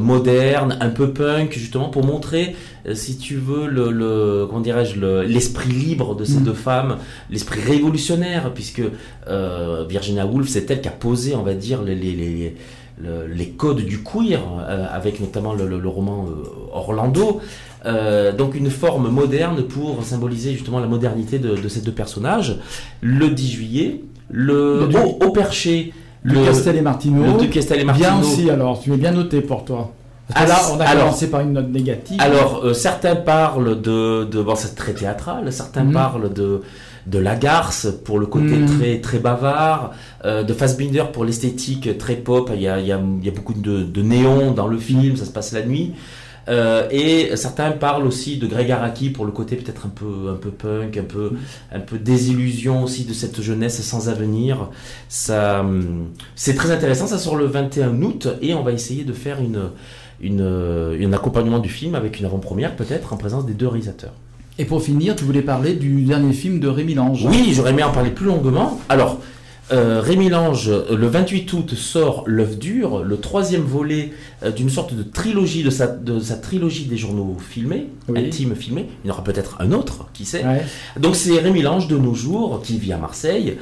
moderne, 0.00 0.76
un 0.80 0.90
peu 0.90 1.12
punk, 1.12 1.52
justement 1.52 1.88
pour 1.88 2.04
montrer, 2.04 2.56
si 2.92 3.16
tu 3.16 3.36
veux, 3.36 3.68
le, 3.68 4.46
comment 4.46 4.60
dirais-je, 4.60 5.00
l'esprit 5.22 5.70
libre 5.70 6.14
de 6.16 6.24
ces 6.24 6.40
mm. 6.40 6.44
deux 6.44 6.52
femmes, 6.52 6.96
l'esprit 7.30 7.60
révolutionnaire, 7.60 8.52
puisque 8.52 8.82
Virginia 9.88 10.26
Woolf 10.26 10.48
c'est 10.48 10.68
elle 10.70 10.80
qui 10.80 10.88
a 10.88 10.92
posé, 10.92 11.36
on 11.36 11.42
va 11.42 11.54
dire, 11.54 11.82
les, 11.82 11.94
les 11.94 12.14
les 12.16 12.56
codes 13.56 13.80
du 13.80 14.02
queer, 14.02 14.40
euh, 14.68 14.86
avec 14.92 15.20
notamment 15.20 15.54
le, 15.54 15.88
roman 15.88 16.26
euh, 16.26 16.44
Orlando. 16.72 17.40
Euh, 17.84 18.32
donc 18.32 18.54
une 18.54 18.70
forme 18.70 19.08
moderne 19.08 19.62
pour 19.62 20.04
symboliser 20.04 20.52
justement 20.52 20.78
la 20.78 20.86
modernité 20.86 21.38
de, 21.38 21.68
ces 21.68 21.80
deux 21.80 21.92
personnages. 21.92 22.58
Le 23.00 23.28
10 23.28 23.50
juillet, 23.50 24.00
le, 24.30 24.88
au, 25.20 25.30
perché, 25.30 25.92
le 26.22 26.44
Castel 26.44 26.76
et 26.76 26.82
Martineau. 26.82 27.38
Le 27.40 27.46
Castel 27.48 27.80
et 27.80 27.84
Martineau. 27.84 28.08
Bien 28.08 28.20
aussi, 28.20 28.50
alors 28.50 28.80
tu 28.80 28.92
es 28.92 28.96
bien 28.96 29.12
noté 29.12 29.40
pour 29.40 29.64
toi. 29.64 29.92
Parce 30.32 30.48
là, 30.48 30.56
on 30.74 30.80
a 30.80 30.96
commencé 30.96 31.28
par 31.28 31.40
une 31.40 31.52
note 31.52 31.68
négative. 31.68 32.18
Alors, 32.20 32.74
certains 32.74 33.16
parlent 33.16 33.80
de, 33.80 34.24
de 34.24 34.40
bon, 34.42 34.54
c'est 34.54 34.74
très 34.74 34.94
théâtral. 34.94 35.52
Certains 35.52 35.84
mhm. 35.84 35.92
parlent 35.92 36.32
de 36.32 36.62
de 37.06 37.18
Lagarce 37.18 37.88
pour 38.04 38.18
le 38.18 38.26
côté 38.26 38.56
hmm. 38.56 38.78
très 38.78 39.00
très 39.00 39.18
bavard, 39.18 39.92
euh, 40.24 40.42
de 40.42 40.52
Fassbinder 40.52 41.04
pour 41.12 41.24
l'esthétique 41.24 41.98
très 41.98 42.16
pop. 42.16 42.50
Il 42.54 42.62
y 42.62 42.68
a, 42.68 42.80
il 42.80 42.86
y 42.86 42.92
a, 42.92 43.00
il 43.18 43.24
y 43.24 43.28
a 43.28 43.32
beaucoup 43.32 43.54
de, 43.54 43.82
de 43.82 44.02
néon 44.02 44.52
dans 44.52 44.68
le 44.68 44.78
film, 44.78 45.16
ça 45.16 45.24
se 45.24 45.30
passe 45.30 45.52
la 45.52 45.64
nuit. 45.64 45.92
Euh, 46.48 46.88
et 46.90 47.36
certains 47.36 47.70
parlent 47.70 48.04
aussi 48.04 48.36
de 48.36 48.46
Greg 48.46 48.70
Araki 48.70 49.10
pour 49.10 49.24
le 49.24 49.32
côté 49.32 49.56
peut-être 49.56 49.86
un 49.86 49.90
peu, 49.90 50.30
un 50.30 50.36
peu 50.36 50.50
punk, 50.50 50.96
un 50.96 51.04
peu, 51.04 51.32
un 51.72 51.80
peu 51.80 51.98
désillusion 51.98 52.82
aussi 52.82 53.04
de 53.04 53.12
cette 53.12 53.40
jeunesse 53.40 53.80
sans 53.82 54.08
avenir. 54.08 54.68
Ça, 55.08 55.60
hum, 55.60 56.08
c'est 56.34 56.54
très 56.54 56.70
intéressant. 56.70 57.06
Ça 57.06 57.18
sort 57.18 57.36
le 57.36 57.46
21 57.46 58.02
août 58.02 58.28
et 58.40 58.54
on 58.54 58.62
va 58.62 58.72
essayer 58.72 59.04
de 59.04 59.12
faire 59.12 59.40
une, 59.40 59.70
une, 60.20 60.42
un 60.42 61.12
accompagnement 61.12 61.58
du 61.58 61.68
film 61.68 61.94
avec 61.94 62.18
une 62.18 62.26
avant-première 62.26 62.74
peut-être 62.74 63.12
en 63.12 63.16
présence 63.16 63.46
des 63.46 63.54
deux 63.54 63.68
réalisateurs. 63.68 64.14
Et 64.58 64.64
pour 64.64 64.82
finir, 64.82 65.16
tu 65.16 65.24
voulais 65.24 65.42
parler 65.42 65.72
du 65.72 66.02
dernier 66.02 66.32
film 66.32 66.60
de 66.60 66.68
Rémi 66.68 66.94
Lange. 66.94 67.24
Oui, 67.24 67.52
j'aurais 67.54 67.70
aimé 67.70 67.82
en 67.82 67.90
parler 67.90 68.10
plus 68.10 68.26
longuement. 68.26 68.78
Alors, 68.90 69.18
euh, 69.72 70.02
Rémi 70.02 70.28
Lange, 70.28 70.70
le 70.90 71.06
28 71.06 71.52
août, 71.54 71.74
sort 71.74 72.24
L'œuf 72.26 72.58
dur, 72.58 73.02
le 73.02 73.16
troisième 73.16 73.62
volet 73.62 74.12
euh, 74.42 74.50
d'une 74.50 74.68
sorte 74.68 74.94
de 74.94 75.02
trilogie, 75.02 75.62
de 75.62 75.70
sa, 75.70 75.86
de 75.86 76.20
sa 76.20 76.36
trilogie 76.36 76.84
des 76.84 76.98
journaux 76.98 77.36
filmés, 77.40 77.88
intimes 78.14 78.54
filmés. 78.54 78.88
Il 79.04 79.08
y 79.08 79.10
en 79.10 79.14
aura 79.14 79.24
peut-être 79.24 79.56
un 79.60 79.72
autre, 79.72 80.08
qui 80.12 80.26
sait. 80.26 80.44
Donc 81.00 81.16
c'est 81.16 81.38
Rémi 81.38 81.62
Lange 81.62 81.88
de 81.88 81.96
nos 81.96 82.14
jours, 82.14 82.60
qui 82.62 82.78
vit 82.78 82.92
à 82.92 82.98
Marseille, 82.98 83.56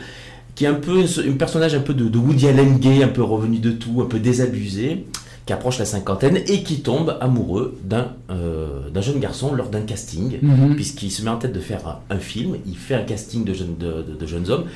qui 0.57 0.65
est 0.65 0.69
un 0.69 0.75
peu 0.75 1.05
un 1.05 1.33
personnage 1.35 1.75
un 1.75 1.81
peu 1.81 1.95
de, 1.95 2.09
de 2.09 2.19
Woody 2.19 2.49
Allen 2.49 2.79
gay, 2.79 3.05
un 3.05 3.09
peu 3.09 3.23
revenu 3.23 3.59
de 3.59 3.71
tout, 3.71 4.01
un 4.03 4.07
peu 4.07 4.19
désabusé 4.19 5.07
qui 5.51 5.55
approche 5.55 5.81
la 5.81 5.85
cinquantaine 5.85 6.37
et 6.37 6.63
qui 6.63 6.81
tombe 6.81 7.19
amoureux 7.21 7.77
d'un 7.83 8.13
euh, 8.31 8.89
jeune 9.01 9.19
garçon 9.19 9.53
lors 9.53 9.69
d'un 9.69 9.81
casting, 9.81 10.39
mhm. 10.41 10.77
puisqu'il 10.77 11.11
se 11.11 11.23
met 11.23 11.31
en 11.31 11.39
tête 11.39 11.53
de 11.53 11.59
faire 11.59 11.99
un, 12.09 12.19
film, 12.19 12.59
il 12.67 12.77
fait 12.77 12.95
un 12.95 13.03
casting 13.03 13.43
de 13.43 13.53
jeunes, 13.53 13.75
de, 13.77 14.27
jeunes 14.27 14.49
hommes, 14.49 14.67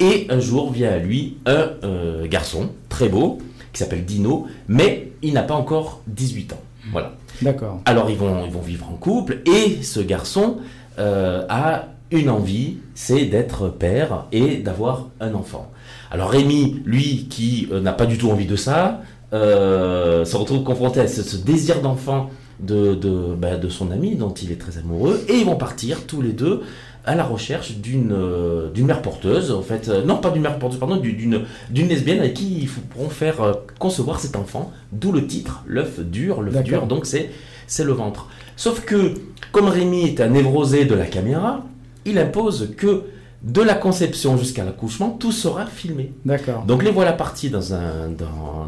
et 0.00 0.26
un 0.30 0.40
jour 0.40 0.72
vient 0.72 0.90
à 0.90 0.98
lui 0.98 1.36
un 1.46 1.70
euh, 1.84 2.26
garçon 2.26 2.70
très 2.88 3.08
beau, 3.08 3.38
qui 3.72 3.78
s'appelle 3.78 4.04
Dino, 4.04 4.48
mais 4.66 5.12
il 5.22 5.34
n'a 5.34 5.44
pas 5.44 5.54
encore 5.54 6.02
18 6.08 6.54
ans. 6.54 6.62
Voilà. 6.90 7.12
D'accord. 7.40 7.80
Alors 7.84 8.10
ils 8.10 8.16
vont, 8.16 8.44
ils 8.44 8.50
vont 8.50 8.60
vivre 8.60 8.88
en 8.90 8.96
couple, 8.96 9.38
et 9.46 9.84
ce 9.84 10.00
garçon 10.00 10.56
euh, 10.98 11.46
a 11.48 11.90
une 12.10 12.28
envie, 12.28 12.78
c'est 12.96 13.26
d'être 13.26 13.68
père 13.68 14.24
et 14.32 14.56
d'avoir 14.56 15.10
un 15.20 15.32
enfant. 15.34 15.70
Alors 16.10 16.30
Rémi, 16.30 16.82
lui, 16.84 17.28
qui 17.30 17.68
n'a 17.70 17.92
pas 17.92 18.06
du 18.06 18.18
tout 18.18 18.30
envie 18.30 18.46
de 18.46 18.56
ça, 18.56 19.00
se 19.32 20.36
retrouve 20.36 20.62
confronté 20.62 21.00
à 21.00 21.08
ce, 21.08 21.36
désir 21.36 21.80
d'enfant 21.80 22.30
de, 22.60 22.94
de, 22.94 23.34
bah, 23.36 23.56
de, 23.56 23.68
son 23.68 23.90
ami 23.90 24.14
dont 24.14 24.32
il 24.32 24.52
est 24.52 24.60
très 24.60 24.78
amoureux 24.78 25.24
et 25.28 25.34
ils 25.34 25.44
vont 25.44 25.56
partir 25.56 26.06
tous 26.06 26.22
les 26.22 26.32
deux 26.32 26.62
à 27.04 27.14
la 27.14 27.24
recherche 27.24 27.72
d'une 27.78 28.12
euh, 28.12 28.70
d'une 28.70 28.86
mère 28.86 29.02
porteuse 29.02 29.50
en 29.50 29.60
fait 29.60 29.88
euh, 29.88 30.04
non 30.04 30.16
pas 30.16 30.30
d'une 30.30 30.42
mère 30.42 30.58
porteuse 30.58 30.78
pardon 30.78 30.96
d'une 30.96 31.42
d'une 31.68 31.88
lesbienne 31.88 32.20
avec 32.20 32.34
qui 32.34 32.60
ils 32.62 32.68
pourront 32.68 33.10
faire 33.10 33.56
concevoir 33.78 34.20
cet 34.20 34.36
enfant 34.36 34.72
d'où 34.92 35.12
le 35.12 35.26
titre 35.26 35.64
l'œuf 35.66 36.00
dur 36.00 36.40
l'œuf 36.40 36.62
dur 36.62 36.86
donc 36.86 37.06
c'est 37.06 37.30
c'est 37.66 37.84
le 37.84 37.92
ventre. 37.92 38.28
Sauf 38.56 38.84
que 38.84 39.14
comme 39.52 39.68
Rémi 39.68 40.04
est 40.04 40.20
un 40.20 40.28
névrosé 40.28 40.84
de 40.84 40.94
la 40.94 41.06
caméra 41.06 41.64
il 42.04 42.18
impose 42.18 42.74
que 42.76 43.04
de 43.44 43.60
la 43.60 43.74
conception 43.74 44.38
jusqu'à 44.38 44.64
l'accouchement, 44.64 45.10
tout 45.10 45.30
sera 45.30 45.66
filmé. 45.66 46.12
D'accord. 46.24 46.64
Donc 46.64 46.82
les 46.82 46.90
voilà 46.90 47.12
partis 47.12 47.50
dans, 47.50 47.74
un, 47.74 48.08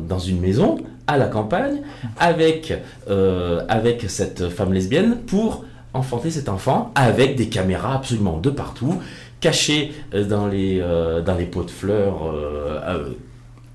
dans, 0.07 0.19
une 0.19 0.39
maison, 0.39 0.77
à 1.07 1.17
la 1.17 1.29
campagne, 1.29 1.81
avec, 2.19 2.75
euh, 3.09 3.65
avec 3.69 4.05
cette 4.09 4.51
femme 4.51 4.75
lesbienne 4.75 5.17
pour 5.27 5.65
enfanter 5.95 6.31
cet 6.31 6.51
enfant 6.51 6.93
avec 6.95 7.37
des 7.37 7.49
caméras 7.49 7.95
absolument 7.95 8.37
de 8.37 8.51
partout, 8.51 9.01
cachées 9.41 9.95
euh, 10.13 10.25
dans 10.25 10.47
les, 10.47 10.79
euh, 10.83 11.23
dans 11.23 11.37
les 11.37 11.47
pots 11.47 11.65
de 11.65 11.71
fleurs, 11.71 12.35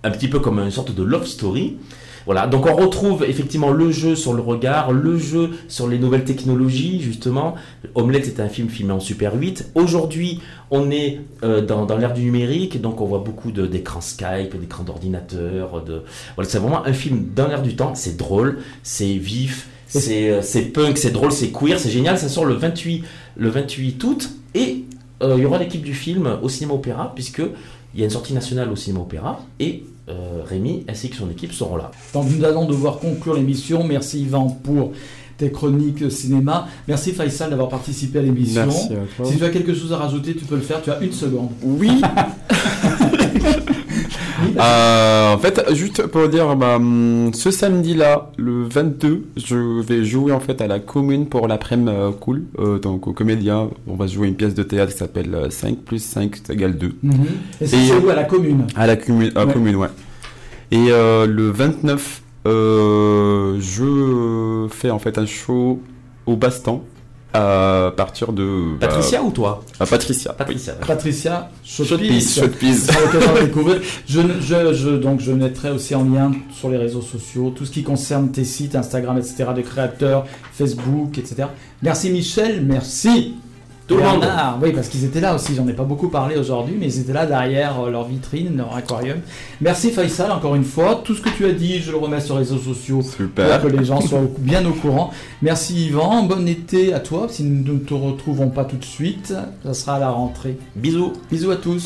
un 0.04 0.12
petit 0.12 0.28
peu 0.28 0.40
comme 0.40 0.60
une 0.60 0.72
sorte 0.72 0.94
de 0.94 1.04
love 1.04 1.26
story. 1.26 1.78
Voilà, 2.32 2.48
donc 2.48 2.66
on 2.66 2.74
retrouve 2.74 3.26
effectivement 3.28 3.72
le 3.72 3.92
jeu 3.92 4.16
sur 4.16 4.32
le 4.32 4.42
regard, 4.42 4.94
le 4.94 5.18
jeu 5.18 5.50
sur 5.68 5.90
les 5.90 6.00
nouvelles 6.00 6.24
technologies, 6.24 7.02
justement. 7.02 7.56
Omelette 7.94 8.26
est 8.26 8.40
un 8.40 8.48
film 8.48 8.70
filmé 8.70 8.94
en 8.94 9.02
Super 9.02 9.36
8. 9.36 9.72
Aujourd'hui, 9.76 10.40
on 10.70 10.92
est 10.92 11.20
euh, 11.44 11.60
dans, 11.60 11.98
l'ère 11.98 12.14
du 12.14 12.22
numérique, 12.22 12.80
donc 12.80 13.02
on 13.02 13.06
voit 13.06 13.20
beaucoup 13.20 13.52
d'écrans 13.52 14.00
Skype, 14.00 14.58
d'écrans 14.58 14.86
d'ordinateur. 14.86 15.84
De... 15.84 16.04
Voilà, 16.38 16.50
c'est 16.50 16.60
vraiment 16.60 16.86
un 16.86 16.94
film 16.94 17.26
dans 17.36 17.50
l'ère 17.50 17.62
du 17.62 17.76
temps. 17.76 17.96
C'est 17.96 18.16
drôle, 18.16 18.60
c'est 18.82 19.16
vif, 19.16 19.68
euh, 19.94 20.40
c'est 20.42 20.62
punk, 20.72 20.98
c'est 20.98 21.12
drôle, 21.12 21.34
c'est 21.34 21.52
queer, 21.52 21.78
c'est 21.78 21.92
génial. 21.92 22.18
Ça 22.18 22.30
sort 22.30 22.46
le 22.46 22.54
28, 22.54 23.04
le 23.36 23.50
28 23.50 24.02
août 24.06 24.30
et 24.56 24.86
euh, 25.22 25.34
il 25.36 25.44
y 25.44 25.46
aura 25.46 25.58
l'équipe 25.58 25.84
du 25.84 25.94
film 25.94 26.38
au 26.42 26.48
cinéma 26.48 26.76
opéra, 26.76 27.12
puisque 27.14 27.42
il 27.94 28.00
y 28.00 28.04
a 28.04 28.06
une 28.06 28.12
sortie 28.12 28.34
nationale 28.34 28.72
au 28.72 28.78
cinéma 28.78 29.02
opéra 29.02 29.42
et 29.60 29.84
Rémi 30.46 30.86
ainsi 30.88 31.10
que 31.10 31.16
son 31.16 31.30
équipe 31.30 31.54
seront 31.54 31.76
là. 31.76 31.92
Donc 32.14 32.26
nous 32.30 32.44
allons 32.44 32.66
devoir 32.66 33.00
conclure 33.00 33.36
l'émission. 33.36 33.84
Merci 33.84 34.22
Yvan 34.22 34.48
pour 34.64 34.92
tes 35.38 35.52
chroniques 35.52 36.12
cinéma. 36.12 36.68
Merci 36.88 37.14
Faisal 37.14 37.50
d'avoir 37.50 37.70
participé 37.70 38.20
à 38.20 38.22
l'émission. 38.22 38.70
Si 38.70 39.38
tu 39.38 39.44
as 39.44 39.50
quelque 39.50 39.74
chose 39.74 39.92
à 39.92 39.98
rajouter, 39.98 40.36
tu 40.36 40.46
peux 40.46 40.56
le 40.56 40.62
faire. 40.62 40.82
Tu 40.82 40.92
as 40.92 41.00
une 41.00 41.14
seconde. 41.14 41.50
Oui. 41.64 42.02
en 44.60 45.38
fait, 45.38 45.62
juste 45.74 46.08
pour 46.08 46.28
dire, 46.28 46.56
bah, 46.56 46.76
hum, 46.76 47.32
ce 47.34 47.52
samedi-là, 47.52 48.32
le 48.38 48.64
22, 48.64 49.26
je 49.38 49.82
vais 49.82 50.04
jouer 50.04 50.32
en 50.32 50.40
fait 50.40 50.62
à 50.62 50.68
la 50.68 50.80
commune 50.80 51.28
pour 51.28 51.48
l'après-midi 51.48 51.92
cool. 52.20 52.44
donc 52.82 53.08
au 53.08 53.14
comédien, 53.14 53.70
on 53.88 53.96
va 53.96 54.08
jouer 54.08 54.28
une 54.28 54.36
pièce 54.36 54.54
de 54.54 54.64
théâtre 54.64 54.92
qui 54.92 54.98
s'appelle 54.98 55.48
5 55.50 55.78
plus 55.78 56.04
5 56.04 56.50
égale 56.50 56.78
2. 56.78 56.94
Mhm. 57.02 57.14
Et 57.62 57.68
c'est 57.68 57.94
où 57.94 58.10
à 58.10 58.16
la 58.16 58.24
commune? 58.24 58.68
À 58.76 58.88
la 58.88 58.96
commune, 58.96 59.32
ouais. 59.36 59.54
commune, 59.54 59.76
ouais. 59.76 59.90
Et 60.72 60.90
le 60.90 61.52
29, 61.52 62.22
je 62.46 64.68
fais 64.70 64.92
en 64.92 65.00
fait 65.00 65.18
un 65.18 65.26
show 65.26 65.82
au 66.26 66.36
Bastan 66.36 66.84
à 67.34 67.94
partir 67.96 68.34
de. 68.34 68.78
Bah, 68.80 68.88
Patricia 68.88 69.22
ou 69.24 69.32
toi? 69.32 69.64
à 69.80 69.86
Patricia. 69.86 70.34
Patricia. 70.34 70.74
Patricia 70.74 71.50
Shotpiece. 71.64 72.40
je, 74.08 74.22
je, 74.42 74.74
je, 74.74 74.90
donc 74.90 75.22
je 75.22 75.32
mettrai 75.32 75.72
aussi 75.72 75.96
en 75.96 76.04
lien 76.04 76.32
sur 76.52 76.70
les 76.70 76.78
réseaux 76.78 77.02
sociaux 77.02 77.54
tout 77.56 77.66
ce 77.66 77.72
qui 77.72 77.84
concerne 77.84 78.32
tes 78.32 78.44
sites, 78.44 78.76
Instagram, 78.76 79.18
etc., 79.18 79.46
de 79.56 79.62
créateurs, 79.62 80.26
Facebook, 80.54 81.18
etc. 81.18 81.48
Merci 81.82 82.10
Michel, 82.12 82.64
merci. 82.66 83.36
Tout 83.92 83.98
le 83.98 84.04
monde. 84.04 84.26
Oui, 84.62 84.72
parce 84.72 84.88
qu'ils 84.88 85.04
étaient 85.04 85.20
là 85.20 85.36
aussi. 85.36 85.54
J'en 85.54 85.68
ai 85.68 85.74
pas 85.74 85.84
beaucoup 85.84 86.08
parlé 86.08 86.38
aujourd'hui, 86.38 86.76
mais 86.80 86.86
ils 86.88 87.00
étaient 87.00 87.14
là 87.14 87.26
derrière 87.26 87.80
euh, 87.82 87.92
leur 87.92 88.08
vitrine, 88.08 88.56
leur 88.56 88.74
aquarium. 88.76 89.18
Merci 89.60 89.92
Faisal, 89.92 90.32
encore 90.32 90.56
une 90.56 90.64
fois. 90.64 91.02
Tout 91.04 91.14
ce 91.14 91.22
que 91.22 91.30
tu 91.30 91.46
as 91.46 91.52
dit, 91.52 91.82
je 91.82 91.92
le 91.92 91.98
remets 91.98 92.22
sur 92.22 92.36
les 92.36 92.42
réseaux 92.42 92.58
sociaux 92.58 93.02
Super. 93.02 93.60
pour 93.60 93.70
que 93.70 93.76
les 93.76 93.84
gens 93.84 94.00
soient 94.00 94.22
bien 94.38 94.66
au 94.66 94.72
courant. 94.72 95.12
Merci 95.42 95.88
Yvan. 95.88 96.24
Bon 96.24 96.48
été 96.48 96.94
à 96.94 97.00
toi. 97.00 97.28
Si 97.30 97.44
nous 97.44 97.74
ne 97.74 97.80
te 97.80 97.94
retrouvons 97.94 98.50
pas 98.50 98.64
tout 98.64 98.78
de 98.78 98.86
suite, 98.86 99.34
ça 99.64 99.74
sera 99.74 99.96
à 99.96 100.00
la 100.00 100.10
rentrée. 100.10 100.58
Bisous. 100.76 101.12
Bisous 101.30 101.52
à 101.52 101.58
tous. 101.58 101.86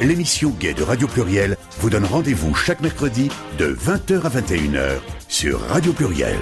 L'émission 0.00 0.52
Gay 0.58 0.72
de 0.72 0.82
Radio 0.82 1.08
Pluriel 1.08 1.56
vous 1.80 1.90
donne 1.90 2.04
rendez-vous 2.04 2.54
chaque 2.54 2.80
mercredi 2.80 3.30
de 3.58 3.74
20h 3.74 4.22
à 4.22 4.28
21h 4.28 4.98
sur 5.28 5.60
Radio 5.68 5.92
Pluriel. 5.92 6.38